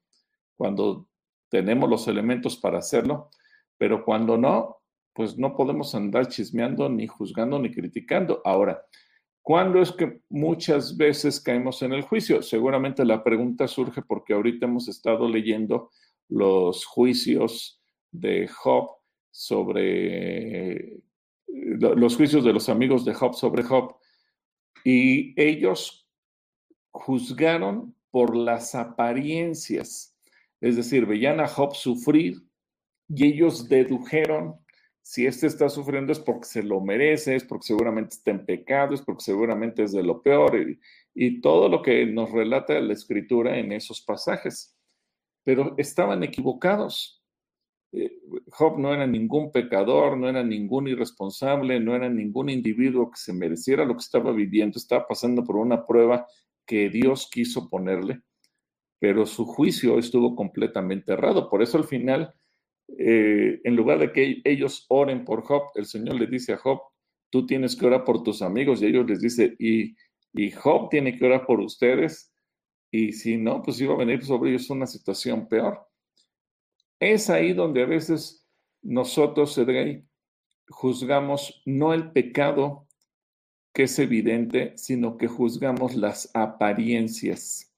cuando 0.55 1.07
tenemos 1.53 1.87
los 1.87 2.07
elementos 2.07 2.57
para 2.57 2.79
hacerlo, 2.79 3.29
pero 3.77 4.03
cuando 4.03 4.39
no, 4.39 4.77
pues 5.13 5.37
no 5.37 5.55
podemos 5.55 5.93
andar 5.93 6.27
chismeando, 6.27 6.89
ni 6.89 7.05
juzgando, 7.05 7.59
ni 7.59 7.69
criticando. 7.69 8.41
Ahora, 8.43 8.83
¿cuándo 9.43 9.79
es 9.79 9.91
que 9.91 10.21
muchas 10.29 10.97
veces 10.97 11.39
caemos 11.39 11.83
en 11.83 11.93
el 11.93 12.01
juicio? 12.01 12.41
Seguramente 12.41 13.05
la 13.05 13.23
pregunta 13.23 13.67
surge 13.67 14.01
porque 14.01 14.33
ahorita 14.33 14.65
hemos 14.65 14.87
estado 14.87 15.29
leyendo 15.29 15.91
los 16.27 16.85
juicios 16.85 17.79
de 18.11 18.47
Job 18.47 18.89
sobre 19.29 21.03
los 21.47 22.15
juicios 22.15 22.43
de 22.43 22.53
los 22.53 22.67
amigos 22.67 23.05
de 23.05 23.13
Job 23.13 23.35
sobre 23.35 23.61
Job 23.61 23.95
y 24.83 25.39
ellos 25.39 26.09
juzgaron 26.89 27.95
por 28.09 28.35
las 28.35 28.73
apariencias, 28.73 30.12
es 30.63 30.77
decir, 30.77 31.05
veían 31.05 31.41
a 31.41 31.47
Job 31.47 31.75
sufrir 31.75 32.41
y 33.09 33.25
ellos 33.25 33.67
dedujeron 33.67 34.55
si 35.01 35.25
este 35.25 35.47
está 35.47 35.67
sufriendo 35.67 36.13
es 36.13 36.19
porque 36.19 36.45
se 36.45 36.63
lo 36.63 36.79
merece, 36.79 37.35
es 37.35 37.43
porque 37.43 37.67
seguramente 37.67 38.15
está 38.15 38.31
en 38.31 38.45
pecado, 38.45 38.93
es 38.93 39.01
porque 39.01 39.25
seguramente 39.25 39.83
es 39.83 39.91
de 39.91 40.03
lo 40.03 40.21
peor 40.21 40.57
y, 40.57 40.79
y 41.13 41.41
todo 41.41 41.67
lo 41.67 41.81
que 41.81 42.05
nos 42.05 42.31
relata 42.31 42.79
la 42.79 42.93
escritura 42.93 43.59
en 43.59 43.73
esos 43.73 44.01
pasajes. 44.01 44.73
Pero 45.43 45.75
estaban 45.77 46.23
equivocados. 46.23 47.21
Eh, 47.91 48.21
Job 48.51 48.79
no 48.79 48.93
era 48.93 49.05
ningún 49.05 49.51
pecador, 49.51 50.17
no 50.17 50.29
era 50.29 50.45
ningún 50.45 50.87
irresponsable, 50.87 51.81
no 51.81 51.93
era 51.93 52.07
ningún 52.07 52.49
individuo 52.49 53.11
que 53.11 53.17
se 53.17 53.33
mereciera 53.33 53.83
lo 53.83 53.95
que 53.95 54.03
estaba 54.03 54.31
viviendo, 54.31 54.77
estaba 54.77 55.05
pasando 55.05 55.43
por 55.43 55.57
una 55.57 55.85
prueba 55.85 56.25
que 56.65 56.89
Dios 56.89 57.29
quiso 57.29 57.67
ponerle, 57.67 58.21
pero 59.03 59.25
su 59.25 59.45
juicio 59.45 59.99
estuvo 59.99 60.33
completamente 60.33 61.11
errado. 61.11 61.49
Por 61.49 61.61
eso 61.61 61.77
al 61.77 61.83
final, 61.83 62.33
eh, 62.97 63.59
en 63.65 63.75
lugar 63.75 63.99
de 63.99 64.13
que 64.13 64.41
ellos 64.45 64.85
oren 64.87 65.25
por 65.25 65.43
Job, 65.43 65.63
el 65.75 65.85
Señor 65.87 66.17
le 66.17 66.25
dice 66.25 66.53
a 66.53 66.57
Job, 66.57 66.79
tú 67.29 67.45
tienes 67.45 67.75
que 67.75 67.85
orar 67.85 68.05
por 68.05 68.23
tus 68.23 68.41
amigos 68.41 68.81
y 68.81 68.85
ellos 68.85 69.05
les 69.05 69.19
dice, 69.19 69.57
y, 69.59 69.97
y 70.31 70.51
Job 70.51 70.87
tiene 70.89 71.17
que 71.17 71.25
orar 71.25 71.45
por 71.45 71.59
ustedes, 71.59 72.33
y 72.91 73.11
si 73.11 73.35
no, 73.35 73.61
pues 73.61 73.81
iba 73.81 73.93
a 73.93 73.97
venir 73.97 74.23
sobre 74.23 74.51
ellos 74.51 74.69
una 74.69 74.87
situación 74.87 75.49
peor. 75.49 75.85
Es 76.97 77.29
ahí 77.29 77.51
donde 77.51 77.81
a 77.81 77.87
veces 77.87 78.47
nosotros, 78.81 79.57
Edrey, 79.57 80.07
juzgamos 80.69 81.61
no 81.65 81.93
el 81.93 82.13
pecado 82.13 82.87
que 83.73 83.83
es 83.83 83.99
evidente, 83.99 84.77
sino 84.77 85.17
que 85.17 85.27
juzgamos 85.27 85.93
las 85.93 86.31
apariencias. 86.33 87.72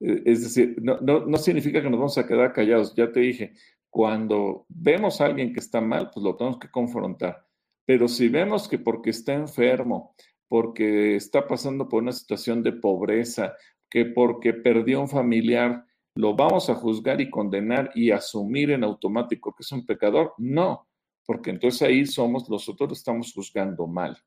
Eh, 0.00 0.22
es 0.24 0.42
decir, 0.42 0.76
no, 0.80 1.36
significa 1.36 1.82
que 1.82 1.90
nos 1.90 2.00
vamos 2.00 2.18
a 2.18 2.26
quedar 2.26 2.52
callados. 2.52 2.94
Ya 2.94 3.12
te 3.12 3.20
dije, 3.20 3.54
cuando 3.88 4.66
vemos 4.68 5.20
a 5.20 5.26
alguien 5.26 5.52
que 5.52 5.60
está 5.60 5.80
mal, 5.80 6.10
pues 6.12 6.24
lo 6.24 6.36
tenemos 6.36 6.58
que 6.58 6.70
confrontar. 6.70 7.46
Pero 7.84 8.08
si 8.08 8.28
vemos 8.28 8.68
que 8.68 8.78
porque 8.78 9.10
está 9.10 9.34
enfermo, 9.34 10.14
porque 10.48 11.16
está 11.16 11.46
pasando 11.46 11.88
por 11.88 12.02
una 12.02 12.12
situación 12.12 12.62
de 12.62 12.72
pobreza, 12.72 13.54
que 13.88 14.06
porque 14.06 14.52
perdió 14.52 15.00
un 15.00 15.08
familiar, 15.08 15.84
¿Lo 16.20 16.34
vamos 16.34 16.68
a 16.68 16.74
juzgar 16.74 17.20
y 17.22 17.30
condenar 17.30 17.92
y 17.94 18.10
asumir 18.10 18.72
en 18.72 18.84
automático 18.84 19.54
que 19.54 19.62
es 19.62 19.72
un 19.72 19.86
pecador? 19.86 20.34
No, 20.38 20.86
porque 21.24 21.50
entonces 21.50 21.80
ahí 21.82 22.04
somos, 22.04 22.50
nosotros 22.50 22.98
estamos 22.98 23.32
juzgando 23.32 23.86
mal. 23.86 24.18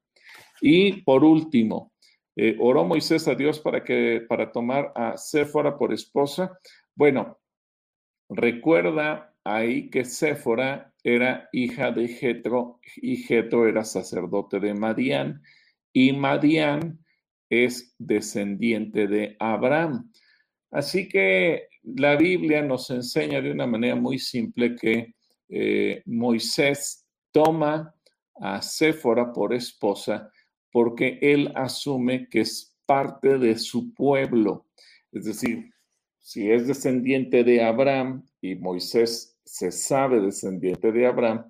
Y 0.62 1.02
por 1.02 1.24
último, 1.24 1.93
eh, 2.36 2.56
oró 2.60 2.84
Moisés 2.84 3.28
a 3.28 3.36
Dios 3.36 3.60
para, 3.60 3.84
que, 3.84 4.26
para 4.28 4.52
tomar 4.52 4.92
a 4.96 5.18
Séfora 5.18 5.78
por 5.78 5.94
esposa. 5.94 6.60
Bueno, 6.96 7.40
recuerda 8.30 9.36
ahí 9.44 9.90
que 9.90 10.06
Séfora 10.06 10.94
era 11.04 11.50
hija 11.52 11.92
de 11.92 12.08
Jetro 12.08 12.80
y 12.96 13.18
Jetro 13.18 13.68
era 13.68 13.84
sacerdote 13.84 14.60
de 14.60 14.74
Madián 14.74 15.42
y 15.92 16.14
Madián 16.14 17.00
es 17.50 17.96
descendiente 18.00 19.08
de 19.08 19.36
Abraham. 19.40 20.12
Así 20.72 21.08
que 21.08 21.68
la 21.84 22.16
Biblia 22.16 22.64
nos 22.64 22.90
enseña 22.90 23.42
de 23.42 23.52
una 23.52 23.68
manera 23.68 23.96
muy 23.96 24.18
simple 24.18 24.76
que 24.76 25.14
eh, 25.50 26.02
Moisés 26.06 27.06
toma 27.32 27.94
a 28.36 28.62
Séfora 28.62 29.32
por 29.32 29.54
esposa 29.54 30.32
porque 30.74 31.20
él 31.22 31.52
asume 31.56 32.28
que 32.30 32.42
es 32.42 32.76
parte 32.88 33.38
de 33.38 33.58
su 33.58 33.94
pueblo. 33.94 34.66
Es 35.12 35.26
decir, 35.26 35.72
si 36.20 36.50
es 36.50 36.68
descendiente 36.68 37.44
de 37.44 37.64
Abraham 37.64 38.26
y 38.42 38.56
Moisés 38.56 39.40
se 39.46 39.72
sabe 39.72 40.20
descendiente 40.20 40.92
de 40.92 41.06
Abraham, 41.06 41.46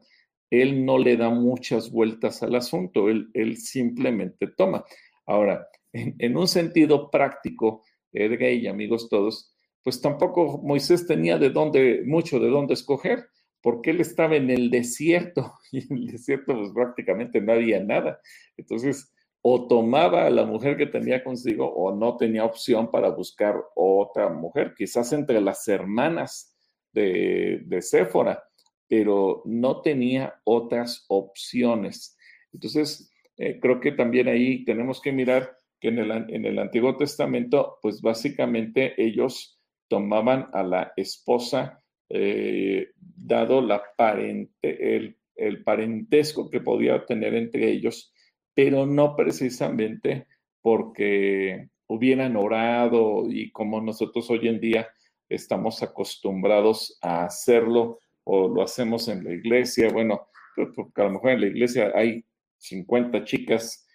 él 0.50 0.86
no 0.86 0.98
le 0.98 1.16
da 1.16 1.30
muchas 1.30 1.90
vueltas 1.90 2.44
al 2.44 2.56
asunto, 2.56 3.10
él, 3.10 3.58
simplemente 3.58 4.48
toma. 4.48 4.84
Ahora, 5.26 5.70
en, 5.94 6.36
un 6.36 6.48
sentido 6.50 7.10
práctico, 7.10 7.84
Edgar 8.12 8.52
y 8.52 8.68
amigos 8.68 9.08
todos, 9.10 9.56
pues 9.84 10.02
tampoco 10.02 10.62
Moisés 10.62 11.08
tenía 11.08 11.38
de 11.38 11.50
dónde, 11.50 12.04
mucho 12.06 12.40
de 12.40 12.50
dónde 12.50 12.74
escoger, 12.74 13.30
porque 13.62 13.92
él 13.92 14.02
estaba 14.02 14.36
en 14.36 14.50
el 14.50 14.70
desierto 14.70 15.54
y 15.72 15.80
en 15.80 15.98
el 15.98 16.08
desierto 16.08 16.54
pues 16.56 16.72
prácticamente 16.74 17.40
no 17.40 17.54
había 17.54 17.82
nada. 17.82 18.20
Entonces, 18.58 19.13
o 19.46 19.68
tomaba 19.68 20.26
a 20.26 20.30
la 20.30 20.46
mujer 20.46 20.78
que 20.78 20.86
tenía 20.86 21.22
consigo 21.22 21.68
o 21.68 21.94
no 21.94 22.16
tenía 22.16 22.46
opción 22.46 22.90
para 22.90 23.10
buscar 23.10 23.62
otra 23.76 24.30
mujer, 24.30 24.74
quizás 24.76 25.12
entre 25.12 25.42
las 25.42 25.68
hermanas 25.68 26.56
de, 26.94 27.62
de 27.66 27.82
Séfora, 27.82 28.42
pero 28.88 29.42
no 29.46 29.82
tenía 29.82 30.40
otras 30.46 31.04
opciones. 31.10 32.18
Entonces, 32.54 33.12
eh, 33.38 33.60
creo 33.60 33.82
que 33.82 33.92
también 33.92 34.30
ahí 34.30 34.64
tenemos 34.64 35.02
que 35.02 35.12
mirar 35.12 35.58
que 35.82 35.90
en 35.90 36.00
el, 36.00 36.12
en 36.12 36.46
el 36.46 36.58
Antiguo 36.58 36.96
Testamento, 36.96 37.80
pues 37.82 38.02
básicamente 38.02 38.94
ellos 38.98 39.60
tomaban 39.90 40.48
a 40.54 40.64
la 40.64 40.94
esposa, 40.96 41.84
eh, 42.08 42.92
dado 42.98 43.62
la 43.62 43.84
parente, 43.98 44.96
el, 44.96 45.18
el 45.36 45.64
parentesco 45.66 46.50
que 46.50 46.62
podía 46.62 47.06
tener 47.06 47.34
entre 47.36 47.70
ellos, 47.70 48.14
pero 48.54 48.86
no 48.86 49.16
precisamente 49.16 50.28
porque 50.62 51.70
hubieran 51.88 52.36
orado 52.36 53.26
y 53.30 53.52
como 53.52 53.82
nosotros 53.82 54.30
hoy 54.30 54.48
en 54.48 54.60
día 54.60 54.88
estamos 55.30 55.84
acostumbrados 55.84 56.98
a 57.02 57.26
hacerlo 57.26 58.00
o 58.24 58.48
lo 58.48 58.64
hacemos 58.64 59.08
en 59.08 59.24
la 59.24 59.34
iglesia, 59.34 59.92
bueno, 59.92 60.28
porque 60.76 61.02
a 61.02 61.06
lo 61.06 61.12
mejor 61.12 61.32
en 61.32 61.42
la 61.42 61.48
iglesia 61.48 61.92
hay 61.94 62.24
50 62.58 63.26
chicas 63.26 63.88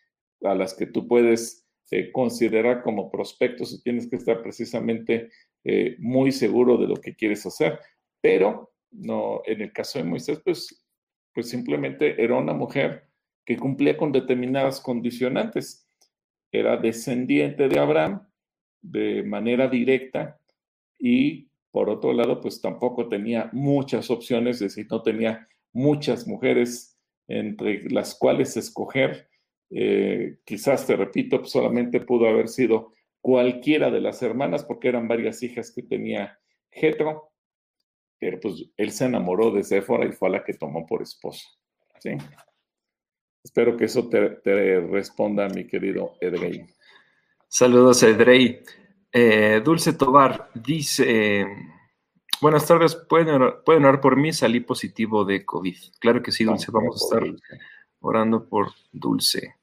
a 0.42 0.54
las 0.54 0.74
que 0.74 0.86
tú 0.86 1.08
puedes 1.08 1.66
eh, 1.90 2.12
considerar 2.12 2.82
como 2.82 3.10
prospectos 3.10 3.72
y 3.72 3.82
tienes 3.82 4.08
que 4.08 4.16
estar 4.16 4.42
precisamente 4.42 5.30
eh, 5.64 5.96
muy 5.98 6.32
seguro 6.32 6.76
de 6.76 6.86
lo 6.86 6.96
que 6.96 7.14
quieres 7.16 7.46
hacer. 7.46 7.80
Pero 8.20 8.72
no, 8.90 9.40
en 9.46 9.62
el 9.62 9.72
caso 9.72 9.98
de 9.98 10.04
Moisés, 10.04 10.40
pues, 10.44 10.84
pues 11.32 11.48
simplemente 11.48 12.22
era 12.22 12.36
una 12.36 12.52
mujer 12.52 13.07
que 13.48 13.56
cumplía 13.56 13.96
con 13.96 14.12
determinadas 14.12 14.78
condicionantes. 14.78 15.88
Era 16.52 16.76
descendiente 16.76 17.66
de 17.66 17.78
Abraham 17.78 18.28
de 18.82 19.22
manera 19.22 19.68
directa 19.68 20.38
y 20.98 21.48
por 21.70 21.88
otro 21.88 22.12
lado, 22.12 22.42
pues 22.42 22.60
tampoco 22.60 23.08
tenía 23.08 23.48
muchas 23.54 24.10
opciones, 24.10 24.56
es 24.56 24.74
decir, 24.74 24.86
no 24.90 25.00
tenía 25.00 25.48
muchas 25.72 26.26
mujeres 26.26 26.98
entre 27.26 27.88
las 27.88 28.14
cuales 28.14 28.54
escoger. 28.58 29.30
Eh, 29.70 30.40
quizás, 30.44 30.86
te 30.86 30.96
repito, 30.96 31.42
solamente 31.46 32.02
pudo 32.02 32.28
haber 32.28 32.48
sido 32.48 32.92
cualquiera 33.22 33.90
de 33.90 34.02
las 34.02 34.22
hermanas, 34.22 34.62
porque 34.62 34.88
eran 34.88 35.08
varias 35.08 35.42
hijas 35.42 35.72
que 35.74 35.82
tenía 35.82 36.38
Jetro, 36.70 37.32
pero 38.18 38.40
pues 38.40 38.66
él 38.76 38.90
se 38.90 39.06
enamoró 39.06 39.50
de 39.52 39.64
Séfora 39.64 40.04
y 40.04 40.12
fue 40.12 40.28
a 40.28 40.32
la 40.32 40.44
que 40.44 40.52
tomó 40.52 40.84
por 40.84 41.00
esposa. 41.00 41.48
¿sí? 41.98 42.10
Espero 43.48 43.78
que 43.78 43.86
eso 43.86 44.10
te, 44.10 44.80
responda, 44.92 45.48
mi 45.48 45.66
querido 45.66 46.16
Edrey. 46.20 46.66
Saludos, 47.48 48.02
Edrey. 48.02 48.60
Eh, 49.10 49.62
Dulce 49.64 49.94
Tobar 49.94 50.50
dice, 50.52 51.46
buenas 52.42 52.66
tardes, 52.66 52.94
¿pueden 52.94 53.30
orar, 53.30 53.62
¿pueden 53.64 53.86
orar 53.86 54.02
por 54.02 54.18
mí? 54.18 54.34
Salí 54.34 54.60
positivo 54.60 55.24
de 55.24 55.46
COVID. 55.46 55.76
Claro 55.98 56.22
que 56.22 56.30
sí, 56.30 56.44
Dulce, 56.44 56.70
vamos 56.70 57.00
a 57.00 57.16
estar 57.16 57.34
orando 58.00 58.46
por 58.46 58.68
Dulce. 58.92 59.54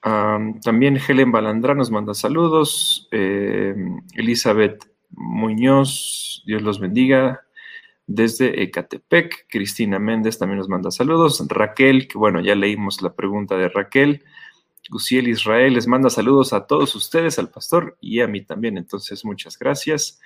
también 0.00 0.96
Helen 0.96 1.32
Balandrá 1.32 1.74
nos 1.74 1.90
manda 1.90 2.14
saludos. 2.14 3.08
Eh, 3.10 3.74
Elizabeth 4.14 4.88
Muñoz, 5.10 6.44
Dios 6.46 6.62
los 6.62 6.78
bendiga. 6.78 7.44
Desde 8.12 8.64
Ecatepec, 8.64 9.46
Cristina 9.48 10.00
Méndez 10.00 10.36
también 10.36 10.58
nos 10.58 10.68
manda 10.68 10.90
saludos. 10.90 11.46
Raquel, 11.46 12.08
que 12.08 12.18
bueno, 12.18 12.40
ya 12.40 12.56
leímos 12.56 13.02
la 13.02 13.14
pregunta 13.14 13.56
de 13.56 13.68
Raquel. 13.68 14.24
Guciel 14.90 15.28
Israel 15.28 15.74
les 15.74 15.86
manda 15.86 16.10
saludos 16.10 16.52
a 16.52 16.66
todos 16.66 16.96
ustedes, 16.96 17.38
al 17.38 17.50
pastor 17.50 17.96
y 18.00 18.18
a 18.18 18.26
mí 18.26 18.44
también. 18.44 18.78
Entonces, 18.78 19.24
muchas 19.24 19.56
gracias. 19.56 20.20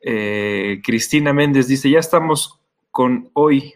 Eh, 0.00 0.80
Cristina 0.84 1.32
Méndez 1.32 1.66
dice, 1.66 1.90
ya 1.90 1.98
estamos 1.98 2.60
con 2.92 3.30
hoy, 3.32 3.74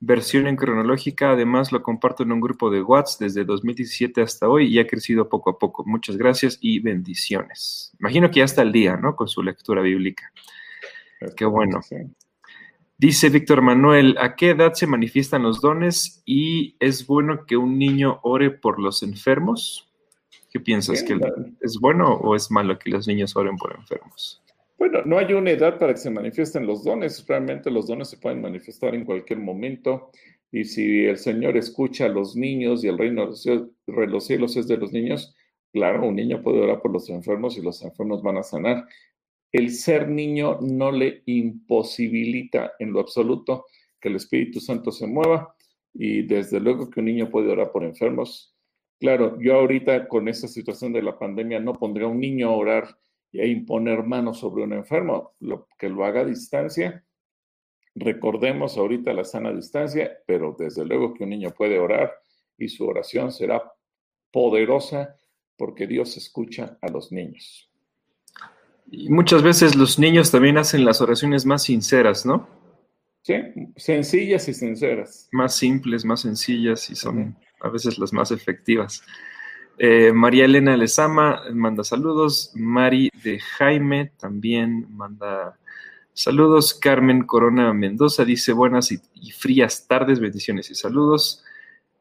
versión 0.00 0.48
en 0.48 0.56
cronológica. 0.56 1.30
Además, 1.30 1.70
lo 1.70 1.80
comparto 1.80 2.24
en 2.24 2.32
un 2.32 2.40
grupo 2.40 2.70
de 2.70 2.82
WhatsApp 2.82 3.20
desde 3.20 3.44
2017 3.44 4.20
hasta 4.20 4.48
hoy 4.48 4.66
y 4.66 4.80
ha 4.80 4.86
crecido 4.88 5.28
poco 5.28 5.50
a 5.50 5.58
poco. 5.60 5.84
Muchas 5.86 6.16
gracias 6.16 6.58
y 6.60 6.80
bendiciones. 6.80 7.92
Imagino 8.00 8.32
que 8.32 8.40
ya 8.40 8.46
está 8.46 8.62
el 8.62 8.72
día, 8.72 8.96
¿no? 8.96 9.14
Con 9.14 9.28
su 9.28 9.44
lectura 9.44 9.80
bíblica. 9.80 10.32
Qué 11.36 11.44
bueno. 11.44 11.80
Dice 13.02 13.30
Víctor 13.30 13.62
Manuel, 13.62 14.14
¿a 14.20 14.36
qué 14.36 14.50
edad 14.50 14.74
se 14.74 14.86
manifiestan 14.86 15.42
los 15.42 15.60
dones 15.60 16.22
y 16.24 16.76
es 16.78 17.04
bueno 17.04 17.46
que 17.46 17.56
un 17.56 17.76
niño 17.76 18.20
ore 18.22 18.52
por 18.52 18.78
los 18.78 19.02
enfermos? 19.02 19.92
¿Qué 20.52 20.60
piensas? 20.60 21.02
¿Que 21.02 21.18
es 21.62 21.80
bueno 21.80 22.14
o 22.14 22.36
es 22.36 22.52
malo 22.52 22.78
que 22.78 22.90
los 22.90 23.08
niños 23.08 23.34
oren 23.34 23.56
por 23.56 23.74
enfermos? 23.74 24.40
Bueno, 24.78 25.00
no 25.04 25.18
hay 25.18 25.32
una 25.32 25.50
edad 25.50 25.80
para 25.80 25.94
que 25.94 25.98
se 25.98 26.10
manifiesten 26.10 26.64
los 26.64 26.84
dones. 26.84 27.26
Realmente 27.26 27.72
los 27.72 27.88
dones 27.88 28.08
se 28.08 28.18
pueden 28.18 28.40
manifestar 28.40 28.94
en 28.94 29.04
cualquier 29.04 29.40
momento. 29.40 30.12
Y 30.52 30.62
si 30.62 31.04
el 31.06 31.18
Señor 31.18 31.56
escucha 31.56 32.04
a 32.04 32.08
los 32.08 32.36
niños 32.36 32.84
y 32.84 32.86
el 32.86 32.98
reino 32.98 33.32
de 33.32 34.06
los 34.06 34.24
cielos 34.24 34.56
es 34.56 34.68
de 34.68 34.76
los 34.76 34.92
niños, 34.92 35.34
claro, 35.72 36.06
un 36.06 36.14
niño 36.14 36.40
puede 36.40 36.60
orar 36.60 36.80
por 36.80 36.92
los 36.92 37.10
enfermos 37.10 37.58
y 37.58 37.62
los 37.62 37.82
enfermos 37.82 38.22
van 38.22 38.36
a 38.36 38.44
sanar 38.44 38.86
el 39.52 39.70
ser 39.70 40.08
niño 40.08 40.58
no 40.60 40.90
le 40.90 41.22
imposibilita 41.26 42.72
en 42.78 42.92
lo 42.92 43.00
absoluto 43.00 43.66
que 44.00 44.08
el 44.08 44.16
Espíritu 44.16 44.60
Santo 44.60 44.90
se 44.90 45.06
mueva 45.06 45.54
y 45.94 46.22
desde 46.22 46.58
luego 46.58 46.88
que 46.88 47.00
un 47.00 47.06
niño 47.06 47.30
puede 47.30 47.50
orar 47.52 47.70
por 47.70 47.84
enfermos. 47.84 48.56
Claro, 48.98 49.38
yo 49.40 49.54
ahorita 49.54 50.08
con 50.08 50.28
esta 50.28 50.48
situación 50.48 50.92
de 50.92 51.02
la 51.02 51.18
pandemia 51.18 51.60
no 51.60 51.74
pondré 51.74 52.04
a 52.04 52.08
un 52.08 52.20
niño 52.20 52.48
a 52.48 52.56
orar 52.56 52.98
y 53.30 53.40
a 53.40 53.46
imponer 53.46 54.04
manos 54.04 54.38
sobre 54.38 54.62
un 54.64 54.72
enfermo, 54.72 55.34
lo, 55.40 55.68
que 55.78 55.88
lo 55.88 56.04
haga 56.04 56.20
a 56.20 56.24
distancia. 56.24 57.04
Recordemos 57.94 58.78
ahorita 58.78 59.12
la 59.12 59.24
sana 59.24 59.52
distancia, 59.52 60.18
pero 60.26 60.56
desde 60.58 60.84
luego 60.84 61.12
que 61.12 61.24
un 61.24 61.30
niño 61.30 61.50
puede 61.50 61.78
orar 61.78 62.12
y 62.56 62.68
su 62.68 62.86
oración 62.86 63.32
será 63.32 63.72
poderosa 64.30 65.16
porque 65.56 65.86
Dios 65.86 66.16
escucha 66.16 66.78
a 66.80 66.88
los 66.88 67.12
niños. 67.12 67.71
Y 68.94 69.08
muchas 69.08 69.42
veces 69.42 69.74
los 69.74 69.98
niños 69.98 70.30
también 70.30 70.58
hacen 70.58 70.84
las 70.84 71.00
oraciones 71.00 71.46
más 71.46 71.62
sinceras, 71.62 72.26
¿no? 72.26 72.46
Sí, 73.22 73.34
sencillas 73.74 74.46
y 74.48 74.52
sinceras. 74.54 75.28
Más 75.32 75.56
simples, 75.56 76.04
más 76.04 76.20
sencillas 76.20 76.90
y 76.90 76.94
son 76.94 77.34
a 77.62 77.70
veces 77.70 77.98
las 77.98 78.12
más 78.12 78.30
efectivas. 78.32 79.02
Eh, 79.78 80.12
María 80.12 80.44
Elena 80.44 80.76
Lezama 80.76 81.42
manda 81.54 81.84
saludos. 81.84 82.50
Mari 82.54 83.08
de 83.24 83.40
Jaime 83.40 84.12
también 84.18 84.86
manda 84.90 85.58
saludos. 86.12 86.74
Carmen 86.74 87.24
Corona 87.24 87.72
Mendoza 87.72 88.26
dice 88.26 88.52
buenas 88.52 88.92
y, 88.92 89.00
frías 89.30 89.86
tardes, 89.88 90.20
bendiciones 90.20 90.70
y 90.70 90.74
saludos. 90.74 91.42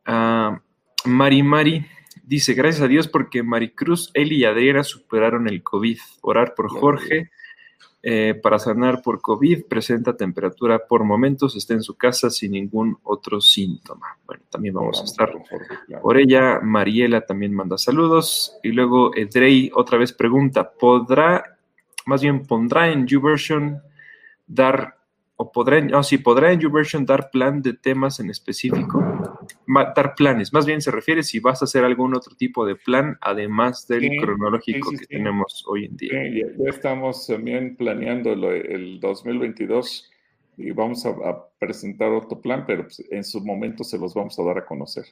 Uh, 0.06 0.58
Mari 1.06 1.42
Mari 1.42 1.86
Dice, 2.24 2.54
gracias 2.54 2.84
a 2.84 2.88
Dios 2.88 3.08
porque 3.08 3.44
Maricruz, 3.44 4.12
Eli 4.14 4.38
y 4.38 4.46
Adriana 4.46 4.84
superaron 4.84 5.48
el 5.48 5.64
COVID. 5.64 5.98
Orar 6.22 6.54
por 6.56 6.70
Jorge 6.70 7.30
eh, 8.04 8.40
para 8.42 8.58
sanar 8.58 9.04
por 9.04 9.22
COVID, 9.22 9.66
presenta 9.66 10.18
temperatura 10.18 10.80
por 10.88 11.04
momentos, 11.04 11.56
está 11.56 11.76
en 11.76 11.84
su 11.84 11.96
casa 11.96 12.32
sin 12.32 12.54
ningún 12.54 12.98
otro 13.04 13.40
síntoma. 13.40 14.18
Bueno, 14.26 14.44
también 14.50 14.74
vamos 14.74 15.02
a 15.02 15.04
estar 15.04 15.32
por 16.02 16.18
ella. 16.18 16.60
Mariela 16.62 17.22
también 17.22 17.54
manda 17.54 17.78
saludos. 17.78 18.58
Y 18.64 18.70
luego 18.70 19.16
Edrey 19.16 19.72
otra 19.76 20.00
vez 20.00 20.14
pregunta, 20.14 20.72
¿podrá, 20.72 21.58
más 22.08 22.24
bien 22.24 22.44
pondrá 22.48 22.92
en 22.92 23.06
YouVersion 23.06 23.82
dar 24.48 24.98
o 25.42 25.52
podrá, 25.52 25.80
en, 25.80 25.92
oh, 25.96 26.02
podrá 26.24 26.52
en 26.52 26.60
YouVersion 26.60 27.04
dar 27.04 27.32
plan 27.32 27.64
de 27.64 27.74
temas 27.74 28.20
en 28.20 28.30
específico, 28.30 29.04
dar 29.96 30.14
planes, 30.16 30.54
más 30.54 30.68
bien 30.68 30.82
se 30.82 30.92
refiere 30.92 31.24
si 31.24 31.40
vas 31.40 31.64
a 31.64 31.66
hacer 31.66 31.84
algún 31.84 32.16
otro 32.16 32.36
tipo 32.36 32.64
de 32.64 32.76
plan 32.76 33.18
además 33.22 33.88
del 33.88 34.18
cronológico 34.22 34.92
que 34.92 35.08
tenemos 35.08 35.64
hoy 35.68 35.86
en 35.86 35.98
día. 35.98 36.12
Ya, 36.30 36.70
estamos 36.70 37.26
también 37.26 37.76
planeando 37.76 38.34
el 38.34 39.00
2022 39.00 40.12
y 40.58 40.72
vamos 40.72 41.08
a, 41.08 41.48
presentar 41.58 42.12
otro 42.12 42.40
plan, 42.40 42.66
pero 42.68 42.84
pues, 42.84 43.04
en 43.10 43.24
su 43.24 43.40
momento 43.42 43.84
se 43.84 43.98
los 43.98 44.14
vamos 44.14 44.38
a 44.38 44.44
dar 44.44 44.60
a 44.60 44.66
conocer. 44.66 45.06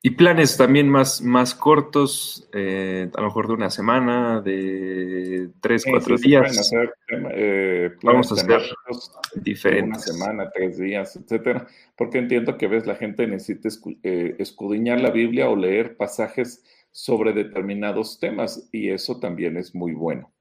Y 0.00 0.10
planes 0.10 0.56
también 0.56 0.88
más, 0.88 1.22
más 1.22 1.56
cortos, 1.56 2.48
eh, 2.52 3.10
a 3.12 3.20
lo 3.20 3.26
mejor 3.26 3.48
de 3.48 3.54
una 3.54 3.68
semana, 3.68 4.40
de 4.40 5.50
tres, 5.60 5.84
cuatro 5.90 6.16
días. 6.16 6.72
Eh, 7.32 7.90
Vamos 8.04 8.30
a 8.30 8.34
hacer 8.36 8.62
diferentes. 9.34 9.88
Una 9.88 9.98
semana, 9.98 10.50
tres 10.54 10.78
días, 10.78 11.16
etcétera. 11.16 11.66
Porque 11.96 12.18
entiendo 12.18 12.56
que 12.56 12.68
ves 12.68 12.86
la 12.86 12.94
gente 12.94 13.26
necesita 13.26 13.68
eh, 14.04 14.36
escudriñar 14.38 15.00
la 15.00 15.10
Biblia 15.10 15.48
o 15.48 15.56
leer 15.56 15.96
pasajes 15.96 16.62
sobre 16.92 17.32
determinados 17.32 18.20
temas 18.20 18.68
y 18.70 18.90
eso 18.90 19.18
también 19.18 19.56
es 19.56 19.74
muy 19.74 19.94
bueno. 19.94 20.32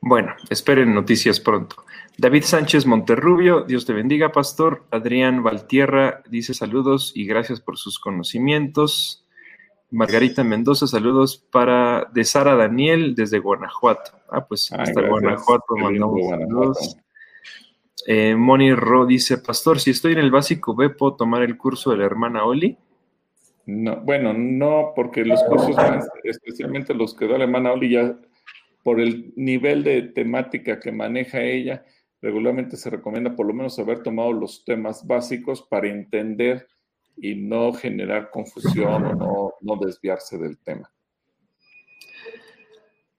Bueno, 0.00 0.34
esperen 0.48 0.94
noticias 0.94 1.40
pronto. 1.40 1.84
David 2.20 2.42
Sánchez 2.42 2.84
Monterrubio, 2.84 3.62
Dios 3.62 3.86
te 3.86 3.94
bendiga, 3.94 4.30
pastor. 4.30 4.84
Adrián 4.90 5.42
Valtierra 5.42 6.22
dice 6.28 6.52
saludos 6.52 7.12
y 7.14 7.24
gracias 7.24 7.62
por 7.62 7.78
sus 7.78 7.98
conocimientos. 7.98 9.24
Margarita 9.90 10.44
Mendoza, 10.44 10.86
saludos 10.86 11.38
para 11.50 12.10
de 12.12 12.24
Sara 12.24 12.56
Daniel 12.56 13.14
desde 13.14 13.38
Guanajuato. 13.38 14.10
Ah, 14.30 14.44
pues 14.46 14.70
hasta 14.70 15.00
Guanajuato 15.00 15.76
mandamos 15.76 16.28
saludos. 16.28 16.98
Eh, 18.06 18.34
Moni 18.36 18.74
Ro 18.74 19.06
dice, 19.06 19.38
Pastor, 19.38 19.80
si 19.80 19.88
estoy 19.88 20.12
en 20.12 20.18
el 20.18 20.30
básico 20.30 20.74
B, 20.74 20.90
¿puedo 20.90 21.14
tomar 21.14 21.42
el 21.42 21.56
curso 21.56 21.90
de 21.90 21.96
la 21.96 22.04
hermana 22.04 22.44
Oli? 22.44 22.76
No, 23.64 23.96
bueno, 23.96 24.34
no, 24.34 24.92
porque 24.94 25.24
los 25.24 25.42
cursos, 25.44 25.74
especialmente 26.24 26.92
los 26.92 27.14
que 27.14 27.26
da 27.26 27.38
la 27.38 27.44
hermana 27.44 27.72
Oli, 27.72 27.92
ya 27.92 28.14
por 28.82 29.00
el 29.00 29.32
nivel 29.36 29.84
de 29.84 30.02
temática 30.02 30.80
que 30.80 30.92
maneja 30.92 31.40
ella, 31.40 31.82
regularmente 32.22 32.76
se 32.76 32.90
recomienda 32.90 33.34
por 33.34 33.46
lo 33.46 33.54
menos 33.54 33.78
haber 33.78 34.02
tomado 34.02 34.32
los 34.32 34.64
temas 34.64 35.06
básicos 35.06 35.62
para 35.62 35.88
entender 35.88 36.68
y 37.16 37.34
no 37.34 37.72
generar 37.72 38.30
confusión 38.30 39.20
o 39.20 39.54
no, 39.60 39.76
desviarse 39.76 40.38
del 40.38 40.58
tema. 40.58 40.90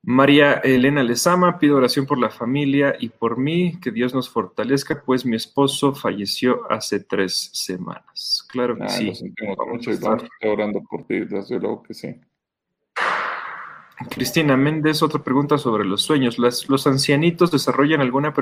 María 0.04 0.54
Elena 0.54 1.04
Lezama, 1.04 1.60
pido 1.60 1.78
oración 1.78 2.08
por 2.08 2.18
la 2.18 2.32
familia 2.32 2.96
y 3.00 3.10
por 3.10 3.38
mí, 3.38 3.80
que 3.80 3.92
Dios 3.92 4.16
nos 4.16 4.30
fortalezca, 4.30 5.04
pues 5.06 5.26
mi 5.28 5.36
esposo 5.36 5.94
falleció 5.94 6.72
hace 6.72 7.02
tres 7.02 7.52
semanas. 7.54 8.48
Claro 8.50 8.76
que 8.78 8.90
sí. 8.90 9.14
mucho 9.68 9.92
y 9.92 9.98
vamos 9.98 10.28
orando 10.44 10.82
por 10.90 11.06
ti, 11.06 11.20
desde 11.20 11.60
luego 11.60 11.84
que 11.84 11.94
sí. 11.94 12.16
Cristina 14.10 14.58
Méndez, 14.58 15.04
otra 15.04 15.24
pregunta 15.24 15.58
sobre 15.58 15.86
los 15.86 16.02
sueños. 16.02 16.38
¿Los 16.38 16.88
ancianitos 16.88 17.52
desarrollan 17.52 18.02
alguna 18.02 18.34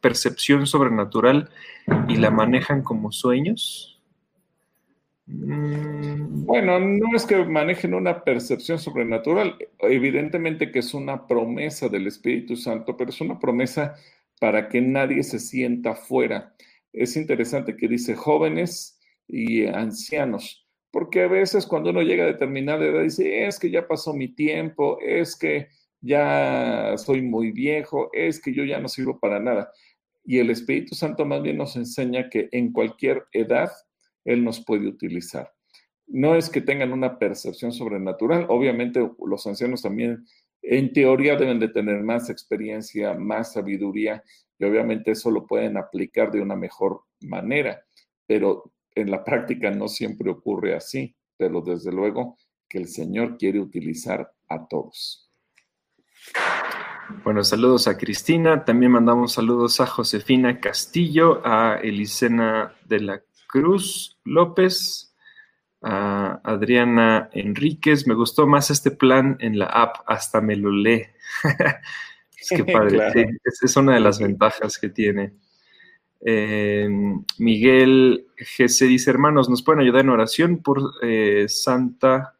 percepción 0.00 0.66
sobrenatural 0.66 1.50
y 2.08 2.16
la 2.16 2.30
manejan 2.30 2.82
como 2.82 3.12
sueños? 3.12 3.98
Mm. 5.26 6.46
Bueno, 6.46 6.80
no 6.80 7.14
es 7.14 7.26
que 7.26 7.44
manejen 7.44 7.92
una 7.92 8.24
percepción 8.24 8.78
sobrenatural, 8.78 9.56
evidentemente 9.80 10.72
que 10.72 10.78
es 10.78 10.94
una 10.94 11.26
promesa 11.26 11.88
del 11.88 12.06
Espíritu 12.06 12.56
Santo, 12.56 12.96
pero 12.96 13.10
es 13.10 13.20
una 13.20 13.38
promesa 13.38 13.94
para 14.40 14.68
que 14.68 14.80
nadie 14.80 15.22
se 15.22 15.38
sienta 15.38 15.94
fuera. 15.94 16.54
Es 16.92 17.16
interesante 17.16 17.76
que 17.76 17.88
dice 17.88 18.14
jóvenes 18.14 18.98
y 19.26 19.66
ancianos, 19.66 20.66
porque 20.90 21.22
a 21.22 21.28
veces 21.28 21.66
cuando 21.66 21.90
uno 21.90 22.02
llega 22.02 22.24
a 22.24 22.28
determinada 22.28 22.84
edad 22.84 23.02
dice, 23.02 23.46
es 23.46 23.58
que 23.58 23.70
ya 23.70 23.86
pasó 23.86 24.14
mi 24.14 24.28
tiempo, 24.28 24.98
es 25.00 25.36
que 25.36 25.68
ya 26.00 26.94
soy 26.96 27.22
muy 27.22 27.52
viejo, 27.52 28.10
es 28.12 28.40
que 28.40 28.52
yo 28.54 28.64
ya 28.64 28.80
no 28.80 28.88
sirvo 28.88 29.18
para 29.18 29.40
nada. 29.40 29.70
Y 30.24 30.38
el 30.38 30.50
Espíritu 30.50 30.94
Santo 30.94 31.24
más 31.24 31.42
bien 31.42 31.56
nos 31.56 31.76
enseña 31.76 32.28
que 32.28 32.48
en 32.52 32.72
cualquier 32.72 33.26
edad 33.32 33.70
Él 34.24 34.44
nos 34.44 34.64
puede 34.64 34.86
utilizar. 34.86 35.52
No 36.06 36.34
es 36.34 36.48
que 36.48 36.60
tengan 36.60 36.92
una 36.92 37.18
percepción 37.18 37.72
sobrenatural, 37.72 38.46
obviamente 38.48 39.00
los 39.26 39.46
ancianos 39.46 39.82
también 39.82 40.24
en 40.62 40.92
teoría 40.92 41.36
deben 41.36 41.60
de 41.60 41.68
tener 41.68 42.02
más 42.02 42.30
experiencia, 42.30 43.14
más 43.14 43.52
sabiduría 43.52 44.22
y 44.58 44.64
obviamente 44.64 45.12
eso 45.12 45.30
lo 45.30 45.46
pueden 45.46 45.76
aplicar 45.76 46.30
de 46.30 46.40
una 46.40 46.56
mejor 46.56 47.02
manera, 47.20 47.82
pero 48.26 48.72
en 49.00 49.10
la 49.10 49.24
práctica 49.24 49.70
no 49.70 49.88
siempre 49.88 50.30
ocurre 50.30 50.74
así, 50.74 51.14
pero 51.36 51.60
desde 51.60 51.92
luego 51.92 52.36
que 52.68 52.78
el 52.78 52.88
Señor 52.88 53.38
quiere 53.38 53.60
utilizar 53.60 54.32
a 54.48 54.66
todos. 54.66 55.30
Bueno, 57.24 57.42
saludos 57.42 57.88
a 57.88 57.96
Cristina, 57.96 58.64
también 58.64 58.92
mandamos 58.92 59.32
saludos 59.32 59.80
a 59.80 59.86
Josefina 59.86 60.60
Castillo, 60.60 61.40
a 61.44 61.78
Elisena 61.82 62.74
de 62.84 63.00
la 63.00 63.22
Cruz 63.46 64.18
López, 64.24 65.14
a 65.80 66.40
Adriana 66.44 67.30
Enríquez. 67.32 68.06
Me 68.06 68.14
gustó 68.14 68.46
más 68.46 68.70
este 68.70 68.90
plan 68.90 69.38
en 69.40 69.58
la 69.58 69.66
app, 69.66 69.96
hasta 70.06 70.40
me 70.42 70.56
lo 70.56 70.70
lee. 70.70 71.06
es 72.38 72.48
que 72.50 72.64
padre, 72.72 73.38
es, 73.44 73.76
una 73.76 73.94
de 73.94 74.00
las 74.00 74.18
ventajas 74.18 74.78
que 74.78 74.90
tiene. 74.90 75.32
Eh, 76.20 76.88
Miguel 77.38 78.26
GC 78.36 78.86
dice, 78.86 79.10
hermanos, 79.10 79.48
¿nos 79.48 79.62
pueden 79.62 79.80
ayudar 79.80 80.02
en 80.02 80.10
oración 80.10 80.58
por 80.58 80.94
eh, 81.02 81.46
Santa, 81.48 82.34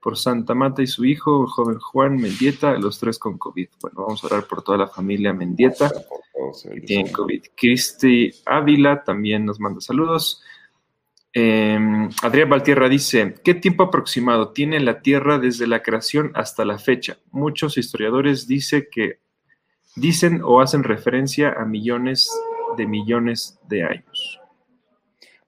por 0.00 0.16
Santa 0.16 0.54
Mata 0.54 0.82
y 0.82 0.86
su 0.86 1.04
hijo, 1.04 1.42
el 1.42 1.48
joven 1.48 1.78
Juan 1.78 2.16
Mendieta, 2.16 2.72
los 2.78 2.98
tres 2.98 3.18
con 3.18 3.38
COVID? 3.38 3.68
Bueno, 3.80 4.04
vamos 4.06 4.22
a 4.22 4.26
orar 4.26 4.44
por 4.46 4.62
toda 4.62 4.78
la 4.78 4.88
familia 4.88 5.32
Mendieta 5.32 5.90
que 6.72 6.80
tienen 6.80 7.12
COVID. 7.12 7.42
Cristi 7.56 8.30
Ávila 8.44 9.02
también 9.02 9.44
nos 9.44 9.58
manda 9.58 9.80
saludos. 9.80 10.42
Em, 11.32 12.08
Adrián 12.22 12.48
Valtierra 12.48 12.88
dice, 12.88 13.34
¿qué 13.44 13.54
tiempo 13.54 13.84
aproximado 13.84 14.50
tiene 14.52 14.80
la 14.80 15.02
Tierra 15.02 15.38
desde 15.38 15.66
la 15.66 15.82
creación 15.82 16.32
hasta 16.34 16.64
la 16.64 16.78
fecha? 16.78 17.18
Muchos 17.30 17.76
historiadores 17.76 18.48
dice 18.48 18.88
que, 18.90 19.20
dicen 19.94 20.40
o 20.42 20.60
hacen 20.60 20.84
referencia 20.84 21.52
a 21.52 21.64
millones 21.64 22.30
de 22.30 22.57
millones 22.86 23.58
de 23.68 23.84
años. 23.84 24.40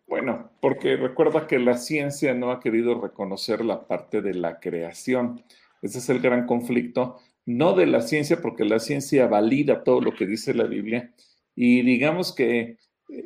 Bueno, 0.06 0.50
porque 0.60 0.96
recuerda 0.96 1.46
que 1.46 1.58
la 1.60 1.76
ciencia 1.76 2.34
no 2.34 2.50
ha 2.50 2.58
querido 2.58 3.00
reconocer 3.00 3.64
la 3.64 3.86
parte 3.86 4.22
de 4.22 4.34
la 4.34 4.58
creación. 4.58 5.44
Ese 5.82 5.98
es 5.98 6.08
el 6.08 6.20
gran 6.20 6.46
conflicto, 6.46 7.18
no 7.46 7.74
de 7.74 7.86
la 7.86 8.00
ciencia, 8.02 8.40
porque 8.42 8.64
la 8.64 8.80
ciencia 8.80 9.28
valida 9.28 9.84
todo 9.84 10.00
lo 10.00 10.12
que 10.12 10.26
dice 10.26 10.52
la 10.52 10.64
Biblia. 10.64 11.14
Y 11.54 11.82
digamos 11.82 12.34
que 12.34 12.78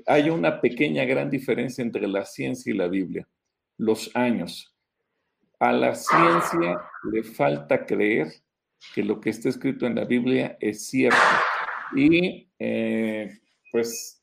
hay 0.07 0.30
una 0.30 0.61
pequeña, 0.61 1.05
gran 1.05 1.30
diferencia 1.30 1.82
entre 1.82 2.07
la 2.07 2.24
ciencia 2.24 2.72
y 2.72 2.76
la 2.76 2.88
Biblia, 2.88 3.26
los 3.78 4.14
años. 4.14 4.76
A 5.59 5.72
la 5.72 5.94
ciencia 5.94 6.80
le 7.11 7.22
falta 7.22 7.86
creer 7.86 8.28
que 8.94 9.02
lo 9.02 9.20
que 9.20 9.30
está 9.30 9.48
escrito 9.48 9.86
en 9.86 9.94
la 9.94 10.05
Biblia 10.05 10.57
es 10.61 10.86
cierto. 10.86 11.16
Y 11.96 12.50
eh, 12.59 13.38
pues 13.74 14.22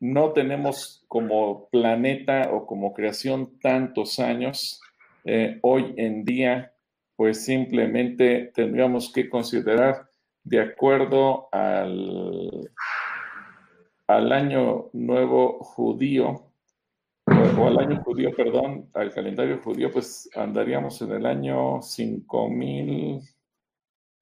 no 0.00 0.32
tenemos 0.32 1.04
como 1.06 1.68
planeta 1.68 2.50
o 2.52 2.66
como 2.66 2.92
creación 2.92 3.56
tantos 3.60 4.18
años. 4.18 4.80
Eh, 5.24 5.60
hoy 5.62 5.94
en 5.96 6.24
día, 6.24 6.74
pues 7.14 7.44
simplemente 7.44 8.50
tendríamos 8.52 9.12
que 9.12 9.30
considerar 9.30 10.10
de 10.42 10.60
acuerdo 10.60 11.48
al 11.52 12.72
al 14.08 14.32
año 14.32 14.90
nuevo 14.92 15.60
judío, 15.60 16.50
o 17.26 17.68
al 17.68 17.78
año 17.78 18.02
judío, 18.02 18.34
perdón, 18.34 18.90
al 18.94 19.12
calendario 19.12 19.60
judío, 19.62 19.92
pues 19.92 20.28
andaríamos 20.34 21.00
en 21.02 21.12
el 21.12 21.26
año 21.26 21.80
5000, 21.80 23.20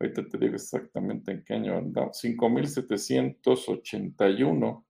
ahorita 0.01 0.29
te 0.29 0.39
digo 0.39 0.55
exactamente 0.55 1.33
en 1.33 1.43
qué 1.45 1.55
año 1.55 1.77
andamos, 1.77 2.17
5781, 2.19 4.87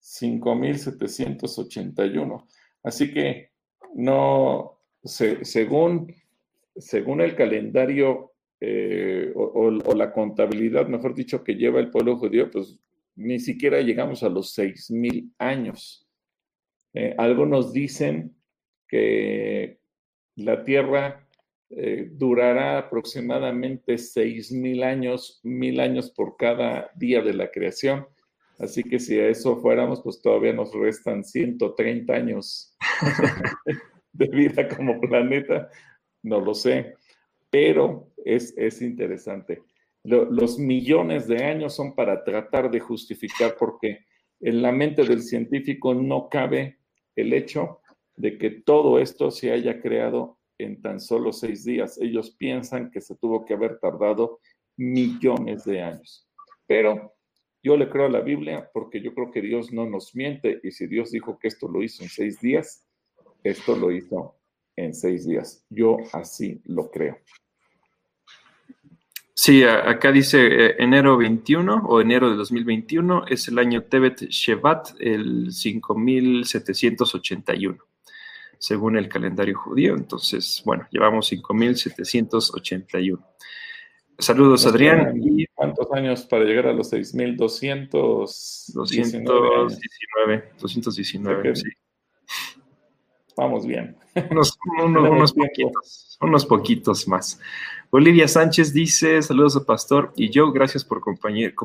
5781. 0.00 2.48
Así 2.82 3.12
que 3.12 3.52
no, 3.94 4.80
según, 5.02 6.14
según 6.76 7.20
el 7.20 7.36
calendario 7.36 8.32
eh, 8.60 9.32
o, 9.34 9.70
la 9.70 10.12
contabilidad, 10.12 10.88
mejor 10.88 11.14
dicho, 11.14 11.44
que 11.44 11.54
lleva 11.54 11.80
el 11.80 11.90
pueblo 11.90 12.16
judío, 12.16 12.50
pues 12.50 12.78
ni 13.16 13.40
siquiera 13.40 13.80
llegamos 13.80 14.22
a 14.22 14.28
los 14.28 14.56
6.000 14.56 15.32
años. 15.38 16.06
Eh, 16.94 17.14
algunos 17.18 17.72
dicen 17.72 18.36
que 18.88 19.80
la 20.36 20.64
Tierra 20.64 21.27
eh, 21.70 22.08
durará 22.10 22.78
aproximadamente 22.78 23.94
6.000 23.94 24.84
años, 24.84 25.40
mil 25.42 25.80
años 25.80 26.10
por 26.10 26.36
cada 26.36 26.90
día 26.94 27.22
de 27.22 27.34
la 27.34 27.50
creación. 27.50 28.06
Así 28.58 28.82
que 28.82 28.98
si 28.98 29.18
a 29.18 29.28
eso 29.28 29.56
fuéramos, 29.58 30.02
pues 30.02 30.20
todavía 30.20 30.52
nos 30.52 30.72
restan 30.72 31.24
130 31.24 32.12
años 32.12 32.76
de 34.12 34.26
vida 34.26 34.68
como 34.68 35.00
planeta. 35.00 35.68
No 36.22 36.40
lo 36.40 36.54
sé, 36.54 36.94
pero 37.50 38.10
es, 38.24 38.52
es 38.56 38.82
interesante 38.82 39.62
los 40.08 40.58
millones 40.58 41.26
de 41.26 41.44
años 41.44 41.74
son 41.74 41.94
para 41.94 42.24
tratar 42.24 42.70
de 42.70 42.80
justificar 42.80 43.56
porque 43.58 44.06
en 44.40 44.62
la 44.62 44.72
mente 44.72 45.04
del 45.04 45.22
científico 45.22 45.94
no 45.94 46.28
cabe 46.28 46.78
el 47.16 47.32
hecho 47.32 47.80
de 48.16 48.38
que 48.38 48.50
todo 48.50 48.98
esto 48.98 49.30
se 49.30 49.52
haya 49.52 49.80
creado 49.80 50.37
en 50.58 50.82
tan 50.82 51.00
solo 51.00 51.32
seis 51.32 51.64
días. 51.64 51.98
Ellos 52.00 52.32
piensan 52.32 52.90
que 52.90 53.00
se 53.00 53.16
tuvo 53.16 53.44
que 53.44 53.54
haber 53.54 53.78
tardado 53.78 54.40
millones 54.76 55.64
de 55.64 55.82
años. 55.82 56.28
Pero 56.66 57.14
yo 57.62 57.76
le 57.76 57.88
creo 57.88 58.06
a 58.06 58.10
la 58.10 58.20
Biblia 58.20 58.70
porque 58.72 59.00
yo 59.00 59.14
creo 59.14 59.30
que 59.30 59.42
Dios 59.42 59.72
no 59.72 59.88
nos 59.88 60.14
miente 60.14 60.60
y 60.62 60.70
si 60.70 60.86
Dios 60.86 61.10
dijo 61.10 61.38
que 61.38 61.48
esto 61.48 61.68
lo 61.68 61.82
hizo 61.82 62.02
en 62.02 62.08
seis 62.08 62.40
días, 62.40 62.86
esto 63.42 63.76
lo 63.76 63.90
hizo 63.90 64.36
en 64.76 64.94
seis 64.94 65.26
días. 65.26 65.64
Yo 65.68 65.98
así 66.12 66.60
lo 66.64 66.90
creo. 66.90 67.18
Sí, 69.34 69.62
acá 69.62 70.10
dice 70.10 70.46
eh, 70.46 70.74
enero 70.78 71.16
21 71.16 71.84
o 71.86 72.00
enero 72.00 72.28
de 72.28 72.36
2021 72.36 73.26
es 73.28 73.46
el 73.46 73.60
año 73.60 73.84
Tebet 73.84 74.28
Shevat, 74.28 74.96
el 74.98 75.52
5781, 75.52 77.78
según 78.58 78.96
el 78.96 79.08
calendario 79.08 79.58
judío. 79.58 79.94
Entonces, 79.94 80.62
bueno, 80.64 80.86
llevamos 80.90 81.28
5781. 81.28 83.24
Saludos, 84.18 84.66
Adrián. 84.66 85.20
¿Cuántos 85.54 85.90
años 85.92 86.26
para 86.26 86.44
llegar 86.44 86.66
a 86.66 86.72
los 86.72 86.88
6219? 86.90 87.88
219, 88.74 90.52
219, 90.60 91.56
sí. 91.56 91.68
Vamos 93.38 93.64
bien. 93.64 93.96
Unos, 94.32 94.58
unos 94.84 95.32
poquitos, 95.32 96.18
unos 96.20 96.44
poquitos 96.44 97.06
más. 97.06 97.40
Olivia 97.90 98.26
Sánchez 98.26 98.72
dice, 98.72 99.22
saludos 99.22 99.56
a 99.56 99.64
Pastor 99.64 100.12
y 100.16 100.28
yo, 100.30 100.50
gracias 100.50 100.84
por, 100.84 101.00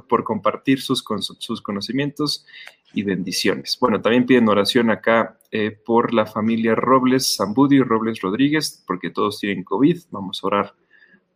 por 0.08 0.24
compartir 0.24 0.82
sus, 0.82 1.04
sus, 1.40 1.62
conocimientos 1.64 2.46
y 2.94 3.02
bendiciones. 3.02 3.76
Bueno, 3.82 4.00
también 4.04 4.28
piden 4.28 4.50
oración 4.50 4.92
acá 4.92 5.40
eh, 5.50 5.72
por 5.72 6.14
la 6.14 6.28
familia 6.28 6.76
Robles 6.76 7.38
Zambudio 7.38 7.80
y 7.80 7.84
Robles 7.84 8.22
Rodríguez, 8.22 8.84
porque 8.86 9.10
todos 9.10 9.40
tienen 9.40 9.64
COVID. 9.64 9.98
Vamos 10.12 10.44
a 10.44 10.48
orar 10.48 10.76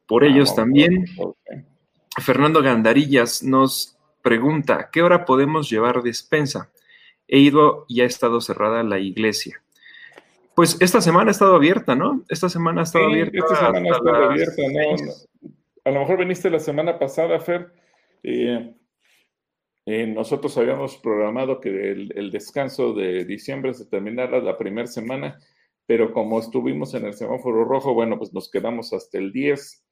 por 0.05 0.23
ah, 0.23 0.27
ellos 0.27 0.53
también. 0.53 1.05
Fernando 2.21 2.61
Gandarillas 2.61 3.41
nos 3.41 3.97
pregunta, 4.21 4.89
¿qué 4.91 5.01
hora 5.01 5.25
podemos 5.25 5.67
llevar 5.67 6.03
despensa? 6.03 6.69
He 7.27 7.39
ido 7.39 7.85
y 7.89 8.01
ha 8.01 8.05
estado 8.05 8.39
cerrada 8.39 8.83
la 8.83 8.99
iglesia. 8.99 9.63
Pues 10.58 10.76
esta 10.80 11.01
semana 11.01 11.30
ha 11.30 11.32
estado 11.34 11.53
abierta, 11.53 11.95
¿no? 11.95 12.26
Esta 12.30 12.49
semana 12.49 12.82
ha 12.82 12.84
estado 12.86 13.05
abierta. 13.05 13.38
Esta 13.38 13.55
semana 13.58 13.89
ha 13.91 13.95
estado 13.95 14.26
abierta, 14.26 14.62
¿no? 14.72 15.51
A 15.86 15.91
lo 15.91 15.99
mejor 15.99 16.18
viniste 16.18 16.49
la 16.49 16.60
semana 16.60 16.97
pasada, 16.97 17.39
Fer. 17.39 17.72
Eh, 18.24 18.74
eh, 19.86 20.08
nosotros 20.08 20.58
habíamos 20.58 20.97
programado 20.97 21.62
que 21.62 21.91
el, 21.91 22.32
descanso 22.32 22.93
de 22.93 23.24
diciembre 23.24 23.72
se 23.76 23.86
terminara 23.86 24.41
la 24.41 24.58
primera 24.58 24.88
semana, 24.88 25.38
pero 25.86 26.12
como 26.12 26.39
estuvimos 26.39 26.91
en 26.95 27.05
el 27.05 27.14
semáforo 27.14 27.64
rojo, 27.64 27.93
bueno, 27.93 28.18
pues 28.18 28.34
nos 28.34 28.49
quedamos 28.49 28.93
hasta 28.93 29.20
el 29.20 29.32
10, 29.32 29.86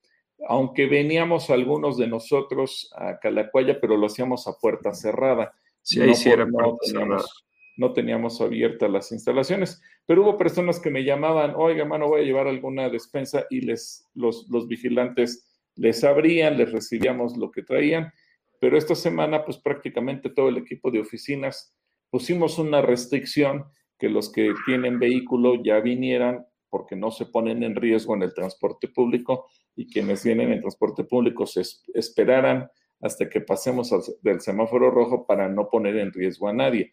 aunque 0.47 0.87
veníamos 0.87 1.51
algunos 1.51 1.95
de 1.95 2.07
nosotros 2.07 2.91
a 2.97 3.19
Calacuaya, 3.19 3.77
pero 3.79 3.97
lo 3.97 4.07
hacíamos 4.07 4.47
a 4.47 4.57
puerta 4.57 4.95
cerrada. 4.95 5.53
Sí, 5.83 6.01
ahí 6.01 6.15
sí 6.15 6.31
era 6.31 6.47
no, 6.47 6.75
teníamos, 6.83 7.45
no 7.77 7.93
teníamos 7.93 8.41
abiertas 8.41 8.89
las 8.89 9.11
instalaciones, 9.11 9.81
pero 10.05 10.23
hubo 10.23 10.37
personas 10.37 10.79
que 10.79 10.89
me 10.89 11.03
llamaban, 11.03 11.53
oiga, 11.55 11.83
hermano, 11.83 12.07
voy 12.07 12.21
a 12.21 12.25
llevar 12.25 12.47
alguna 12.47 12.89
despensa 12.89 13.45
y 13.49 13.61
les, 13.61 14.05
los, 14.13 14.47
los 14.49 14.67
vigilantes 14.67 15.47
les 15.75 16.03
abrían, 16.03 16.57
les 16.57 16.71
recibíamos 16.71 17.35
lo 17.37 17.51
que 17.51 17.63
traían 17.63 18.13
pero 18.59 18.77
esta 18.77 18.95
semana, 18.95 19.45
pues 19.45 19.57
prácticamente 19.57 20.29
todo 20.29 20.49
el 20.49 20.57
equipo 20.57 20.91
de 20.91 20.99
oficinas 20.99 21.75
pusimos 22.09 22.57
una 22.57 22.81
restricción 22.81 23.65
que 23.99 24.09
los 24.09 24.31
que 24.31 24.53
tienen 24.65 24.99
vehículo 24.99 25.61
ya 25.63 25.79
vinieran 25.79 26.45
porque 26.69 26.95
no 26.95 27.11
se 27.11 27.25
ponen 27.25 27.63
en 27.63 27.75
riesgo 27.75 28.15
en 28.15 28.23
el 28.23 28.33
transporte 28.33 28.87
público 28.87 29.47
y 29.75 29.87
quienes 29.87 30.23
vienen 30.23 30.51
en 30.51 30.61
transporte 30.61 31.03
público 31.03 31.45
se 31.45 31.61
esperaran 31.93 32.69
hasta 33.01 33.29
que 33.29 33.41
pasemos 33.41 33.93
del 34.21 34.41
semáforo 34.41 34.89
rojo 34.89 35.25
para 35.25 35.47
no 35.47 35.69
poner 35.69 35.97
en 35.97 36.11
riesgo 36.11 36.47
a 36.47 36.53
nadie. 36.53 36.91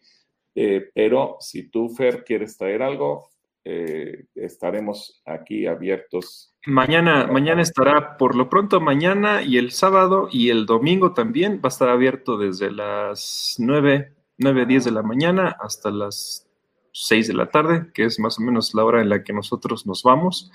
Eh, 0.55 0.89
pero 0.93 1.37
si 1.39 1.69
tú, 1.69 1.89
Fer, 1.89 2.23
quieres 2.23 2.57
traer 2.57 2.83
algo, 2.83 3.29
eh, 3.65 4.25
estaremos 4.35 5.21
aquí 5.25 5.65
abiertos. 5.65 6.53
Mañana, 6.65 7.27
mañana 7.27 7.61
estará, 7.61 8.17
por 8.17 8.35
lo 8.35 8.49
pronto 8.49 8.81
mañana 8.81 9.41
y 9.41 9.57
el 9.57 9.71
sábado 9.71 10.27
y 10.31 10.49
el 10.49 10.65
domingo 10.65 11.13
también 11.13 11.57
va 11.57 11.67
a 11.67 11.67
estar 11.69 11.89
abierto 11.89 12.37
desde 12.37 12.71
las 12.71 13.55
9, 13.59 14.13
9, 14.37 14.65
10 14.65 14.85
de 14.85 14.91
la 14.91 15.01
mañana 15.01 15.55
hasta 15.59 15.91
las 15.91 16.47
6 16.91 17.27
de 17.27 17.33
la 17.33 17.49
tarde, 17.49 17.87
que 17.93 18.05
es 18.05 18.19
más 18.19 18.37
o 18.37 18.41
menos 18.41 18.73
la 18.73 18.83
hora 18.83 19.01
en 19.01 19.09
la 19.09 19.23
que 19.23 19.33
nosotros 19.33 19.85
nos 19.87 20.03
vamos. 20.03 20.51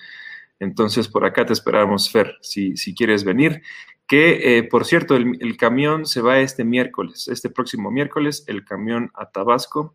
Entonces, 0.61 1.09
por 1.09 1.25
acá 1.25 1.47
te 1.47 1.53
esperamos, 1.53 2.11
Fer, 2.11 2.37
si, 2.41 2.77
si 2.77 2.95
quieres 2.95 3.25
venir. 3.25 3.63
Que, 4.09 4.59
eh, 4.59 4.63
por 4.65 4.87
cierto, 4.87 5.15
el, 5.17 5.37
el, 5.41 5.57
camión 5.59 6.07
se 6.07 6.23
va 6.23 6.41
este 6.41 6.65
miércoles, 6.65 7.29
este 7.29 7.51
próximo 7.51 7.91
miércoles, 7.91 8.43
el 8.47 8.65
camión 8.65 9.11
a 9.15 9.31
Tabasco 9.31 9.95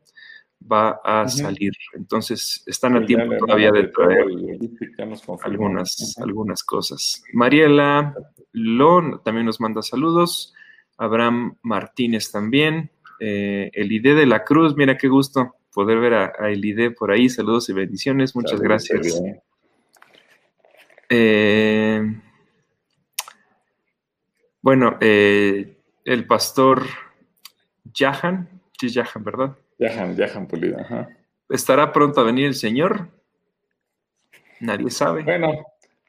va 0.71 0.99
a 1.03 1.27
salir. 1.27 1.73
Entonces, 1.93 2.63
están 2.65 2.95
a 2.95 3.05
tiempo 3.05 3.35
todavía 3.37 3.71
de 3.71 3.87
traer 3.87 4.25
algunas, 5.43 6.15
algunas 6.19 6.63
cosas. 6.63 7.23
Mariela 7.33 8.15
Lon 8.51 9.21
también 9.23 9.45
nos 9.45 9.59
manda 9.59 9.81
saludos. 9.81 10.53
Abraham 10.97 11.57
Martínez 11.61 12.31
también. 12.31 12.91
Eh, 13.19 13.71
Elide 13.73 14.15
de 14.15 14.25
la 14.25 14.43
Cruz, 14.43 14.75
mira 14.75 14.97
qué 14.97 15.07
gusto 15.07 15.55
poder 15.73 15.99
ver 15.99 16.13
a, 16.13 16.49
Elide 16.49 16.91
por 16.91 17.11
ahí. 17.11 17.29
Saludos 17.29 17.69
y 17.69 17.73
bendiciones. 17.73 18.35
Muchas 18.35 18.61
gracias. 18.61 19.21
Eh, 21.09 22.21
bueno, 24.63 24.97
eh, 25.01 25.77
el 26.05 26.25
pastor 26.25 26.83
Jahan, 27.93 28.61
sí, 28.79 28.89
Jahan, 28.91 29.23
¿verdad? 29.23 29.55
Viajan, 29.77 30.15
viajan 30.15 30.47
pulido. 30.47 30.79
Ajá. 30.79 31.09
¿Estará 31.49 31.91
pronto 31.91 32.21
a 32.21 32.23
venir 32.23 32.47
el 32.47 32.55
Señor? 32.55 33.09
Nadie 34.59 34.89
sabe. 34.89 35.23
Bueno, 35.23 35.51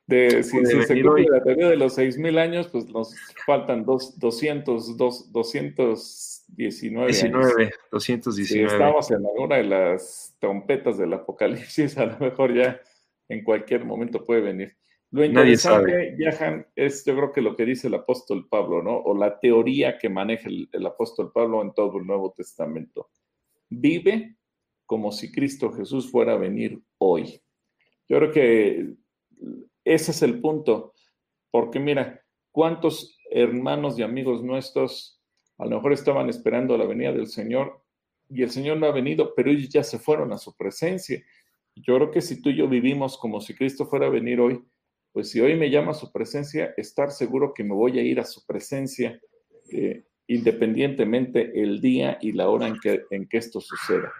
de, 0.06 0.42
si, 0.42 0.64
se 0.64 1.02
cumple 1.02 1.26
la 1.28 1.42
teoría 1.42 1.68
de 1.68 1.76
los 1.76 1.98
6.000 1.98 2.38
años, 2.38 2.68
pues 2.68 2.86
nos 2.86 3.14
faltan 3.44 3.84
dos, 3.84 4.18
200, 4.18 4.96
dos, 4.96 5.32
219 5.32 6.44
19, 7.12 7.70
219. 7.90 8.46
Si 8.46 8.62
estamos 8.62 9.10
en 9.10 9.26
alguna 9.26 9.56
de 9.56 9.64
las 9.64 10.36
trompetas 10.38 10.98
del 10.98 11.12
apocalipsis, 11.14 11.98
a 11.98 12.06
lo 12.06 12.18
mejor 12.18 12.54
ya 12.54 12.80
en 13.28 13.42
cualquier 13.42 13.84
momento 13.84 14.24
puede 14.24 14.40
venir. 14.40 14.76
Lo 15.14 15.24
interesante, 15.24 16.16
Yahan, 16.18 16.66
es 16.74 17.04
yo 17.04 17.14
creo 17.14 17.30
que 17.30 17.40
lo 17.40 17.54
que 17.54 17.64
dice 17.64 17.86
el 17.86 17.94
apóstol 17.94 18.48
Pablo, 18.48 18.82
¿no? 18.82 18.96
O 18.96 19.16
la 19.16 19.38
teoría 19.38 19.96
que 19.96 20.08
maneja 20.08 20.48
el 20.48 20.86
apóstol 20.86 21.30
Pablo 21.32 21.62
en 21.62 21.72
todo 21.72 21.98
el 21.98 22.04
Nuevo 22.04 22.32
Testamento. 22.36 23.10
Vive 23.70 24.36
como 24.86 25.12
si 25.12 25.30
Cristo 25.30 25.70
Jesús 25.70 26.10
fuera 26.10 26.32
a 26.32 26.36
venir 26.36 26.82
hoy. 26.98 27.40
Yo 28.08 28.18
creo 28.18 28.32
que 28.32 28.94
ese 29.84 30.10
es 30.10 30.22
el 30.22 30.40
punto, 30.40 30.94
porque 31.52 31.78
mira, 31.78 32.20
cuántos 32.50 33.16
hermanos 33.30 33.96
y 33.96 34.02
amigos 34.02 34.42
nuestros 34.42 35.22
a 35.58 35.66
lo 35.66 35.76
mejor 35.76 35.92
estaban 35.92 36.28
esperando 36.28 36.76
la 36.76 36.86
venida 36.86 37.12
del 37.12 37.28
Señor 37.28 37.84
y 38.28 38.42
el 38.42 38.50
Señor 38.50 38.78
no 38.78 38.86
ha 38.86 38.90
venido, 38.90 39.32
pero 39.36 39.52
ellos 39.52 39.68
ya 39.68 39.84
se 39.84 40.00
fueron 40.00 40.32
a 40.32 40.38
su 40.38 40.56
presencia. 40.56 41.22
Yo 41.76 41.94
creo 41.94 42.10
que 42.10 42.20
si 42.20 42.42
tú 42.42 42.50
y 42.50 42.56
yo 42.56 42.68
vivimos 42.68 43.16
como 43.16 43.40
si 43.40 43.54
Cristo 43.54 43.86
fuera 43.86 44.06
a 44.06 44.10
venir 44.10 44.40
hoy, 44.40 44.60
pues 45.14 45.30
si 45.30 45.40
hoy 45.40 45.54
me 45.54 45.70
llama 45.70 45.92
a 45.92 45.94
su 45.94 46.10
presencia, 46.10 46.74
estar 46.76 47.12
seguro 47.12 47.54
que 47.54 47.62
me 47.62 47.72
voy 47.72 48.00
a 48.00 48.02
ir 48.02 48.18
a 48.18 48.24
su 48.24 48.44
presencia 48.44 49.20
eh, 49.70 50.02
independientemente 50.26 51.62
el 51.62 51.80
día 51.80 52.18
y 52.20 52.32
la 52.32 52.48
hora 52.48 52.66
en 52.66 52.80
que, 52.80 53.04
en 53.12 53.28
que 53.28 53.38
esto 53.38 53.60
suceda. 53.60 54.12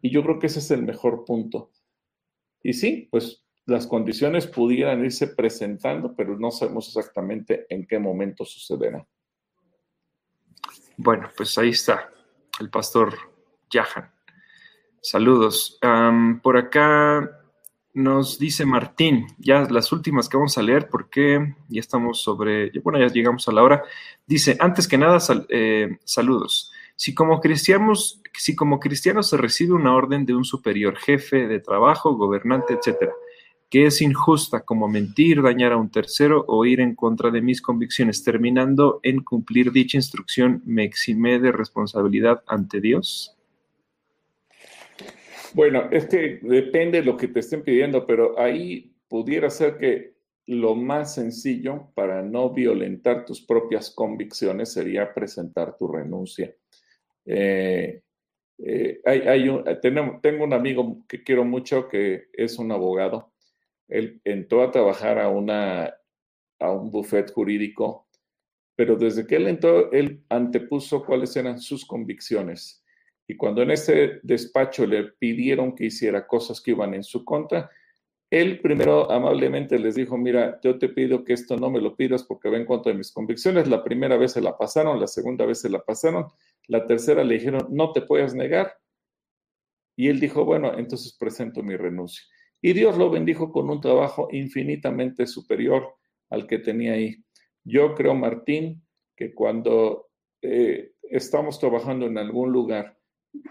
Y 0.00 0.10
yo 0.10 0.22
creo 0.22 0.38
que 0.38 0.46
ese 0.46 0.60
es 0.60 0.70
el 0.70 0.82
mejor 0.82 1.26
punto. 1.26 1.70
Y 2.62 2.72
sí, 2.72 3.06
pues 3.10 3.44
las 3.66 3.86
condiciones 3.86 4.46
pudieran 4.46 5.04
irse 5.04 5.26
presentando, 5.26 6.16
pero 6.16 6.38
no 6.38 6.50
sabemos 6.50 6.88
exactamente 6.88 7.66
en 7.68 7.86
qué 7.86 7.98
momento 7.98 8.46
sucederá. 8.46 9.06
Bueno, 10.96 11.28
pues 11.36 11.58
ahí 11.58 11.68
está 11.68 12.08
el 12.60 12.70
pastor 12.70 13.14
Yahan. 13.70 14.10
Saludos. 15.02 15.78
por 16.42 16.56
acá 16.56 17.39
nos 17.92 18.38
dice 18.38 18.64
Martín, 18.64 19.26
ya 19.38 19.62
las 19.70 19.92
últimas 19.92 20.28
que 20.28 20.36
vamos 20.36 20.56
a 20.56 20.62
leer 20.62 20.88
porque 20.88 21.54
ya 21.68 21.80
estamos 21.80 22.22
sobre, 22.22 22.70
bueno, 22.80 23.00
ya 23.00 23.08
llegamos 23.08 23.48
a 23.48 23.52
la 23.52 23.62
hora. 23.62 23.82
Dice, 24.26 24.56
antes 24.60 24.86
que 24.86 24.98
nada, 24.98 25.18
eh, 25.48 25.98
saludos. 26.04 26.72
Si 26.94 27.14
como, 27.14 27.40
cristianos, 27.40 28.20
si 28.34 28.54
como 28.54 28.78
cristianos 28.78 29.28
se 29.28 29.36
recibe 29.36 29.72
una 29.72 29.94
orden 29.94 30.26
de 30.26 30.34
un 30.34 30.44
superior, 30.44 30.96
jefe 30.96 31.48
de 31.48 31.60
trabajo, 31.60 32.14
gobernante, 32.14 32.74
etcétera, 32.74 33.12
que 33.70 33.86
es 33.86 34.02
injusta 34.02 34.60
como 34.60 34.88
mentir, 34.88 35.42
dañar 35.42 35.72
a 35.72 35.76
un 35.76 35.90
tercero 35.90 36.44
o 36.46 36.64
ir 36.66 36.80
en 36.80 36.94
contra 36.94 37.30
de 37.30 37.40
mis 37.40 37.62
convicciones, 37.62 38.22
terminando 38.22 39.00
en 39.02 39.22
cumplir 39.22 39.72
dicha 39.72 39.96
instrucción, 39.96 40.62
me 40.66 40.84
eximé 40.84 41.38
de 41.38 41.52
responsabilidad 41.52 42.42
ante 42.46 42.80
Dios. 42.80 43.36
Bueno, 45.54 45.88
es 45.90 46.06
que 46.06 46.38
depende 46.42 47.00
de 47.00 47.04
lo 47.04 47.16
que 47.16 47.28
te 47.28 47.40
estén 47.40 47.62
pidiendo, 47.62 48.06
pero 48.06 48.38
ahí 48.38 48.94
pudiera 49.08 49.50
ser 49.50 49.78
que 49.78 50.14
lo 50.46 50.74
más 50.74 51.14
sencillo 51.14 51.90
para 51.94 52.22
no 52.22 52.50
violentar 52.50 53.24
tus 53.24 53.40
propias 53.40 53.90
convicciones 53.90 54.72
sería 54.72 55.12
presentar 55.12 55.76
tu 55.76 55.88
renuncia. 55.88 56.54
Eh, 57.24 58.02
eh, 58.58 59.00
hay, 59.04 59.48
tengo 59.80 60.44
un 60.44 60.52
amigo 60.52 61.04
que 61.08 61.22
quiero 61.22 61.44
mucho 61.44 61.88
que 61.88 62.28
es 62.32 62.58
un 62.58 62.70
abogado. 62.70 63.32
Él 63.88 64.20
entró 64.24 64.62
a 64.62 64.70
trabajar 64.70 65.18
a, 65.18 65.28
una, 65.28 65.92
a 66.60 66.70
un 66.70 66.90
buffet 66.90 67.32
jurídico, 67.32 68.06
pero 68.76 68.96
desde 68.96 69.26
que 69.26 69.36
él 69.36 69.48
entró, 69.48 69.90
él 69.90 70.24
antepuso 70.28 71.04
cuáles 71.04 71.34
eran 71.36 71.60
sus 71.60 71.84
convicciones 71.84 72.79
y 73.30 73.36
cuando 73.36 73.62
en 73.62 73.70
ese 73.70 74.18
despacho 74.24 74.84
le 74.84 75.04
pidieron 75.04 75.76
que 75.76 75.84
hiciera 75.84 76.26
cosas 76.26 76.60
que 76.60 76.72
iban 76.72 76.94
en 76.94 77.04
su 77.04 77.24
contra, 77.24 77.70
él 78.28 78.60
primero 78.60 79.08
amablemente 79.08 79.78
les 79.78 79.94
dijo, 79.94 80.18
mira, 80.18 80.58
yo 80.64 80.80
te 80.80 80.88
pido 80.88 81.22
que 81.22 81.34
esto 81.34 81.56
no 81.56 81.70
me 81.70 81.80
lo 81.80 81.94
pidas 81.94 82.24
porque 82.24 82.50
va 82.50 82.56
en 82.56 82.66
contra 82.66 82.90
de 82.90 82.98
mis 82.98 83.12
convicciones. 83.12 83.68
La 83.68 83.84
primera 83.84 84.16
vez 84.16 84.32
se 84.32 84.40
la 84.40 84.58
pasaron, 84.58 84.98
la 84.98 85.06
segunda 85.06 85.46
vez 85.46 85.60
se 85.60 85.70
la 85.70 85.78
pasaron, 85.84 86.26
la 86.66 86.88
tercera 86.88 87.22
le 87.22 87.34
dijeron, 87.34 87.68
no 87.70 87.92
te 87.92 88.02
puedes 88.02 88.34
negar. 88.34 88.74
Y 89.94 90.08
él 90.08 90.18
dijo, 90.18 90.44
bueno, 90.44 90.76
entonces 90.76 91.16
presento 91.16 91.62
mi 91.62 91.76
renuncia. 91.76 92.24
Y 92.60 92.72
Dios 92.72 92.98
lo 92.98 93.10
bendijo 93.10 93.52
con 93.52 93.70
un 93.70 93.80
trabajo 93.80 94.26
infinitamente 94.32 95.28
superior 95.28 95.94
al 96.30 96.48
que 96.48 96.58
tenía 96.58 96.94
ahí. 96.94 97.22
Yo 97.62 97.94
creo, 97.94 98.16
Martín, 98.16 98.84
que 99.14 99.32
cuando 99.32 100.08
eh, 100.42 100.94
estamos 101.02 101.60
trabajando 101.60 102.06
en 102.06 102.18
algún 102.18 102.50
lugar 102.50 102.99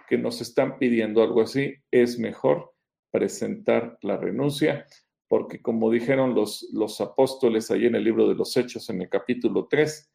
que 0.07 0.17
nos 0.17 0.41
están 0.41 0.77
pidiendo 0.77 1.21
algo 1.21 1.41
así, 1.41 1.75
es 1.91 2.19
mejor 2.19 2.73
presentar 3.11 3.97
la 4.01 4.17
renuncia, 4.17 4.85
porque 5.27 5.61
como 5.61 5.91
dijeron 5.91 6.33
los, 6.33 6.69
los 6.73 7.01
apóstoles 7.01 7.71
ahí 7.71 7.85
en 7.85 7.95
el 7.95 8.03
libro 8.03 8.27
de 8.27 8.35
los 8.35 8.55
Hechos, 8.57 8.89
en 8.89 9.01
el 9.01 9.09
capítulo 9.09 9.67
3, 9.69 10.11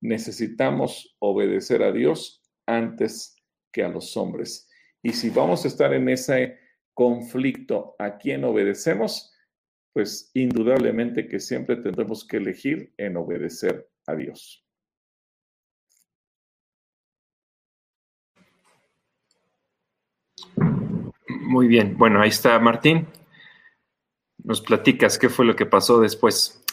necesitamos 0.00 1.16
obedecer 1.18 1.82
a 1.82 1.92
Dios 1.92 2.42
antes 2.66 3.36
que 3.72 3.82
a 3.82 3.88
los 3.88 4.16
hombres. 4.16 4.68
Y 5.02 5.12
si 5.12 5.30
vamos 5.30 5.64
a 5.64 5.68
estar 5.68 5.92
en 5.92 6.08
ese 6.08 6.58
conflicto 6.94 7.96
a 7.98 8.16
quién 8.16 8.44
obedecemos, 8.44 9.32
pues 9.92 10.30
indudablemente 10.34 11.28
que 11.28 11.40
siempre 11.40 11.76
tendremos 11.76 12.26
que 12.26 12.38
elegir 12.38 12.92
en 12.96 13.16
obedecer 13.16 13.88
a 14.06 14.14
Dios. 14.14 14.63
Muy 21.46 21.68
bien, 21.68 21.96
bueno, 21.96 22.20
ahí 22.20 22.30
está 22.30 22.58
Martín. 22.58 23.06
Nos 24.42 24.60
platicas 24.60 25.18
qué 25.18 25.28
fue 25.28 25.44
lo 25.44 25.54
que 25.54 25.66
pasó 25.66 26.00
después. 26.00 26.64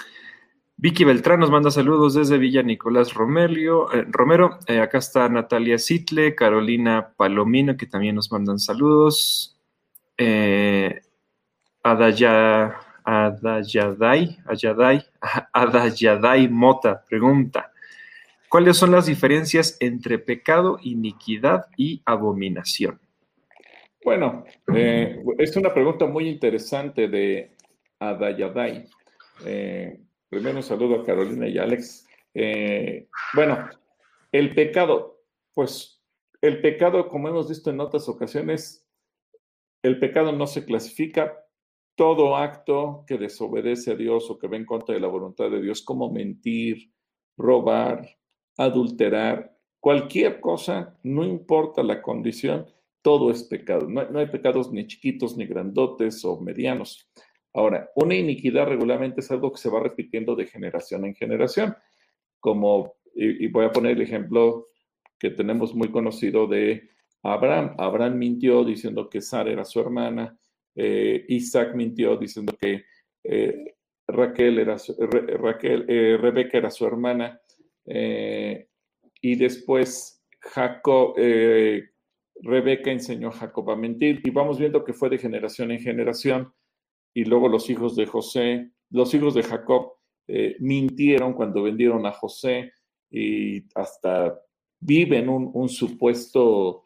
Vicky 0.77 1.03
Beltrán 1.03 1.39
nos 1.39 1.51
manda 1.51 1.69
saludos 1.69 2.15
desde 2.15 2.37
Villa 2.39 2.63
Nicolás 2.63 3.09
eh, 3.09 4.05
Romero. 4.09 4.59
Eh, 4.65 4.79
acá 4.79 4.97
está 4.97 5.29
Natalia 5.29 5.77
Sitle, 5.77 6.33
Carolina 6.33 7.13
Palomino, 7.15 7.77
que 7.77 7.85
también 7.85 8.15
nos 8.15 8.31
mandan 8.31 8.57
saludos. 8.57 9.59
Eh, 10.17 11.01
Adaya, 11.83 12.77
Mota 16.49 17.05
pregunta: 17.07 17.71
¿Cuáles 18.49 18.77
son 18.77 18.91
las 18.91 19.05
diferencias 19.05 19.77
entre 19.79 20.17
pecado, 20.17 20.79
iniquidad 20.81 21.67
y 21.77 22.01
abominación? 22.05 22.99
Bueno, 24.03 24.45
eh, 24.75 25.23
es 25.37 25.55
una 25.55 25.73
pregunta 25.73 26.07
muy 26.07 26.27
interesante 26.27 27.07
de 27.07 27.55
Adayaday. 27.99 28.85
Eh, 29.45 29.99
primero 30.27 30.57
un 30.57 30.63
saludo 30.63 31.01
a 31.01 31.05
Carolina 31.05 31.47
y 31.47 31.59
Alex. 31.59 32.07
Eh, 32.33 33.07
bueno, 33.35 33.69
el 34.31 34.55
pecado, 34.55 35.21
pues 35.53 36.01
el 36.41 36.61
pecado, 36.61 37.07
como 37.09 37.27
hemos 37.27 37.47
visto 37.47 37.69
en 37.69 37.79
otras 37.79 38.09
ocasiones, 38.09 38.87
el 39.83 39.99
pecado 39.99 40.31
no 40.31 40.47
se 40.47 40.65
clasifica. 40.65 41.37
Todo 41.95 42.37
acto 42.37 43.03
que 43.05 43.19
desobedece 43.19 43.91
a 43.91 43.95
Dios 43.95 44.31
o 44.31 44.39
que 44.39 44.47
va 44.47 44.57
en 44.57 44.65
contra 44.65 44.95
de 44.95 45.01
la 45.01 45.07
voluntad 45.07 45.51
de 45.51 45.61
Dios, 45.61 45.83
como 45.83 46.11
mentir, 46.11 46.91
robar, 47.37 48.17
adulterar, 48.57 49.55
cualquier 49.79 50.39
cosa, 50.39 50.97
no 51.03 51.23
importa 51.23 51.83
la 51.83 52.01
condición, 52.01 52.65
todo 53.01 53.31
es 53.31 53.43
pecado. 53.43 53.87
No, 53.89 54.19
hay 54.19 54.27
pecados 54.27 54.71
ni 54.71 54.85
chiquitos, 54.87 55.37
ni 55.37 55.45
grandotes 55.45 56.23
o 56.25 56.39
medianos. 56.39 57.09
Ahora, 57.53 57.89
una 57.95 58.15
iniquidad 58.15 58.67
regularmente 58.67 59.21
es 59.21 59.31
algo 59.31 59.51
que 59.51 59.59
se 59.59 59.69
va 59.69 59.81
repitiendo 59.81 60.35
de 60.35 60.45
generación 60.45 61.05
en 61.05 61.15
generación, 61.15 61.75
como, 62.39 62.95
y, 63.13 63.47
voy 63.47 63.65
a 63.65 63.71
poner 63.71 63.93
el 63.93 64.01
ejemplo 64.01 64.67
que 65.19 65.31
tenemos 65.31 65.75
muy 65.75 65.91
conocido 65.91 66.47
de 66.47 66.89
Abraham. 67.23 67.75
Abraham 67.77 68.17
mintió 68.17 68.63
diciendo 68.63 69.09
que 69.09 69.21
Sara 69.21 69.51
era 69.51 69.65
su 69.65 69.79
hermana, 69.79 70.37
eh, 70.75 71.25
Isaac 71.27 71.75
mintió 71.75 72.15
diciendo 72.15 72.55
que 72.59 72.85
eh, 73.23 73.75
Raquel 74.07 74.59
era 74.59 74.77
Raquel, 75.39 75.85
eh, 75.87 76.17
Rebeca 76.19 76.57
era 76.57 76.71
su 76.71 76.85
hermana, 76.85 77.39
y 77.83 79.35
después 79.35 80.23
Jacob, 80.39 81.15
Rebeca 82.41 82.91
enseñó 82.91 83.29
a 83.29 83.33
Jacob 83.33 83.69
a 83.71 83.75
mentir 83.75 84.21
y 84.23 84.29
vamos 84.31 84.59
viendo 84.59 84.83
que 84.83 84.93
fue 84.93 85.09
de 85.09 85.17
generación 85.17 85.71
en 85.71 85.79
generación 85.79 86.53
y 87.13 87.25
luego 87.25 87.47
los 87.47 87.69
hijos 87.69 87.95
de 87.95 88.05
José, 88.05 88.71
los 88.89 89.13
hijos 89.13 89.33
de 89.33 89.43
Jacob 89.43 89.93
eh, 90.27 90.55
mintieron 90.59 91.33
cuando 91.33 91.63
vendieron 91.63 92.05
a 92.05 92.11
José 92.11 92.71
y 93.09 93.63
hasta 93.75 94.39
viven 94.79 95.29
un, 95.29 95.51
un 95.53 95.69
supuesto 95.69 96.83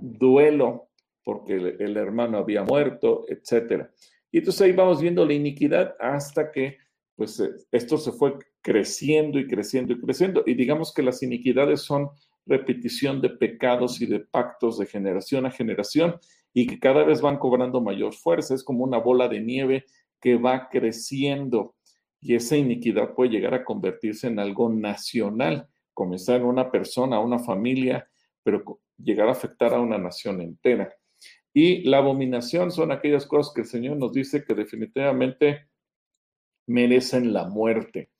duelo 0.00 0.88
porque 1.24 1.54
el, 1.54 1.80
el, 1.80 1.96
hermano 1.96 2.38
había 2.38 2.64
muerto, 2.64 3.24
etc. 3.28 3.86
Y 4.30 4.38
entonces 4.38 4.62
ahí 4.62 4.72
vamos 4.72 5.00
viendo 5.00 5.24
la 5.24 5.34
iniquidad 5.34 5.94
hasta 6.00 6.50
que 6.50 6.78
pues 7.14 7.42
esto 7.70 7.98
se 7.98 8.12
fue 8.12 8.34
creciendo 8.60 9.38
y 9.38 9.46
creciendo 9.46 9.92
y 9.92 10.00
creciendo. 10.00 10.42
Y 10.46 10.54
digamos 10.54 10.92
que 10.92 11.02
las 11.02 11.22
iniquidades 11.22 11.82
son 11.82 12.10
repetición 12.46 13.20
de 13.20 13.30
pecados 13.30 14.00
y 14.00 14.06
de 14.06 14.20
pactos 14.20 14.78
de 14.78 14.86
generación 14.86 15.46
a 15.46 15.50
generación 15.50 16.18
y 16.52 16.66
que 16.66 16.78
cada 16.78 17.04
vez 17.04 17.20
van 17.20 17.38
cobrando 17.38 17.80
mayor 17.80 18.14
fuerza. 18.14 18.54
Es 18.54 18.64
como 18.64 18.84
una 18.84 18.98
bola 18.98 19.28
de 19.28 19.40
nieve 19.40 19.86
que 20.20 20.36
va 20.36 20.68
creciendo 20.68 21.74
y 22.20 22.36
esa 22.36 22.56
iniquidad 22.56 23.14
puede 23.14 23.30
llegar 23.30 23.54
a 23.54 23.64
convertirse 23.64 24.28
en 24.28 24.38
algo 24.38 24.68
nacional, 24.68 25.68
comenzar 25.92 26.40
en 26.40 26.46
una 26.46 26.70
persona, 26.70 27.18
una 27.18 27.40
familia, 27.40 28.08
pero 28.44 28.80
llegar 28.96 29.28
a 29.28 29.32
afectar 29.32 29.74
a 29.74 29.80
una 29.80 29.98
nación 29.98 30.40
entera. 30.40 30.94
Y 31.52 31.82
la 31.82 31.98
abominación 31.98 32.70
son 32.70 32.92
aquellas 32.92 33.26
cosas 33.26 33.52
que 33.52 33.62
el 33.62 33.66
Señor 33.66 33.96
nos 33.96 34.12
dice 34.12 34.44
que 34.44 34.54
definitivamente 34.54 35.68
merecen 36.68 37.32
la 37.32 37.48
muerte. 37.48 38.10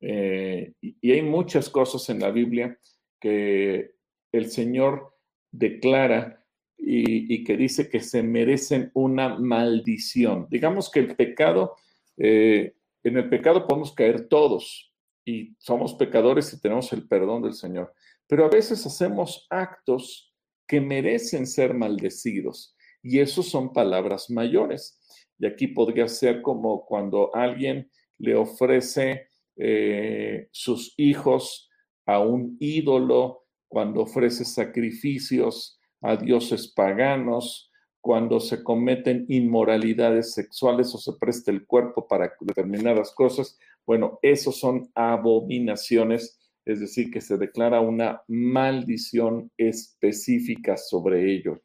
Eh, 0.00 0.72
y 0.80 1.12
hay 1.12 1.20
muchas 1.20 1.68
cosas 1.68 2.08
en 2.08 2.20
la 2.20 2.30
Biblia 2.30 2.78
que 3.20 3.94
el 4.32 4.50
Señor 4.50 5.14
declara 5.50 6.44
y, 6.76 7.44
que 7.44 7.56
dice 7.56 7.88
que 7.88 8.00
se 8.00 8.22
merecen 8.22 8.90
una 8.94 9.38
maldición. 9.38 10.46
Digamos 10.50 10.90
que 10.90 11.00
el 11.00 11.14
pecado, 11.14 11.76
eh, 12.16 12.74
en 13.02 13.16
el 13.16 13.28
pecado 13.28 13.66
podemos 13.66 13.92
caer 13.92 14.28
todos 14.28 14.92
y 15.24 15.54
somos 15.58 15.94
pecadores 15.94 16.52
y 16.52 16.60
tenemos 16.60 16.92
el 16.92 17.06
perdón 17.06 17.42
del 17.42 17.54
Señor, 17.54 17.92
pero 18.26 18.46
a 18.46 18.48
veces 18.48 18.84
hacemos 18.86 19.46
actos 19.50 20.34
que 20.66 20.80
merecen 20.80 21.46
ser 21.46 21.74
maldecidos 21.74 22.76
y 23.02 23.18
esos 23.18 23.48
son 23.48 23.72
palabras 23.72 24.30
mayores. 24.30 24.98
Y 25.38 25.46
aquí 25.46 25.68
podría 25.68 26.06
ser 26.08 26.42
como 26.42 26.84
cuando 26.84 27.34
alguien 27.34 27.90
le 28.18 28.36
ofrece 28.36 29.28
eh, 29.56 30.48
sus 30.52 30.94
hijos 30.96 31.69
a 32.06 32.20
un 32.20 32.56
ídolo, 32.60 33.44
cuando 33.68 34.02
ofrece 34.02 34.44
sacrificios 34.44 35.78
a 36.00 36.16
dioses 36.16 36.68
paganos, 36.68 37.70
cuando 38.00 38.40
se 38.40 38.64
cometen 38.64 39.26
inmoralidades 39.28 40.32
sexuales 40.32 40.94
o 40.94 40.98
se 40.98 41.12
presta 41.20 41.50
el 41.50 41.66
cuerpo 41.66 42.08
para 42.08 42.32
determinadas 42.40 43.12
cosas. 43.12 43.58
Bueno, 43.86 44.18
esos 44.22 44.58
son 44.58 44.90
abominaciones, 44.94 46.38
es 46.64 46.80
decir, 46.80 47.10
que 47.10 47.20
se 47.20 47.36
declara 47.36 47.80
una 47.80 48.22
maldición 48.28 49.50
específica 49.56 50.76
sobre 50.76 51.32
ello. 51.32 51.60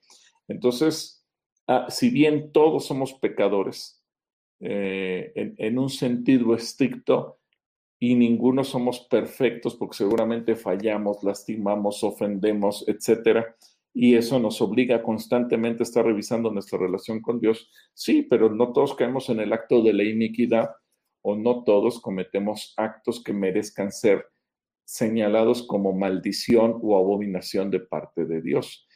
Entonces, 0.48 1.26
ah, 1.68 1.88
si 1.90 2.10
bien 2.10 2.52
todos 2.52 2.86
somos 2.86 3.14
pecadores, 3.14 4.04
eh, 4.60 5.54
en, 5.58 5.78
un 5.78 5.90
sentido 5.90 6.56
estricto, 6.56 7.40
y 8.12 8.14
ninguno 8.14 8.64
somos 8.64 9.00
perfectos 9.00 9.76
porque 9.76 9.98
seguramente 9.98 10.56
fallamos, 10.56 11.24
lastimamos, 11.24 12.04
ofendemos, 12.04 12.88
etcétera. 12.88 13.56
Y 13.96 14.14
eso 14.14 14.40
nos 14.40 14.62
obliga 14.62 15.02
constantemente 15.02 15.82
a 15.82 15.86
estar 15.86 16.06
revisando 16.06 16.52
nuestra 16.52 16.78
relación 16.78 17.20
con 17.20 17.40
Dios. 17.40 17.72
Sí, 17.96 18.22
pero 18.22 18.54
no 18.54 18.74
todos 18.74 18.94
caemos 18.94 19.30
en 19.30 19.40
el 19.40 19.54
acto 19.54 19.82
de 19.82 19.94
la 19.94 20.04
iniquidad 20.04 20.70
o 21.24 21.36
no 21.36 21.64
todos 21.64 22.00
cometemos 22.00 22.76
actos 22.78 23.24
que 23.24 23.34
merezcan 23.34 23.92
ser 23.92 24.28
señalados 24.84 25.66
como 25.66 25.92
maldición 25.92 26.78
o 26.84 27.00
abominación 27.00 27.72
de 27.72 27.80
parte 27.80 28.26
de 28.26 28.40
Dios. 28.40 28.88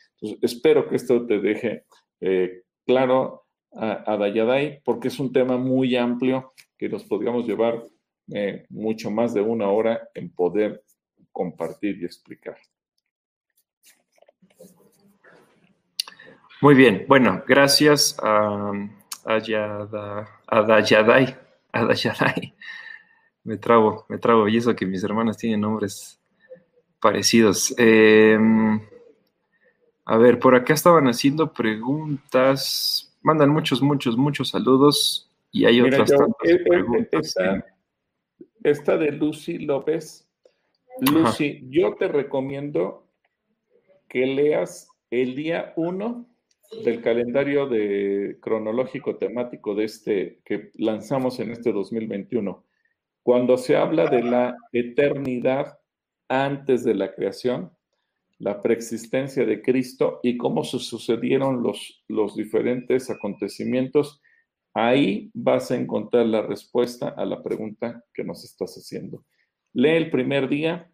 Espero 0.41 0.87
que 0.87 0.97
esto 0.97 1.25
te 1.25 1.39
deje 1.39 1.85
eh, 2.21 2.61
claro 2.85 3.45
a, 3.71 4.13
a 4.13 4.81
porque 4.85 5.07
es 5.07 5.19
un 5.19 5.33
tema 5.33 5.57
muy 5.57 5.95
amplio 5.95 6.53
que 6.77 6.89
nos 6.89 7.03
podríamos 7.05 7.47
llevar 7.47 7.83
eh, 8.33 8.65
mucho 8.69 9.11
más 9.11 9.33
de 9.33 9.41
una 9.41 9.69
hora 9.69 10.09
en 10.13 10.29
poder 10.29 10.83
compartir 11.31 12.01
y 12.01 12.05
explicar. 12.05 12.57
Muy 16.61 16.75
bien, 16.75 17.05
bueno, 17.07 17.43
gracias 17.47 18.17
a, 18.21 18.71
a 19.25 20.61
Dayaday. 20.61 21.35
Me 23.43 23.57
trago, 23.57 24.05
me 24.09 24.17
trago, 24.17 24.47
y 24.47 24.57
eso 24.57 24.75
que 24.75 24.85
mis 24.85 25.03
hermanas 25.03 25.37
tienen 25.37 25.61
nombres 25.61 26.19
parecidos. 26.99 27.73
Em, 27.77 28.79
a 30.05 30.17
ver, 30.17 30.39
por 30.39 30.55
acá 30.55 30.73
estaban 30.73 31.07
haciendo 31.07 31.53
preguntas. 31.53 33.17
Mandan 33.21 33.49
muchos, 33.49 33.81
muchos, 33.81 34.17
muchos 34.17 34.49
saludos. 34.49 35.31
Y 35.51 35.65
hay 35.65 35.81
otras 35.81 36.09
tantas 36.09 36.49
eh, 36.49 36.59
preguntas. 36.67 37.27
Esta 37.27 37.65
de 38.61 39.11
Lucy 39.11 39.59
López. 39.59 40.29
Lucy, 40.99 41.65
yo 41.69 41.95
te 41.95 42.07
recomiendo 42.07 43.07
que 44.07 44.25
leas 44.25 44.89
el 45.09 45.35
día 45.35 45.73
1 45.75 46.25
del 46.83 47.01
calendario 47.01 47.67
de 47.67 48.37
cronológico 48.41 49.15
temático 49.17 49.75
de 49.75 49.85
este 49.85 50.41
que 50.43 50.71
lanzamos 50.75 51.39
en 51.39 51.51
este 51.51 51.71
2021. 51.71 52.65
Cuando 53.23 53.57
se 53.57 53.75
habla 53.75 54.07
de 54.07 54.23
la 54.23 54.55
eternidad 54.71 55.79
antes 56.27 56.83
de 56.83 56.95
la 56.95 57.13
creación, 57.13 57.71
la 58.37 58.61
preexistencia 58.61 59.45
de 59.45 59.61
Cristo 59.61 60.19
y 60.23 60.37
cómo 60.37 60.63
se 60.63 60.79
sucedieron 60.79 61.63
los, 61.63 62.03
los 62.07 62.35
diferentes 62.35 63.09
acontecimientos 63.09 64.21
Ahí 64.81 65.29
vas 65.33 65.71
a 65.71 65.75
encontrar 65.75 66.25
la 66.25 66.41
respuesta 66.41 67.09
a 67.09 67.25
la 67.25 67.43
pregunta 67.43 68.01
que 68.13 68.23
nos 68.23 68.45
estás 68.45 68.75
haciendo. 68.75 69.25
Lee 69.73 69.89
el 69.89 70.09
primer 70.09 70.47
día, 70.47 70.89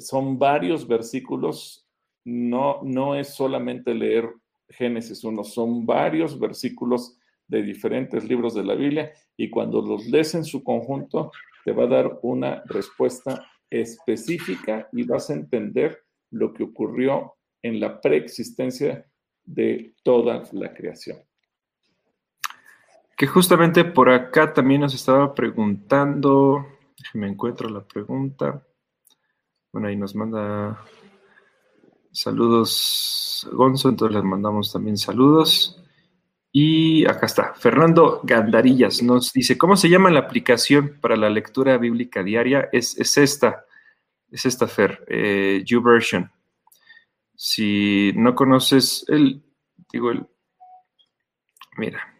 son 0.00 0.40
varios 0.40 0.88
versículos, 0.88 1.86
no, 2.24 2.80
no 2.82 3.14
es 3.14 3.28
solamente 3.28 3.94
leer 3.94 4.28
Génesis 4.68 5.22
1. 5.22 5.44
Son 5.44 5.86
varios 5.86 6.36
versículos 6.40 7.16
de 7.46 7.62
diferentes 7.62 8.24
libros 8.28 8.54
de 8.54 8.64
la 8.64 8.74
Biblia 8.74 9.12
y 9.36 9.50
cuando 9.50 9.80
los 9.80 10.06
lees 10.06 10.34
en 10.34 10.44
su 10.44 10.64
conjunto 10.64 11.30
te 11.64 11.70
va 11.70 11.84
a 11.84 11.88
dar 11.88 12.18
una 12.22 12.64
respuesta 12.66 13.46
específica 13.70 14.88
y 14.92 15.04
vas 15.04 15.30
a 15.30 15.34
entender 15.34 15.96
lo 16.32 16.52
que 16.52 16.64
ocurrió 16.64 17.36
en 17.62 17.78
la 17.78 18.00
preexistencia 18.00 19.06
de 19.44 19.94
toda 20.02 20.42
la 20.50 20.74
creación. 20.74 21.25
Que 23.16 23.26
justamente 23.26 23.84
por 23.84 24.10
acá 24.10 24.52
también 24.52 24.82
nos 24.82 24.94
estaba 24.94 25.34
preguntando, 25.34 26.66
me 27.14 27.28
encuentro 27.28 27.68
la 27.68 27.80
pregunta. 27.80 28.62
Bueno, 29.72 29.88
ahí 29.88 29.96
nos 29.96 30.14
manda 30.14 30.84
saludos 32.12 33.46
Gonzo, 33.52 33.88
entonces 33.90 34.14
les 34.16 34.24
mandamos 34.24 34.72
también 34.72 34.96
saludos. 34.96 35.82
Y 36.50 37.06
acá 37.06 37.26
está, 37.26 37.54
Fernando 37.54 38.20
Gandarillas 38.22 39.02
nos 39.02 39.32
dice, 39.32 39.58
¿cómo 39.58 39.76
se 39.76 39.90
llama 39.90 40.10
la 40.10 40.20
aplicación 40.20 40.98
para 41.02 41.16
la 41.16 41.28
lectura 41.28 41.76
bíblica 41.76 42.22
diaria? 42.22 42.70
Es, 42.72 42.96
esta, 43.18 43.66
es 44.30 44.46
esta, 44.46 44.66
Fer, 44.66 45.04
eh, 45.08 45.62
YouVersion. 45.66 46.30
Si 47.34 48.12
no 48.16 48.34
conoces 48.34 49.04
el, 49.08 49.42
digo 49.92 50.10
el, 50.10 50.26
mira, 51.76 52.15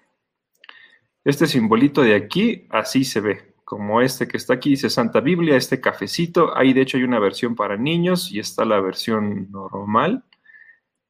este 1.27 1.49
simbolito 1.49 2.03
de 2.03 2.15
aquí, 2.15 2.69
así 2.71 3.03
se 3.03 3.21
ve, 3.21 3.55
como 3.65 4.01
este 4.01 4.29
que 4.29 4.37
está 4.37 4.55
aquí, 4.55 4.71
dice 4.71 4.89
Santa 4.89 5.19
Biblia, 5.19 5.57
este 5.57 5.81
cafecito. 5.81 6.57
Ahí 6.57 6.73
de 6.73 6.83
hecho 6.83 6.99
hay 6.99 7.03
una 7.03 7.19
versión 7.19 7.57
para 7.57 7.77
niños 7.77 8.31
y 8.31 8.39
está 8.39 8.65
la 8.65 8.79
versión 8.79 9.51
normal. 9.51 10.25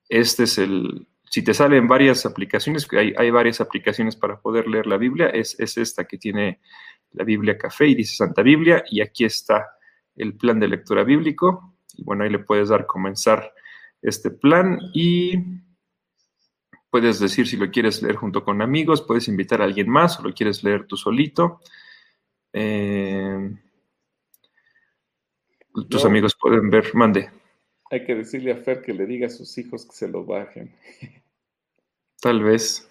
Este 0.08 0.44
es 0.44 0.56
el, 0.56 1.06
si 1.30 1.44
te 1.44 1.52
salen 1.52 1.86
varias 1.86 2.24
aplicaciones, 2.24 2.88
hay, 2.92 3.12
hay 3.14 3.30
varias 3.30 3.60
aplicaciones 3.60 4.16
para 4.16 4.40
poder 4.40 4.68
leer 4.68 4.86
la 4.86 4.96
Biblia, 4.96 5.26
es, 5.26 5.60
es 5.60 5.76
esta 5.76 6.04
que 6.04 6.16
tiene 6.16 6.60
la 7.12 7.22
Biblia 7.22 7.58
Café 7.58 7.86
y 7.86 7.94
dice 7.94 8.16
Santa 8.16 8.40
Biblia, 8.40 8.84
y 8.90 9.02
aquí 9.02 9.26
está 9.26 9.66
el 10.16 10.34
plan 10.34 10.58
de 10.58 10.68
lectura 10.68 11.04
bíblico. 11.04 11.74
Y 11.94 12.04
bueno, 12.04 12.24
ahí 12.24 12.30
le 12.30 12.38
puedes 12.38 12.70
dar 12.70 12.86
comenzar 12.86 13.52
este 14.00 14.30
plan 14.30 14.78
y 14.94 15.65
Puedes 16.97 17.20
decir 17.20 17.47
si 17.47 17.59
lo 17.59 17.70
quieres 17.70 18.01
leer 18.01 18.16
junto 18.16 18.42
con 18.42 18.62
amigos, 18.62 19.03
puedes 19.03 19.28
invitar 19.28 19.61
a 19.61 19.66
alguien 19.66 19.86
más 19.86 20.18
o 20.18 20.22
lo 20.22 20.32
quieres 20.32 20.64
leer 20.64 20.86
tú 20.86 20.97
solito. 20.97 21.61
Eh, 22.55 23.55
tus 25.90 26.07
amigos 26.07 26.34
pueden 26.40 26.70
ver, 26.70 26.94
mande. 26.94 27.28
Hay 27.90 28.03
que 28.07 28.14
decirle 28.14 28.53
a 28.53 28.57
Fer 28.57 28.80
que 28.80 28.94
le 28.94 29.05
diga 29.05 29.26
a 29.26 29.28
sus 29.28 29.59
hijos 29.59 29.84
que 29.84 29.94
se 29.94 30.09
lo 30.09 30.24
bajen. 30.24 30.74
Tal 32.22 32.42
vez. 32.42 32.90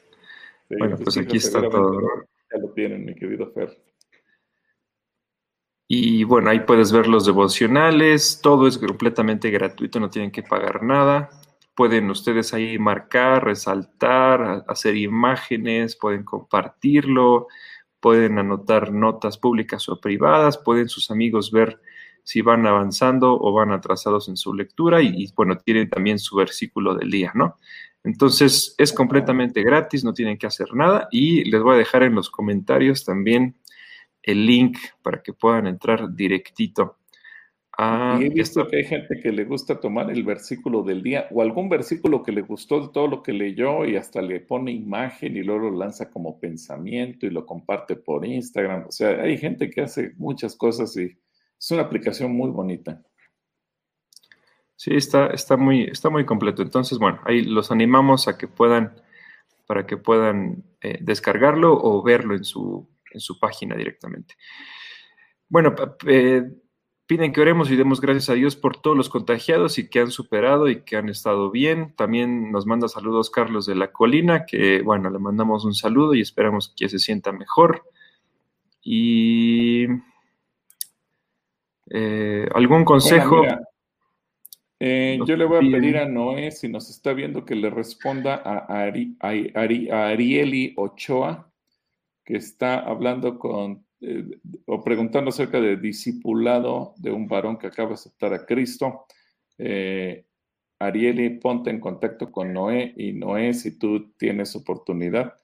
bueno, 0.70 0.97
pues 0.97 1.18
aquí 1.18 1.38
está 1.38 1.68
todo. 1.68 1.99
Ya 2.53 2.60
lo 2.60 2.70
tienen, 2.74 3.06
mi 3.06 3.16
querido 3.16 3.51
Fer. 3.53 3.76
Y 5.88 6.26
bueno, 6.26 6.51
ahí 6.51 6.60
puedes 6.60 6.91
ver 6.91 7.08
los 7.08 7.26
devocionales, 7.26 8.39
todo 8.39 8.68
es 8.68 8.78
completamente 8.78 9.49
gratuito, 9.49 9.99
no 9.99 10.12
tienen 10.12 10.30
que 10.30 10.43
pagar 10.43 10.84
nada. 10.84 11.32
Pueden 11.76 12.09
ustedes 12.09 12.53
ahí 12.53 12.80
marcar, 12.80 13.43
resaltar, 13.43 14.63
hacer 14.67 14.95
imágenes, 14.95 15.95
pueden 15.95 16.23
compartirlo, 16.23 17.47
pueden 17.99 18.39
anotar 18.39 18.91
notas 18.91 19.38
públicas 19.38 19.89
o 19.89 19.99
privadas, 19.99 20.57
pueden 20.57 20.89
sus 20.89 21.11
amigos 21.11 21.51
ver 21.51 21.82
si 22.23 22.41
van 22.41 22.65
avanzando 22.65 23.39
o 23.39 23.53
van 23.53 23.71
atrasados 23.71 24.30
en 24.30 24.38
su 24.38 24.53
lectura 24.53 25.01
y, 25.01 25.32
bueno, 25.36 25.57
tienen 25.57 25.89
también 25.89 26.17
su 26.17 26.36
versículo 26.36 26.95
del 26.95 27.11
día, 27.11 27.32
¿no? 27.36 27.59
Entonces 28.03 28.76
es 28.78 28.93
completamente 28.93 29.63
gratis, 29.63 30.03
no 30.03 30.13
tienen 30.13 30.38
que 30.38 30.47
hacer 30.47 30.73
nada 30.73 31.07
y 31.11 31.43
les 31.49 31.61
voy 31.61 31.76
a 31.76 31.80
dejar 31.80 32.03
en 32.03 32.15
los 32.15 32.30
comentarios 32.30 33.03
también 33.03 33.55
el 34.21 34.45
link 34.45 34.78
para 35.01 35.21
que 35.21 35.34
puedan 35.34 35.67
entrar 35.67 36.13
directito 36.13 36.97
Ah, 37.78 38.17
y 38.21 38.26
he 38.26 38.30
visto 38.30 38.65
que 38.67 38.78
hay 38.78 38.86
gente 38.86 39.19
que 39.21 39.32
le 39.34 39.43
gusta 39.43 39.80
tomar 39.80 40.09
el 40.09 40.23
versículo 40.23 40.82
del 40.82 41.03
día 41.03 41.28
o 41.32 41.41
algún 41.41 41.67
versículo 41.67 42.23
que 42.23 42.32
le 42.32 42.41
gustó 42.41 42.82
de 42.82 42.93
todo 42.93 43.07
lo 43.07 43.21
que 43.21 43.34
leyó 43.34 43.84
y 43.84 43.97
hasta 43.97 44.21
le 44.21 44.39
pone 44.39 44.71
imagen 44.71 45.36
y 45.36 45.43
luego 45.43 45.69
lo 45.69 45.78
lanza 45.78 46.09
como 46.09 46.39
pensamiento 46.39 47.26
y 47.26 47.32
lo 47.32 47.45
comparte 47.45 47.97
por 47.97 48.26
Instagram. 48.26 48.86
O 48.88 48.91
sea, 48.91 49.21
hay 49.21 49.38
gente 49.38 49.69
que 49.69 49.82
hace 49.82 50.13
muchas 50.17 50.55
cosas 50.55 50.95
y 50.95 51.17
es 51.59 51.71
una 51.71 51.82
aplicación 51.82 52.32
muy 52.32 52.49
bonita. 52.49 53.03
Sí, 54.78 54.95
está, 54.95 55.28
está, 55.28 55.57
muy, 55.57 55.84
está 55.84 56.09
muy 56.09 56.26
completo. 56.26 56.61
Entonces, 56.61 56.97
bueno, 56.97 57.19
ahí 57.26 57.41
los 57.41 57.71
animamos 57.71 58.28
a 58.28 58.38
que 58.38 58.47
puedan, 58.47 58.93
para 59.65 59.86
que 59.86 59.97
puedan 59.97 60.63
eh, 60.82 60.97
descargarlo 61.01 61.73
o 61.73 62.01
verlo 62.03 62.36
en 62.36 62.45
su, 62.45 62.88
en 63.11 63.19
su 63.19 63.38
página 63.39 63.76
directamente. 63.76 64.36
Bueno, 65.49 65.76
eh, 66.07 66.43
Piden 67.08 67.34
que 67.34 67.41
oremos 67.41 67.70
y 67.70 67.76
demos 67.76 68.01
gracias 68.01 68.30
a 68.30 68.34
Dios 68.34 68.56
por 68.56 68.82
todos 68.82 68.97
los 68.97 69.10
contagiados 69.10 69.78
y 69.78 69.89
que 69.89 69.99
han 69.99 70.10
superado 70.10 70.70
y 70.70 70.82
que 70.82 70.97
han 70.97 71.08
estado 71.08 71.51
bien. 71.51 71.93
También 71.95 72.51
nos 72.51 72.66
manda 72.66 72.88
saludos 72.88 73.30
Carlos 73.30 73.68
de 73.68 73.76
la 73.76 73.91
Colina, 73.91 74.45
que 74.45 74.82
bueno, 74.82 75.12
le 75.12 75.20
mandamos 75.20 75.66
un 75.66 75.76
saludo 75.76 76.16
y 76.16 76.22
esperamos 76.22 76.74
que 76.76 76.89
se 76.89 76.97
sienta 76.97 77.32
mejor. 77.32 77.84
Y 78.82 79.86
eh, 81.91 82.49
algún 82.56 82.84
consejo. 82.84 83.43
Eh, 84.80 85.20
yo 85.26 85.38
le 85.38 85.45
voy 85.45 85.58
a 85.58 85.72
pedir 85.72 85.97
a 85.97 86.08
Noé, 86.08 86.51
si 86.51 86.68
nos 86.68 86.89
está 86.89 87.14
viendo, 87.14 87.45
que 87.45 87.56
le 87.56 87.70
responda 87.70 88.41
a, 88.43 88.66
a 88.74 90.10
Arieli 90.10 90.74
Ochoa, 90.76 91.51
que 92.24 92.36
está 92.38 92.80
hablando 92.80 93.38
con 93.38 93.84
eh, 94.02 94.39
o 94.66 94.84
preguntando 94.84 95.30
acerca 95.30 95.60
de 95.62 95.78
discipulado 95.78 96.93
de 96.98 97.12
un 97.12 97.28
varón 97.28 97.58
que 97.58 97.68
acaba 97.68 97.89
de 97.89 97.96
aceptar 97.96 98.34
a 98.34 98.46
Cristo. 98.46 99.06
Eh, 99.58 100.26
Arieli, 100.80 101.39
ponte 101.39 101.70
en 101.70 101.80
contacto 101.80 102.32
con 102.32 102.54
Noé 102.54 102.93
y 102.98 103.14
Noé, 103.14 103.54
si 103.54 103.78
tú 103.78 104.12
tienes 104.18 104.56
oportunidad, 104.56 105.36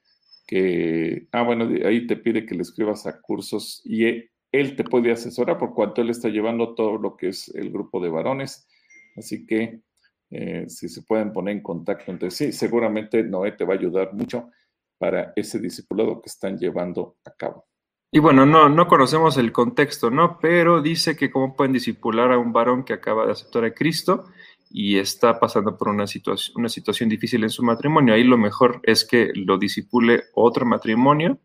que, 0.46 1.28
ah, 1.32 1.44
bueno, 1.44 1.70
ahí 1.86 2.06
te 2.08 2.18
pide 2.18 2.46
que 2.46 2.56
le 2.56 2.64
escribas 2.64 3.08
a 3.08 3.22
cursos 3.22 3.82
y 3.86 4.06
él, 4.52 4.76
te 4.76 4.84
puede 4.84 5.12
asesorar 5.12 5.58
por 5.58 5.74
cuanto 5.74 6.02
él 6.02 6.10
está 6.10 6.28
llevando 6.28 6.76
todo 6.76 6.98
lo 6.98 7.16
que 7.16 7.30
es 7.30 7.48
el 7.56 7.72
grupo 7.72 8.02
de 8.02 8.10
varones. 8.10 8.68
Así 9.16 9.46
que 9.46 9.82
eh, 10.30 10.66
si 10.68 10.90
se 10.90 11.04
pueden 11.04 11.32
poner 11.32 11.56
en 11.56 11.64
contacto 11.64 12.12
entre 12.12 12.32
sí, 12.32 12.52
seguramente 12.52 13.24
Noé 13.24 13.54
te 13.54 13.64
va 13.64 13.76
a 13.76 13.78
ayudar 13.78 14.14
mucho 14.14 14.50
para 14.98 15.32
ese 15.36 15.60
discipulado 15.60 16.22
que 16.22 16.30
están 16.30 16.58
llevando 16.58 17.18
a 17.26 17.32
cabo. 17.32 17.71
Y 18.14 18.20
bueno, 18.20 18.46
no, 18.46 18.68
no 18.68 18.88
conocemos 18.88 19.38
el 19.38 19.54
contexto, 19.54 20.12
¿no? 20.12 20.38
Pero 20.40 20.82
dice 20.82 21.16
que 21.16 21.32
cómo 21.32 21.56
pueden 21.56 21.72
disipular 21.72 22.34
a 22.34 22.38
un 22.38 22.52
varón 22.52 22.84
que 22.84 22.92
acaba 22.92 23.26
de 23.26 23.32
aceptar 23.32 23.64
a 23.64 23.74
Cristo 23.74 24.26
y 24.70 24.98
está 24.98 25.40
pasando 25.40 25.78
por 25.78 25.88
una 25.88 26.08
situación, 26.08 26.58
una 26.58 26.68
situación 26.68 27.08
difícil 27.08 27.44
en 27.44 27.50
su 27.50 27.64
matrimonio. 27.64 28.14
Ahí 28.14 28.26
lo 28.26 28.38
mejor 28.38 28.82
es 28.84 29.06
que 29.06 29.32
lo 29.34 29.58
disipule 29.58 30.26
otro 30.34 30.66
matrimonio 30.66 31.40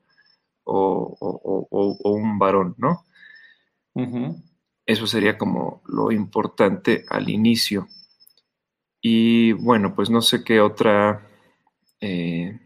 o, 0.64 1.16
un 2.02 2.38
varón, 2.38 2.74
¿no? 2.78 3.04
Eso 4.84 5.06
sería 5.06 5.38
como 5.38 5.82
lo 5.86 6.10
importante 6.10 7.04
al 7.08 7.28
inicio. 7.28 7.86
Y 9.00 9.52
bueno, 9.52 9.94
pues 9.94 10.10
no 10.10 10.20
sé 10.20 10.42
qué 10.42 10.60
otra... 10.60 11.28
Eh, 12.00 12.65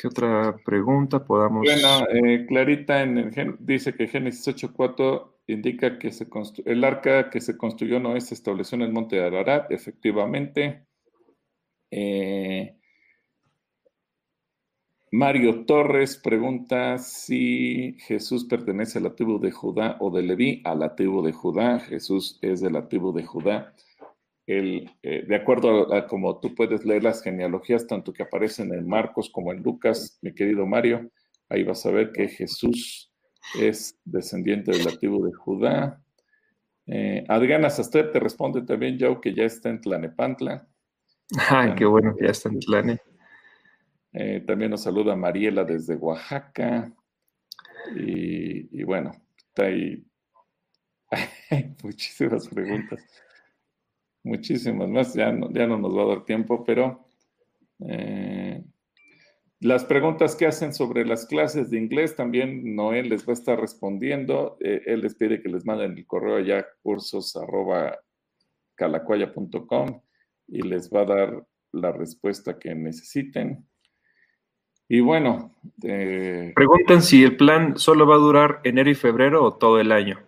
¿Qué 0.00 0.08
otra 0.08 0.56
pregunta 0.64 1.22
podamos? 1.22 1.62
Bueno, 1.62 2.06
eh, 2.08 2.46
Clarita 2.46 3.04
dice 3.58 3.92
que 3.92 4.06
Génesis 4.08 4.48
8.4 4.48 5.40
indica 5.46 5.98
que 5.98 6.10
el 6.64 6.84
arca 6.84 7.28
que 7.28 7.42
se 7.42 7.58
construyó 7.58 8.00
no 8.00 8.18
se 8.18 8.32
estableció 8.32 8.76
en 8.76 8.82
el 8.82 8.92
monte 8.92 9.16
de 9.16 9.26
Ararat, 9.26 9.70
efectivamente. 9.70 10.86
Eh, 11.90 12.78
Mario 15.12 15.66
Torres 15.66 16.16
pregunta 16.16 16.96
si 16.96 17.98
Jesús 17.98 18.46
pertenece 18.46 19.00
a 19.00 19.02
la 19.02 19.14
tribu 19.14 19.38
de 19.38 19.50
Judá 19.50 19.98
o 20.00 20.10
de 20.10 20.22
Leví, 20.22 20.62
a 20.64 20.74
la 20.74 20.94
tribu 20.94 21.20
de 21.22 21.32
Judá. 21.32 21.78
Jesús 21.78 22.38
es 22.40 22.62
de 22.62 22.70
la 22.70 22.88
tribu 22.88 23.12
de 23.12 23.24
Judá. 23.24 23.74
Eh, 24.52 25.26
de 25.28 25.36
acuerdo 25.36 25.94
a, 25.94 26.08
como 26.08 26.40
tú 26.40 26.56
puedes 26.56 26.84
leer 26.84 27.04
las 27.04 27.22
genealogías, 27.22 27.86
tanto 27.86 28.12
que 28.12 28.24
aparecen 28.24 28.74
en 28.74 28.88
Marcos 28.88 29.30
como 29.30 29.52
en 29.52 29.62
Lucas, 29.62 30.18
mi 30.22 30.34
querido 30.34 30.66
Mario, 30.66 31.08
ahí 31.48 31.62
vas 31.62 31.86
a 31.86 31.92
ver 31.92 32.10
que 32.10 32.26
Jesús 32.26 33.12
es 33.60 33.96
descendiente 34.04 34.72
del 34.72 34.98
tribu 34.98 35.24
de 35.24 35.32
Judá. 35.32 36.02
Eh, 36.86 37.24
Adriana 37.28 37.70
Sastre 37.70 38.02
te 38.04 38.18
responde 38.18 38.62
también, 38.62 38.98
Joe, 38.98 39.20
que 39.20 39.32
ya 39.32 39.44
está 39.44 39.68
en 39.68 39.80
Tlanepantla. 39.80 40.66
Ay, 41.48 41.76
qué 41.76 41.84
bueno 41.84 42.16
que 42.16 42.24
ya 42.24 42.32
está 42.32 42.48
en 42.48 42.58
Tlane. 42.58 42.98
Eh, 44.12 44.42
también 44.44 44.72
nos 44.72 44.82
saluda 44.82 45.14
Mariela 45.14 45.62
desde 45.62 45.94
Oaxaca. 45.94 46.92
Y, 47.94 48.80
y 48.80 48.82
bueno, 48.82 49.12
está 49.36 49.66
ahí. 49.66 50.04
Muchísimas 51.84 52.48
preguntas 52.48 53.00
muchísimas 54.22 54.88
más, 54.88 55.14
ya 55.14 55.32
no, 55.32 55.50
ya 55.52 55.66
no 55.66 55.78
nos 55.78 55.96
va 55.96 56.02
a 56.02 56.06
dar 56.14 56.24
tiempo, 56.24 56.64
pero 56.64 57.06
Eh, 57.88 58.62
las 59.60 59.84
preguntas 59.84 60.36
que 60.36 60.46
hacen 60.46 60.72
sobre 60.72 61.04
las 61.04 61.26
clases 61.26 61.70
de 61.70 61.78
inglés, 61.78 62.16
también 62.16 62.74
Noel 62.74 63.08
les 63.08 63.26
va 63.26 63.32
a 63.32 63.34
estar 63.34 63.60
respondiendo. 63.60 64.56
Eh, 64.60 64.82
él 64.86 65.00
les 65.00 65.14
pide 65.14 65.42
que 65.42 65.48
les 65.48 65.66
manden 65.66 65.96
el 65.96 66.06
correo 66.06 66.40
ya 66.40 66.66
cursos 66.82 67.34
y 70.48 70.62
les 70.62 70.90
va 70.90 71.00
a 71.02 71.04
dar 71.04 71.46
la 71.72 71.92
respuesta 71.92 72.58
que 72.58 72.74
necesiten. 72.74 73.66
Y 74.88 75.00
bueno. 75.00 75.54
Eh, 75.82 76.52
Preguntan 76.56 77.02
si 77.02 77.22
el 77.22 77.36
plan 77.36 77.76
solo 77.76 78.06
va 78.06 78.14
a 78.16 78.18
durar 78.18 78.60
enero 78.64 78.90
y 78.90 78.94
febrero 78.94 79.44
o 79.44 79.54
todo 79.58 79.78
el 79.78 79.92
año. 79.92 80.18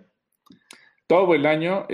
Todo 1.06 1.34
el 1.34 1.46
año. 1.46 1.86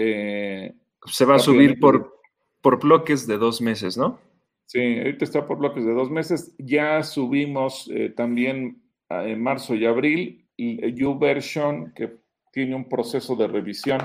Se 1.11 1.25
va 1.25 1.37
a 1.37 1.39
subir 1.39 1.79
por, 1.79 2.21
por 2.61 2.81
bloques 2.81 3.27
de 3.27 3.39
dos 3.39 3.61
meses, 3.61 3.97
¿no? 3.97 4.21
Sí, 4.67 4.99
ahorita 4.99 5.25
está 5.25 5.47
por 5.47 5.59
bloques 5.59 5.85
de 5.85 5.95
dos 5.95 6.11
meses. 6.11 6.55
Ya 6.59 7.03
subimos 7.03 7.91
eh, 7.93 8.11
también 8.11 8.83
en 9.09 9.43
marzo 9.43 9.75
y 9.75 9.87
abril 9.87 10.47
y 10.57 10.93
YouVersion, 10.93 11.93
que 11.95 12.19
tiene 12.53 12.75
un 12.75 12.89
proceso 12.89 13.37
de 13.37 13.47
revisión, 13.47 14.01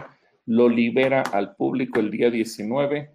lo 0.46 0.70
libera 0.70 1.22
al 1.22 1.56
público 1.56 2.00
el 2.00 2.12
día 2.12 2.30
19. 2.30 3.12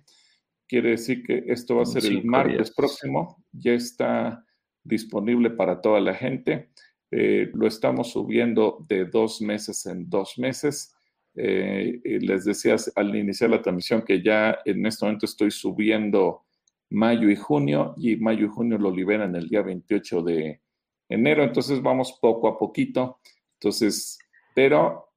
Quiere 0.67 0.91
decir 0.91 1.23
que 1.23 1.45
esto 1.47 1.77
va 1.77 1.83
a 1.83 1.87
ser 1.87 2.05
el 2.05 2.25
martes 2.25 2.73
próximo. 2.75 3.43
Ya 3.53 3.73
está 3.73 4.45
disponible 4.83 5.51
para 5.51 5.81
toda 5.81 6.01
la 6.01 6.15
gente. 6.15 6.71
Eh, 7.11 7.51
lo 7.55 7.67
estamos 7.67 8.13
subiendo 8.13 8.85
de 8.89 9.07
dos 9.07 9.41
meses 9.41 9.87
en 9.87 10.11
dos 10.11 10.39
meses. 10.39 10.95
Eh, 11.41 12.01
les 12.21 12.45
decía 12.45 12.75
al 12.97 13.15
iniciar 13.15 13.51
la 13.51 13.63
transmisión 13.63 14.03
que 14.03 14.21
ya 14.21 14.59
en 14.65 14.85
este 14.85 15.05
momento 15.05 15.25
estoy 15.25 15.53
subiendo 15.53 16.45
mayo 16.91 17.31
y 17.31 17.37
junio, 17.37 17.95
y 17.97 18.17
mayo 18.17 18.47
y 18.47 18.49
junio 18.49 18.77
lo 18.77 18.91
liberan 18.91 19.37
el 19.37 19.49
día 19.49 19.63
28 19.63 20.23
de 20.23 20.61
enero, 21.09 21.45
entonces 21.45 21.81
vamos 21.81 22.19
poco 22.21 22.49
a 22.49 22.59
poquito, 22.59 23.21
entonces, 23.55 24.19
pero 24.55 25.13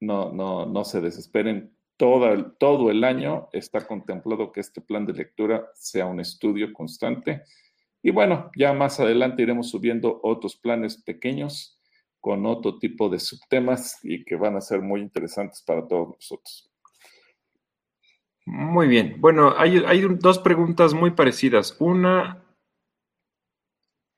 no, 0.00 0.32
no, 0.32 0.66
no 0.66 0.84
se 0.84 1.00
desesperen, 1.00 1.72
todo 1.96 2.52
todo 2.58 2.90
el 2.90 3.04
año 3.04 3.48
está 3.52 3.86
contemplado 3.86 4.50
que 4.50 4.60
este 4.60 4.80
plan 4.80 5.06
de 5.06 5.12
lectura 5.12 5.70
sea 5.74 6.06
un 6.06 6.18
estudio 6.18 6.72
constante, 6.72 7.44
y 8.02 8.10
bueno, 8.10 8.50
ya 8.56 8.72
más 8.72 8.98
adelante 8.98 9.42
iremos 9.42 9.70
subiendo 9.70 10.18
otros 10.24 10.56
planes 10.56 10.96
pequeños 10.96 11.79
con 12.20 12.46
otro 12.46 12.78
tipo 12.78 13.08
de 13.08 13.18
subtemas 13.18 13.98
y 14.02 14.24
que 14.24 14.36
van 14.36 14.56
a 14.56 14.60
ser 14.60 14.82
muy 14.82 15.00
interesantes 15.00 15.62
para 15.66 15.86
todos 15.86 16.10
nosotros. 16.10 16.70
Muy 18.46 18.88
bien. 18.88 19.16
Bueno, 19.18 19.54
hay, 19.56 20.00
dos 20.18 20.38
preguntas 20.38 20.92
muy 20.92 21.12
parecidas. 21.12 21.76
Una, 21.78 22.42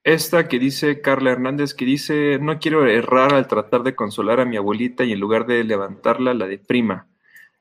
esta 0.05 0.49
que 0.49 0.59
dice 0.59 1.01
Carla 1.01 1.33
Hernández, 1.33 1.75
que 1.75 1.85
dice, 1.85 2.39
no 2.41 2.59
quiero 2.59 2.87
errar 2.87 3.35
al 3.35 3.47
tratar 3.47 3.83
de 3.83 3.95
consolar 3.95 4.41
a 4.41 4.45
mi 4.45 4.57
abuelita 4.57 5.05
y 5.05 5.13
en 5.13 5.21
lugar 5.21 5.47
de 5.47 5.63
levantarla, 5.65 6.35
la 6.35 6.47
deprima. 6.47 7.09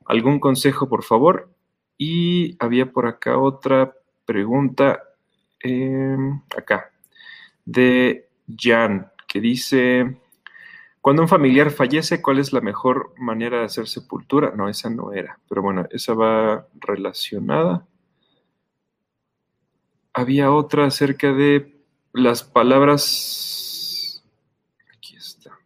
¿Algún 0.06 0.40
consejo, 0.40 0.88
por 0.88 1.04
favor? 1.04 1.54
Y 1.98 2.56
había 2.64 2.92
por 2.92 3.06
acá 3.06 3.38
otra 3.38 3.94
pregunta, 4.26 5.04
em, 5.60 6.42
acá, 6.56 6.92
de 7.66 8.30
Jan, 8.58 9.12
que 9.28 9.42
dice, 9.42 10.18
cuando 11.02 11.24
un 11.24 11.28
familiar 11.28 11.72
fallece, 11.72 12.22
¿cuál 12.22 12.38
es 12.38 12.54
la 12.54 12.62
mejor 12.62 13.14
manera 13.18 13.60
de 13.60 13.66
hacer 13.66 13.88
sepultura? 13.88 14.54
No, 14.56 14.70
esa 14.70 14.90
no 14.90 15.14
era, 15.14 15.40
pero 15.50 15.64
bueno, 15.64 15.88
esa 15.90 16.14
va 16.14 16.68
relacionada. 16.76 17.88
Había 20.14 20.52
otra 20.52 20.86
acerca 20.86 21.34
de 21.34 21.84
las 22.14 22.44
palabras... 22.44 24.24
Aquí 24.96 25.16
está. 25.16 25.58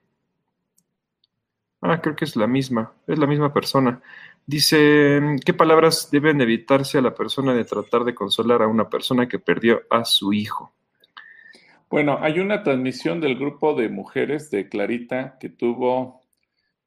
Ah, 1.81 1.99
creo 2.01 2.15
que 2.15 2.23
es 2.23 2.37
la 2.37 2.47
misma, 2.47 2.93
es 3.05 3.19
la 3.19 3.27
misma 3.27 3.53
persona. 3.53 4.01
Dice, 4.45 5.19
¿qué 5.43 5.53
palabras 5.53 6.09
deben 6.11 6.39
evitarse 6.39 6.99
a 6.99 7.01
la 7.01 7.13
persona 7.13 7.53
de 7.53 7.65
tratar 7.65 8.05
de 8.05 8.15
consolar 8.15 8.61
a 8.61 8.67
una 8.67 8.89
persona 8.89 9.27
que 9.27 9.39
perdió 9.39 9.81
a 9.89 10.05
su 10.05 10.31
hijo? 10.31 10.71
Bueno, 11.89 12.17
hay 12.21 12.39
una 12.39 12.63
transmisión 12.63 13.21
del 13.21 13.35
grupo 13.35 13.73
de 13.73 13.89
mujeres 13.89 14.49
de 14.49 14.67
Clarita 14.67 15.37
que 15.39 15.49
tuvo, 15.49 16.21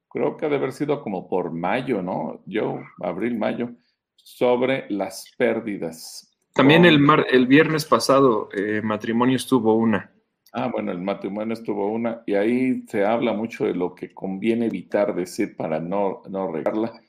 creo 0.09 0.37
que 0.37 0.47
ha 0.47 0.49
de 0.49 0.57
haber 0.57 0.73
sido 0.73 1.03
como 1.03 1.29
por 1.29 1.53
mayo, 1.53 2.03
¿no? 2.03 2.43
Yo, 2.47 2.81
abril, 3.03 3.39
mayo, 3.39 3.71
sobre 4.17 4.87
las 4.91 5.33
pérdidas. 5.37 6.37
También 6.53 6.85
el, 6.85 6.99
el 7.31 7.47
viernes 7.47 7.85
pasado, 7.85 8.49
eh, 8.53 8.83
matrimonio 8.83 9.37
estuvo 9.37 9.75
una. 9.75 10.13
Ah, 10.53 10.69
bueno, 10.73 10.93
el 10.93 11.01
matrimonio 11.01 11.53
estuvo 11.53 11.87
una, 11.93 12.23
y 12.27 12.35
ahí 12.35 12.83
se 12.89 13.05
habla 13.05 13.33
mucho 13.33 13.67
de 13.67 13.75
lo 13.75 13.95
que 13.95 14.13
conviene 14.13 14.67
evitar 14.67 15.15
decir 15.15 15.57
para 15.57 15.79
no, 15.79 16.23
no 16.29 16.51
regarla. 16.51 17.01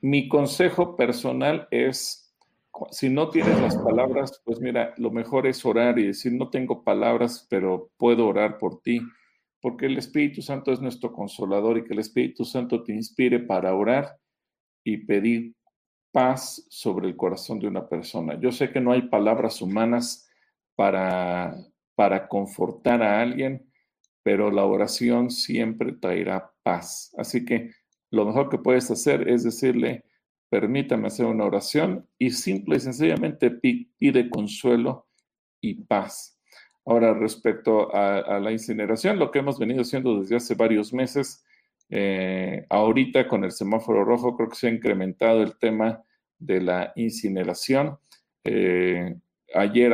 Mi 0.00 0.28
consejo 0.28 0.96
personal 0.96 1.66
es 1.70 2.25
si 2.90 3.08
no 3.08 3.30
tienes 3.30 3.60
las 3.60 3.76
palabras, 3.76 4.42
pues 4.44 4.60
mira, 4.60 4.94
lo 4.98 5.10
mejor 5.10 5.46
es 5.46 5.64
orar 5.64 5.98
y 5.98 6.08
decir, 6.08 6.32
no 6.32 6.50
tengo 6.50 6.84
palabras, 6.84 7.46
pero 7.48 7.90
puedo 7.96 8.26
orar 8.26 8.58
por 8.58 8.80
ti, 8.82 9.00
porque 9.60 9.86
el 9.86 9.98
Espíritu 9.98 10.42
Santo 10.42 10.72
es 10.72 10.80
nuestro 10.80 11.12
consolador 11.12 11.78
y 11.78 11.84
que 11.84 11.94
el 11.94 12.00
Espíritu 12.00 12.44
Santo 12.44 12.82
te 12.82 12.92
inspire 12.92 13.40
para 13.40 13.74
orar 13.74 14.18
y 14.84 14.98
pedir 14.98 15.54
paz 16.12 16.66
sobre 16.70 17.08
el 17.08 17.16
corazón 17.16 17.58
de 17.58 17.68
una 17.68 17.88
persona. 17.88 18.38
Yo 18.40 18.52
sé 18.52 18.70
que 18.70 18.80
no 18.80 18.92
hay 18.92 19.02
palabras 19.02 19.60
humanas 19.60 20.28
para, 20.74 21.56
para 21.94 22.28
confortar 22.28 23.02
a 23.02 23.20
alguien, 23.20 23.70
pero 24.22 24.50
la 24.50 24.64
oración 24.64 25.30
siempre 25.30 25.92
traerá 25.92 26.52
paz. 26.62 27.14
Así 27.18 27.44
que 27.44 27.70
lo 28.10 28.24
mejor 28.24 28.48
que 28.48 28.58
puedes 28.58 28.90
hacer 28.90 29.28
es 29.28 29.44
decirle, 29.44 30.04
permítame 30.56 31.08
hacer 31.08 31.26
una 31.26 31.44
oración 31.44 32.08
y 32.18 32.30
simple 32.30 32.76
y 32.76 32.80
sencillamente 32.80 33.50
pide 33.50 34.30
consuelo 34.30 35.06
y 35.60 35.74
paz. 35.74 36.40
Ahora, 36.86 37.12
respecto 37.12 37.94
a, 37.94 38.40
la 38.40 38.52
incineración, 38.52 39.18
lo 39.18 39.30
que 39.30 39.40
hemos 39.40 39.58
venido 39.58 39.82
haciendo 39.82 40.18
desde 40.18 40.36
hace 40.36 40.54
varios 40.54 40.94
meses, 40.94 41.44
eh, 41.90 42.64
ahorita 42.70 43.28
con 43.28 43.44
el 43.44 43.52
semáforo 43.52 44.02
rojo 44.02 44.34
creo 44.34 44.48
que 44.48 44.56
se 44.56 44.68
ha 44.68 44.70
incrementado 44.70 45.42
el 45.42 45.58
tema 45.58 46.02
de 46.38 46.62
la 46.62 46.90
incineración. 46.96 47.98
Eh, 48.42 49.14
ayer 49.54 49.92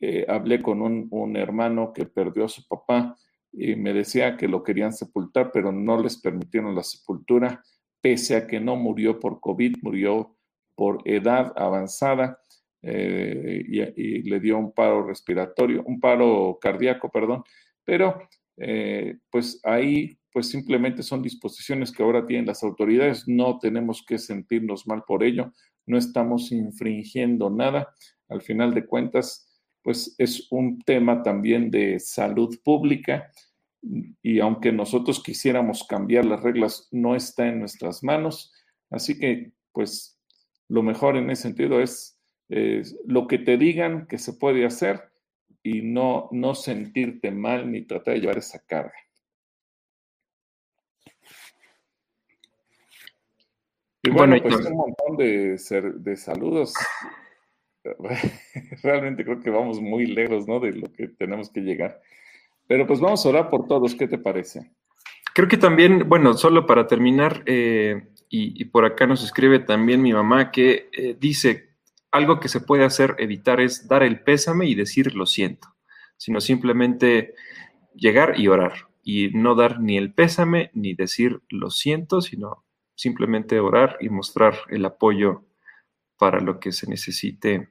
eh, 0.00 0.26
hablé 0.26 0.60
con 0.60 0.82
un 0.82 1.36
hermano 1.36 1.92
que 1.92 2.04
perdió 2.04 2.46
a 2.46 2.48
su 2.48 2.66
papá 2.66 3.16
y 3.52 3.76
me 3.76 3.92
decía 3.92 4.36
que 4.36 4.48
lo 4.48 4.64
querían 4.64 4.92
sepultar, 4.92 5.52
pero 5.52 5.70
no 5.70 6.02
les 6.02 6.20
permitieron 6.20 6.74
la 6.74 6.82
sepultura 6.82 7.62
pese 8.04 8.36
a 8.36 8.46
que 8.46 8.60
no 8.60 8.76
murió 8.76 9.18
por 9.18 9.40
COVID, 9.40 9.76
murió 9.80 10.36
por 10.74 11.00
edad 11.06 11.54
avanzada 11.56 12.38
eh, 12.82 13.64
y, 13.66 14.22
le 14.28 14.40
dio 14.40 14.58
un 14.58 14.72
paro 14.72 15.06
respiratorio, 15.06 15.82
un 15.86 15.98
paro 15.98 16.58
cardíaco, 16.60 17.10
perdón, 17.10 17.42
pero 17.82 18.28
eh, 18.58 19.16
pues 19.30 19.58
ahí 19.64 20.18
pues 20.30 20.50
simplemente 20.50 21.02
son 21.02 21.22
disposiciones 21.22 21.90
que 21.92 22.02
ahora 22.02 22.26
tienen 22.26 22.44
las 22.44 22.62
autoridades, 22.62 23.26
no 23.26 23.58
tenemos 23.58 24.04
que 24.06 24.18
sentirnos 24.18 24.86
mal 24.86 25.04
por 25.06 25.24
ello, 25.24 25.54
no 25.86 25.96
estamos 25.96 26.52
infringiendo 26.52 27.48
nada, 27.48 27.94
al 28.28 28.42
final 28.42 28.74
de 28.74 28.84
cuentas 28.84 29.50
pues 29.80 30.14
es 30.18 30.46
un 30.50 30.78
tema 30.80 31.22
también 31.22 31.70
de 31.70 31.98
salud 31.98 32.54
pública 32.62 33.30
y 34.22 34.40
aunque 34.40 34.72
nosotros 34.72 35.22
quisiéramos 35.22 35.84
cambiar 35.84 36.24
las 36.24 36.42
reglas, 36.42 36.88
no 36.90 37.14
está 37.14 37.46
en 37.46 37.60
nuestras 37.60 38.02
manos. 38.02 38.52
Así 38.90 39.18
que, 39.18 39.52
pues, 39.72 40.18
lo 40.68 40.82
mejor 40.82 41.16
en 41.16 41.30
ese 41.30 41.42
sentido 41.42 41.80
es 41.80 42.18
lo 43.06 43.26
que 43.26 43.38
te 43.38 43.56
digan 43.56 44.06
que 44.06 44.18
se 44.18 44.34
puede 44.34 44.64
hacer 44.64 45.10
y 45.62 45.82
no, 45.82 46.28
no 46.30 46.54
sentirte 46.54 47.30
mal 47.30 47.70
ni 47.70 47.82
tratar 47.82 48.14
de 48.14 48.20
llevar 48.20 48.38
esa 48.38 48.64
carga. 48.66 48.94
Y 54.02 54.10
bueno, 54.10 54.36
pues 54.42 54.56
un 54.56 54.76
montón 54.76 55.16
de, 55.16 55.58
de 55.96 56.16
saludos. 56.16 56.74
Realmente 58.82 59.24
creo 59.24 59.40
que 59.40 59.48
vamos 59.48 59.80
muy 59.80 60.06
lejos, 60.06 60.46
¿no? 60.46 60.60
De 60.60 60.72
lo 60.72 60.92
que 60.92 61.08
tenemos 61.08 61.50
que 61.50 61.60
llegar. 61.62 62.02
Pero 62.66 62.86
pues 62.86 63.00
vamos 63.00 63.24
a 63.24 63.28
orar 63.28 63.50
por 63.50 63.66
todos, 63.66 63.94
¿qué 63.94 64.08
te 64.08 64.18
parece? 64.18 64.70
Creo 65.34 65.48
que 65.48 65.56
también, 65.56 66.08
bueno, 66.08 66.34
solo 66.34 66.66
para 66.66 66.86
terminar, 66.86 67.42
eh, 67.46 68.08
y, 68.28 68.64
por 68.66 68.84
acá 68.84 69.06
nos 69.06 69.22
escribe 69.22 69.60
también 69.60 70.02
mi 70.02 70.12
mamá 70.12 70.50
que 70.50 70.88
eh, 70.92 71.16
dice, 71.18 71.74
algo 72.10 72.40
que 72.40 72.48
se 72.48 72.60
puede 72.60 72.84
hacer, 72.84 73.16
evitar 73.18 73.60
es 73.60 73.86
dar 73.88 74.02
el 74.02 74.20
pésame 74.20 74.66
y 74.66 74.74
decir 74.74 75.14
lo 75.14 75.26
siento, 75.26 75.68
sino 76.16 76.40
simplemente 76.40 77.34
llegar 77.94 78.38
y 78.38 78.48
orar 78.48 78.88
y 79.02 79.28
no 79.34 79.54
dar 79.54 79.80
ni 79.80 79.98
el 79.98 80.14
pésame 80.14 80.70
ni 80.72 80.94
decir 80.94 81.42
lo 81.48 81.70
siento, 81.70 82.20
sino 82.20 82.64
simplemente 82.96 83.60
orar 83.60 83.98
y 84.00 84.08
mostrar 84.08 84.54
el 84.70 84.84
apoyo 84.84 85.44
para 86.16 86.40
lo 86.40 86.58
que 86.58 86.72
se 86.72 86.88
necesite 86.88 87.68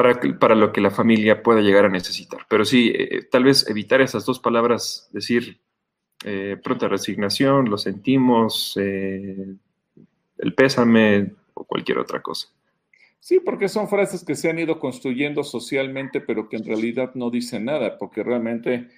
para, 0.00 0.38
para 0.38 0.54
lo 0.54 0.72
que 0.72 0.80
la 0.80 0.90
familia 0.90 1.42
pueda 1.42 1.60
llegar 1.60 1.84
a 1.84 1.90
necesitar. 1.90 2.40
Pero 2.48 2.64
sí, 2.64 2.90
eh, 2.94 3.22
tal 3.30 3.44
vez 3.44 3.68
evitar 3.68 4.00
esas 4.00 4.24
dos 4.24 4.40
palabras, 4.40 5.10
decir 5.12 5.60
eh, 6.24 6.56
pronta 6.62 6.88
resignación, 6.88 7.68
lo 7.68 7.76
sentimos, 7.76 8.78
eh, 8.80 9.54
el 10.38 10.54
pésame 10.54 11.34
o 11.52 11.64
cualquier 11.64 11.98
otra 11.98 12.22
cosa. 12.22 12.48
Sí, 13.18 13.40
porque 13.40 13.68
son 13.68 13.88
frases 13.88 14.24
que 14.24 14.36
se 14.36 14.48
han 14.48 14.58
ido 14.58 14.78
construyendo 14.78 15.44
socialmente, 15.44 16.22
pero 16.22 16.48
que 16.48 16.56
en 16.56 16.64
realidad 16.64 17.10
no 17.14 17.30
dicen 17.30 17.66
nada, 17.66 17.98
porque 17.98 18.22
realmente 18.22 18.88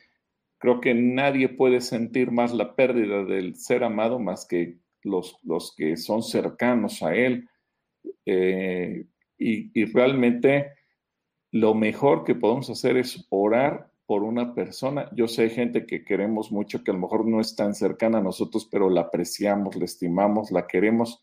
creo 0.58 0.80
que 0.80 0.94
nadie 0.94 1.48
puede 1.48 1.80
sentir 1.80 2.30
más 2.30 2.54
la 2.54 2.76
pérdida 2.76 3.24
del 3.24 3.56
ser 3.56 3.82
amado 3.82 4.20
más 4.20 4.46
que 4.46 4.78
los, 5.02 5.36
los 5.42 5.74
que 5.74 5.96
son 5.96 6.22
cercanos 6.22 7.02
a 7.02 7.12
él. 7.16 7.48
Eh, 8.24 9.04
y, 9.36 9.80
y 9.80 9.84
realmente 9.86 10.70
lo 11.52 11.74
mejor 11.74 12.24
que 12.24 12.34
podemos 12.34 12.68
hacer 12.70 12.96
es 12.96 13.26
orar 13.30 13.92
por 14.06 14.24
una 14.24 14.54
persona. 14.54 15.08
Yo 15.14 15.28
sé 15.28 15.48
gente 15.50 15.86
que 15.86 16.04
queremos 16.04 16.50
mucho, 16.50 16.82
que 16.82 16.90
a 16.90 16.94
lo 16.94 17.00
mejor 17.00 17.26
no 17.26 17.40
es 17.40 17.54
tan 17.54 17.74
cercana 17.74 18.18
a 18.18 18.22
nosotros, 18.22 18.68
pero 18.70 18.90
la 18.90 19.02
apreciamos, 19.02 19.76
la 19.76 19.84
estimamos, 19.84 20.50
la 20.50 20.66
queremos 20.66 21.20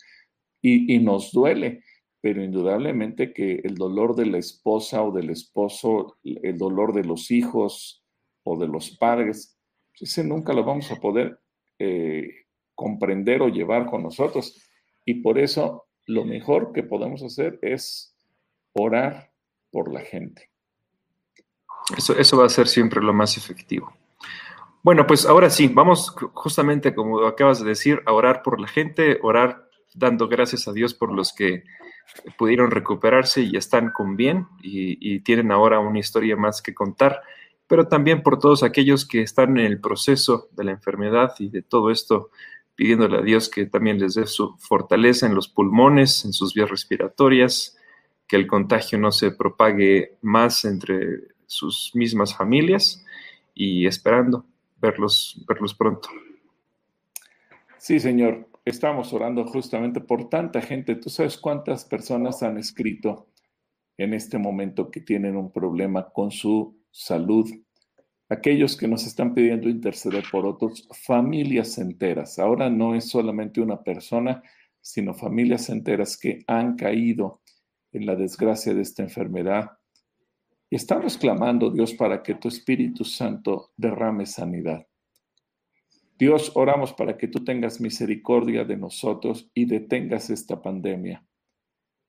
y, 0.61 0.95
y 0.95 0.99
nos 0.99 1.31
duele 1.31 1.81
pero 2.22 2.43
indudablemente 2.43 3.34
que 3.34 3.61
el 3.64 3.76
dolor 3.76 4.15
de 4.15 4.26
la 4.26 4.38
esposa 4.38 5.03
o 5.03 5.11
del 5.11 5.30
esposo, 5.30 6.18
el 6.23 6.57
dolor 6.57 6.93
de 6.93 7.06
los 7.06 7.31
hijos 7.31 8.03
o 8.43 8.57
de 8.57 8.68
los 8.68 8.91
padres, 8.97 9.57
ese 9.99 10.23
nunca 10.23 10.53
lo 10.53 10.64
vamos 10.64 10.91
a 10.91 10.97
poder 10.97 11.39
eh, 11.77 12.30
comprender 12.76 13.41
o 13.41 13.47
llevar 13.47 13.85
con 13.85 14.03
nosotros. 14.03 14.61
Y 15.06 15.15
por 15.15 15.39
eso 15.39 15.88
lo 16.07 16.26
mejor 16.26 16.73
que 16.73 16.84
podemos 16.84 17.23
hacer 17.23 17.57
es 17.61 18.18
orar 18.73 19.28
por 19.72 19.94
la 19.94 20.02
gente. 20.02 20.50
Eso, 21.98 22.18
eso 22.18 22.38
va 22.38 22.46
a 22.46 22.50
ser 22.50 22.68
siempre 22.68 23.02
lo 23.02 23.14
más 23.14 23.38
efectivo. 23.38 23.94
Bueno, 24.82 25.06
pues 25.06 25.26
ahora 25.26 25.50
sí, 25.50 25.68
vamos 25.68 26.16
justamente 26.34 26.96
como 26.96 27.26
acabas 27.26 27.62
de 27.62 27.68
decir, 27.68 28.02
a 28.06 28.14
orar 28.14 28.41
por 28.41 28.62
la 28.62 28.68
gente, 28.68 29.20
orar 29.22 29.70
dando 29.94 30.28
gracias 30.28 30.68
a 30.68 30.74
Dios 30.74 30.94
por 30.94 31.12
los 31.12 31.34
que 31.34 31.64
pudieron 32.38 32.72
recuperarse 32.72 33.41
y 33.41 33.56
están 33.56 33.91
con 33.91 34.16
bien 34.16 34.48
y, 34.62 35.20
tienen 35.22 35.52
ahora 35.52 35.80
una 35.80 36.00
historia 36.00 36.36
más 36.36 36.62
que 36.62 36.74
contar, 36.74 37.22
pero 37.68 37.88
también 37.88 38.24
por 38.24 38.40
todos 38.40 38.64
aquellos 38.64 39.06
que 39.06 39.22
están 39.22 39.58
en 39.58 39.66
el 39.66 39.80
proceso 39.80 40.50
de 40.52 40.64
la 40.64 40.72
enfermedad 40.72 41.34
y 41.40 41.50
de 41.50 41.62
todo 41.62 41.91
esto, 41.91 42.32
pidiéndole 42.76 43.18
a 43.18 43.22
Dios 43.22 43.50
que 43.50 43.66
también 43.66 44.00
les 44.00 44.16
dé 44.16 44.26
su 44.26 44.56
fortaleza 44.58 45.28
en 45.28 45.36
los 45.36 45.50
pulmones, 45.50 46.24
en 46.26 46.34
sus 46.34 46.54
vías 46.54 46.70
respiratorias, 46.70 47.78
que 48.30 48.35
el 48.35 48.47
contagio 48.47 48.99
no 48.99 49.11
se 49.11 49.31
propague 49.31 50.18
más 50.22 50.64
entre 50.64 51.34
sus 51.47 51.91
mismas 51.95 52.38
familias 52.38 53.03
y 53.56 53.88
esperando 53.88 54.45
verlos, 54.80 55.43
verlos 55.47 55.73
pronto. 55.73 56.07
Sí, 57.77 57.99
Señor. 57.99 58.47
Estamos 58.65 59.14
orando 59.14 59.45
justamente 59.45 59.99
por 59.99 60.30
tanta 60.30 60.61
gente. 60.61 60.93
¿Tú 60.95 61.10
sabes 61.10 61.38
cuántas 61.38 61.85
personas 61.85 62.43
han 62.43 62.60
escrito 62.60 63.30
en 63.97 64.14
este 64.14 64.38
momento 64.38 64.91
que 64.91 65.01
tienen 65.01 65.35
un 65.35 65.51
problema 65.51 66.10
con 66.10 66.30
su 66.30 66.77
salud? 66.91 67.49
Aquellos 68.27 68.77
que 68.77 68.88
nos 68.88 69.07
están 69.07 69.34
pidiendo 69.34 69.69
interceder 69.69 70.23
por 70.31 70.45
otros, 70.45 70.88
familias 71.03 71.80
enteras. 71.80 72.38
Ahora 72.38 72.69
no 72.69 72.93
es 72.93 73.10
solamente 73.10 73.60
una 73.60 73.81
persona, 73.81 74.43
sino 74.81 75.15
familias 75.15 75.69
enteras 75.69 76.15
que 76.15 76.43
han 76.45 76.76
caído 76.76 77.41
en 77.91 78.06
la 78.06 78.16
desgracia 78.16 78.74
de 78.74 78.82
esta 78.82 79.03
enfermedad. 79.03 79.72
Y 80.70 80.76
estamos 80.76 81.18
clamando, 81.18 81.72
Dios, 81.72 81.94
para 81.94 82.22
que 82.22 82.36
tu 82.36 82.48
Espíritu 82.48 83.03
Santo 83.03 83.72
derrame 83.76 84.26
sanidad. 84.26 84.86
Dios, 86.18 86.52
oramos 86.56 86.94
para 86.94 87.18
que 87.18 87.30
tú 87.30 87.44
tengas 87.44 87.80
misericordia 87.80 88.66
de 88.66 88.76
nosotros 88.76 89.49
y 89.53 89.66
detengas 89.66 90.30
esta 90.30 90.61
pandemia. 90.61 91.26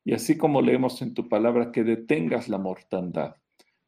Y 0.04 0.14
así 0.14 0.36
como 0.36 0.62
leemos 0.62 1.00
en 1.02 1.14
tu 1.14 1.28
palabra, 1.28 1.70
que 1.70 1.84
detengas 1.84 2.48
la 2.48 2.58
mortandad, 2.58 3.36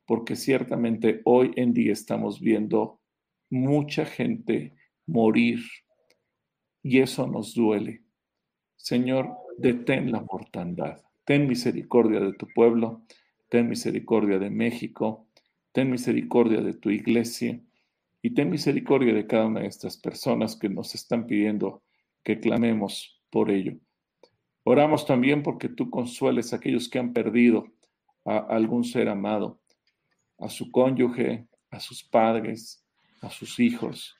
porque 0.06 0.36
ciertamente 0.36 1.22
hoy 1.24 1.52
en 1.56 1.72
día 1.72 1.92
estamos 1.92 2.40
viendo 2.40 3.00
mucha 3.50 4.04
gente 4.04 4.76
morir 5.06 5.60
y 6.82 7.00
eso 7.00 7.26
nos 7.26 7.54
duele. 7.54 8.04
Señor, 8.76 9.36
detén 9.58 10.12
la 10.12 10.20
mortandad. 10.20 11.02
Ten 11.24 11.46
misericordia 11.46 12.20
de 12.20 12.32
tu 12.32 12.46
pueblo, 12.48 13.02
ten 13.48 13.68
misericordia 13.68 14.38
de 14.38 14.50
México, 14.50 15.26
ten 15.72 15.90
misericordia 15.90 16.60
de 16.60 16.74
tu 16.74 16.90
iglesia 16.90 17.60
y 18.22 18.30
ten 18.30 18.50
misericordia 18.50 19.14
de 19.14 19.26
cada 19.26 19.46
una 19.46 19.60
de 19.60 19.66
estas 19.66 19.96
personas 19.96 20.56
que 20.56 20.68
nos 20.68 20.94
están 20.94 21.26
pidiendo 21.26 21.82
que 22.22 22.40
clamemos 22.40 23.20
por 23.30 23.50
ello. 23.50 23.74
Oramos 24.64 25.06
también 25.06 25.42
porque 25.42 25.68
tú 25.68 25.90
consueles 25.90 26.52
a 26.52 26.56
aquellos 26.56 26.88
que 26.88 26.98
han 26.98 27.12
perdido 27.12 27.66
a 28.24 28.38
algún 28.38 28.84
ser 28.84 29.08
amado, 29.08 29.60
a 30.38 30.48
su 30.48 30.70
cónyuge, 30.70 31.46
a 31.70 31.80
sus 31.80 32.04
padres, 32.04 32.84
a 33.20 33.30
sus 33.30 33.58
hijos, 33.58 34.16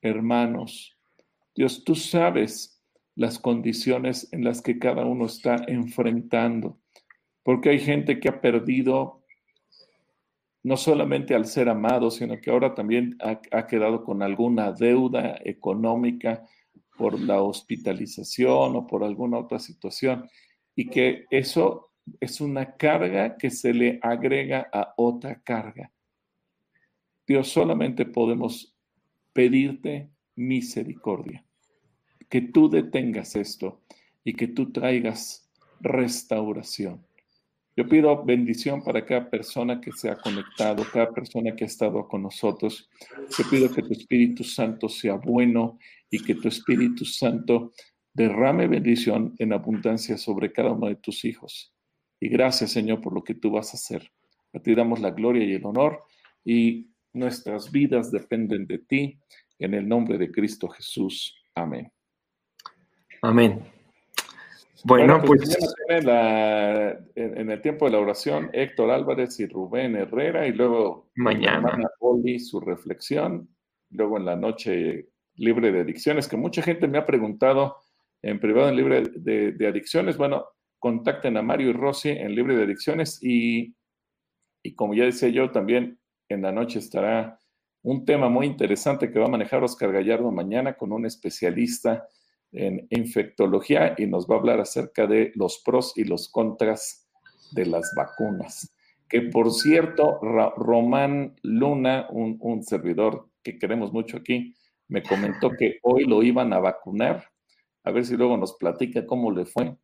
hermanos. 0.00 0.96
Dios, 1.54 1.84
tú 1.84 1.94
sabes 1.94 2.73
las 3.16 3.38
condiciones 3.38 4.28
en 4.32 4.44
las 4.44 4.62
que 4.62 4.78
cada 4.78 5.04
uno 5.04 5.26
está 5.26 5.64
enfrentando, 5.68 6.78
porque 7.42 7.70
hay 7.70 7.78
gente 7.78 8.18
que 8.18 8.28
ha 8.28 8.40
perdido 8.40 9.24
no 10.64 10.78
solamente 10.78 11.34
al 11.34 11.44
ser 11.44 11.68
amado, 11.68 12.10
sino 12.10 12.40
que 12.40 12.50
ahora 12.50 12.74
también 12.74 13.18
ha, 13.20 13.66
quedado 13.66 14.02
con 14.02 14.22
alguna 14.22 14.72
deuda 14.72 15.38
económica 15.44 16.42
por 16.96 17.20
la 17.20 17.42
hospitalización 17.42 18.76
o 18.76 18.86
por 18.86 19.04
alguna 19.04 19.38
otra 19.38 19.58
situación, 19.58 20.28
y 20.74 20.88
que 20.88 21.26
eso 21.30 21.92
es 22.18 22.40
una 22.40 22.76
carga 22.76 23.36
que 23.36 23.50
se 23.50 23.74
le 23.74 23.98
agrega 24.02 24.68
a 24.72 24.94
otra 24.96 25.40
carga. 25.42 25.92
Dios, 27.26 27.48
solamente 27.48 28.06
podemos 28.06 28.74
pedirte 29.34 30.10
misericordia, 30.34 31.44
que 32.34 32.40
tú 32.40 32.68
detengas 32.68 33.36
esto 33.36 33.80
y 34.24 34.34
que 34.34 34.48
tú 34.48 34.72
traigas 34.72 35.48
restauración. 35.78 37.06
Yo 37.76 37.88
pido 37.88 38.24
bendición 38.24 38.82
para 38.82 39.06
cada 39.06 39.30
persona 39.30 39.80
que 39.80 39.92
se 39.92 40.10
ha 40.10 40.16
conectado, 40.16 40.84
cada 40.92 41.12
persona 41.12 41.54
que 41.54 41.62
ha 41.62 41.68
estado 41.68 42.08
con 42.08 42.24
nosotros. 42.24 42.90
Yo 43.38 43.48
pido 43.48 43.72
que 43.72 43.82
tu 43.82 43.92
Espíritu 43.92 44.42
Santo 44.42 44.88
sea 44.88 45.14
bueno 45.14 45.78
y 46.10 46.24
que 46.24 46.34
tu 46.34 46.48
Espíritu 46.48 47.04
Santo 47.04 47.70
derrame 48.12 48.66
bendición 48.66 49.36
en 49.38 49.52
abundancia 49.52 50.18
sobre 50.18 50.50
cada 50.50 50.72
uno 50.72 50.88
de 50.88 50.96
tus 50.96 51.24
hijos. 51.24 51.72
Y 52.18 52.30
gracias, 52.30 52.72
Señor, 52.72 53.00
por 53.00 53.14
lo 53.14 53.22
que 53.22 53.36
tú 53.36 53.52
vas 53.52 53.72
a 53.72 53.76
hacer. 53.76 54.10
A 54.52 54.58
ti 54.58 54.74
damos 54.74 54.98
la 54.98 55.12
gloria 55.12 55.44
y 55.44 55.52
el 55.52 55.64
honor 55.64 56.02
y 56.44 56.90
nuestras 57.12 57.70
vidas 57.70 58.10
dependen 58.10 58.66
de 58.66 58.78
ti. 58.78 59.20
En 59.60 59.72
el 59.74 59.86
nombre 59.86 60.18
de 60.18 60.32
Cristo 60.32 60.66
Jesús. 60.66 61.36
Amén. 61.54 61.92
Amén. 63.24 63.64
Bueno, 64.84 65.22
pues. 65.24 65.56
en, 65.88 67.50
el 67.50 67.62
tiempo 67.62 67.86
de 67.86 67.92
la 67.92 67.98
oración 67.98 68.50
Héctor 68.52 68.90
Álvarez 68.90 69.40
y 69.40 69.46
Rubén 69.46 69.96
Herrera, 69.96 70.46
y 70.46 70.52
luego 70.52 71.10
mañana 71.14 71.78
Poli 71.98 72.38
su 72.38 72.60
reflexión, 72.60 73.48
luego 73.88 74.18
en 74.18 74.26
la 74.26 74.36
noche 74.36 75.08
libre 75.36 75.72
de 75.72 75.80
adicciones, 75.80 76.28
que 76.28 76.36
mucha 76.36 76.60
gente 76.60 76.86
me 76.86 76.98
ha 76.98 77.06
preguntado 77.06 77.78
en 78.20 78.38
privado 78.38 78.68
en 78.68 78.76
libre 78.76 79.02
de, 79.14 79.66
adicciones. 79.66 80.18
Bueno, 80.18 80.44
contacten 80.78 81.38
a 81.38 81.42
Mario 81.42 81.70
y 81.70 81.72
Rossi 81.72 82.10
en 82.10 82.34
libre 82.34 82.56
de 82.56 82.64
adicciones 82.64 83.22
y, 83.22 83.74
y 84.62 84.74
como 84.74 84.92
ya 84.92 85.04
decía 85.04 85.30
yo, 85.30 85.50
también 85.50 85.98
en 86.28 86.42
la 86.42 86.52
noche 86.52 86.78
estará 86.78 87.38
un 87.82 88.04
tema 88.04 88.28
muy 88.28 88.44
interesante 88.44 89.10
que 89.10 89.18
va 89.18 89.26
a 89.26 89.30
manejar 89.30 89.64
Oscar 89.64 89.92
Gallardo 89.92 90.30
mañana 90.30 90.74
con 90.74 90.92
un 90.92 91.06
especialista 91.06 92.06
en 92.54 92.86
infectología 92.90 93.94
y 93.98 94.06
nos 94.06 94.26
va 94.26 94.36
a 94.36 94.38
hablar 94.38 94.60
acerca 94.60 95.06
de 95.06 95.32
los 95.34 95.60
pros 95.64 95.92
y 95.96 96.04
los 96.04 96.28
contras 96.28 97.08
de 97.52 97.66
las 97.66 97.92
vacunas. 97.96 98.74
Que 99.08 99.22
por 99.22 99.52
cierto, 99.52 100.18
Román 100.56 101.36
Luna, 101.42 102.06
un, 102.10 102.62
servidor 102.62 103.28
que 103.42 103.58
queremos 103.58 103.92
mucho 103.92 104.16
aquí, 104.16 104.54
me 104.88 105.02
comentó 105.02 105.50
que 105.58 105.78
hoy 105.82 106.04
lo 106.04 106.22
iban 106.22 106.52
a 106.52 106.60
vacunar. 106.60 107.24
A 107.84 107.90
ver 107.90 108.04
si 108.04 108.16
luego 108.16 108.36
nos 108.36 108.54
platica 108.54 109.04
cómo 109.04 109.30
le 109.30 109.44
fue. 109.44 109.76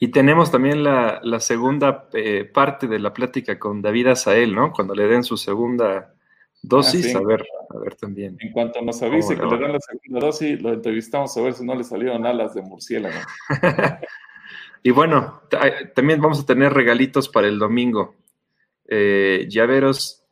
Y 0.00 0.08
tenemos 0.08 0.50
también 0.50 0.82
la, 0.82 1.20
segunda 1.40 2.08
eh, 2.12 2.44
parte 2.44 2.86
de 2.86 2.98
la 2.98 3.12
plática 3.12 3.58
con 3.58 3.82
David 3.82 4.08
Azael, 4.08 4.54
¿no? 4.54 4.72
Cuando 4.72 4.94
le 4.94 5.06
den 5.06 5.22
su 5.22 5.36
segunda 5.36 6.13
dosis, 6.68 7.14
ah, 7.14 7.18
a 7.18 7.22
ver, 7.22 7.44
a 7.70 7.78
ver 7.78 7.94
también. 7.96 8.36
En 8.40 8.52
cuanto 8.52 8.80
nos 8.82 9.02
avise 9.02 9.36
que 9.36 9.44
le 9.44 9.58
dan 9.58 9.72
la 9.72 9.80
segunda 9.80 10.26
dosis, 10.26 10.60
lo 10.60 10.72
entrevistamos 10.72 11.36
a 11.36 11.42
ver 11.42 11.54
si 11.54 11.64
no 11.64 11.74
le 11.74 11.84
salieron 11.84 12.24
alas 12.26 12.54
de 12.54 12.62
murciélago. 12.62 13.20
Y 14.86 14.90
bueno, 14.90 15.40
también 15.94 16.20
vamos 16.20 16.40
a 16.40 16.44
tener 16.44 16.74
regalitos 16.74 17.30
para 17.30 17.48
el 17.48 17.58
domingo. 17.58 18.16
Eh, 18.86 19.46
llaveros 19.48 20.22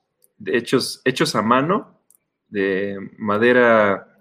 hechos, 0.45 1.01
hechos 1.07 1.35
a 1.35 1.41
mano, 1.41 1.99
de 2.49 2.99
madera 3.17 4.19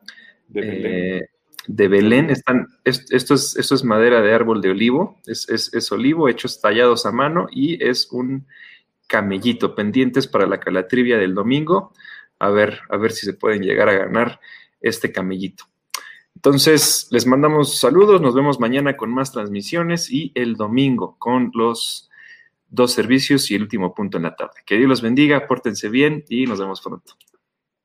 de 0.47 0.61
Belén. 0.61 1.29
de 1.67 1.87
Belén. 1.89 2.29
Están, 2.29 2.67
esto, 2.85 3.33
es, 3.33 3.57
esto 3.57 3.75
es 3.75 3.83
madera 3.83 4.21
de 4.21 4.33
árbol 4.33 4.61
de 4.61 4.69
olivo, 4.69 5.19
es, 5.25 5.49
es, 5.49 5.91
olivo, 5.91 6.29
hechos 6.29 6.61
tallados 6.61 7.05
a 7.05 7.11
mano 7.11 7.47
y 7.51 7.83
es 7.83 8.09
un 8.09 8.47
camellito, 9.11 9.75
pendientes 9.75 10.25
para 10.25 10.47
la 10.47 10.61
calatrivia 10.61 11.17
del 11.17 11.35
domingo. 11.35 11.91
A 12.39 12.49
ver, 12.49 12.79
a 12.89 12.95
ver 12.95 13.11
si 13.11 13.25
se 13.25 13.33
pueden 13.33 13.61
llegar 13.61 13.89
a 13.89 13.93
ganar 13.93 14.39
este 14.79 15.11
camellito. 15.11 15.65
Entonces, 16.33 17.09
les 17.11 17.27
mandamos 17.27 17.77
saludos, 17.77 18.21
nos 18.21 18.33
vemos 18.33 18.61
mañana 18.61 18.95
con 18.95 19.13
más 19.13 19.33
transmisiones 19.33 20.09
y 20.09 20.31
el 20.33 20.55
domingo 20.55 21.17
con 21.19 21.51
los 21.53 22.09
dos 22.69 22.93
servicios 22.93 23.51
y 23.51 23.55
el 23.55 23.63
último 23.63 23.93
punto 23.93 24.15
en 24.15 24.23
la 24.23 24.35
tarde. 24.37 24.61
Que 24.65 24.77
Dios 24.77 24.87
los 24.87 25.01
bendiga, 25.01 25.45
pórtense 25.45 25.89
bien 25.89 26.23
y 26.29 26.45
nos 26.45 26.61
vemos 26.61 26.79
pronto. 26.79 27.15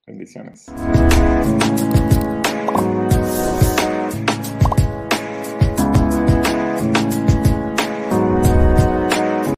Bendiciones. 0.07 0.67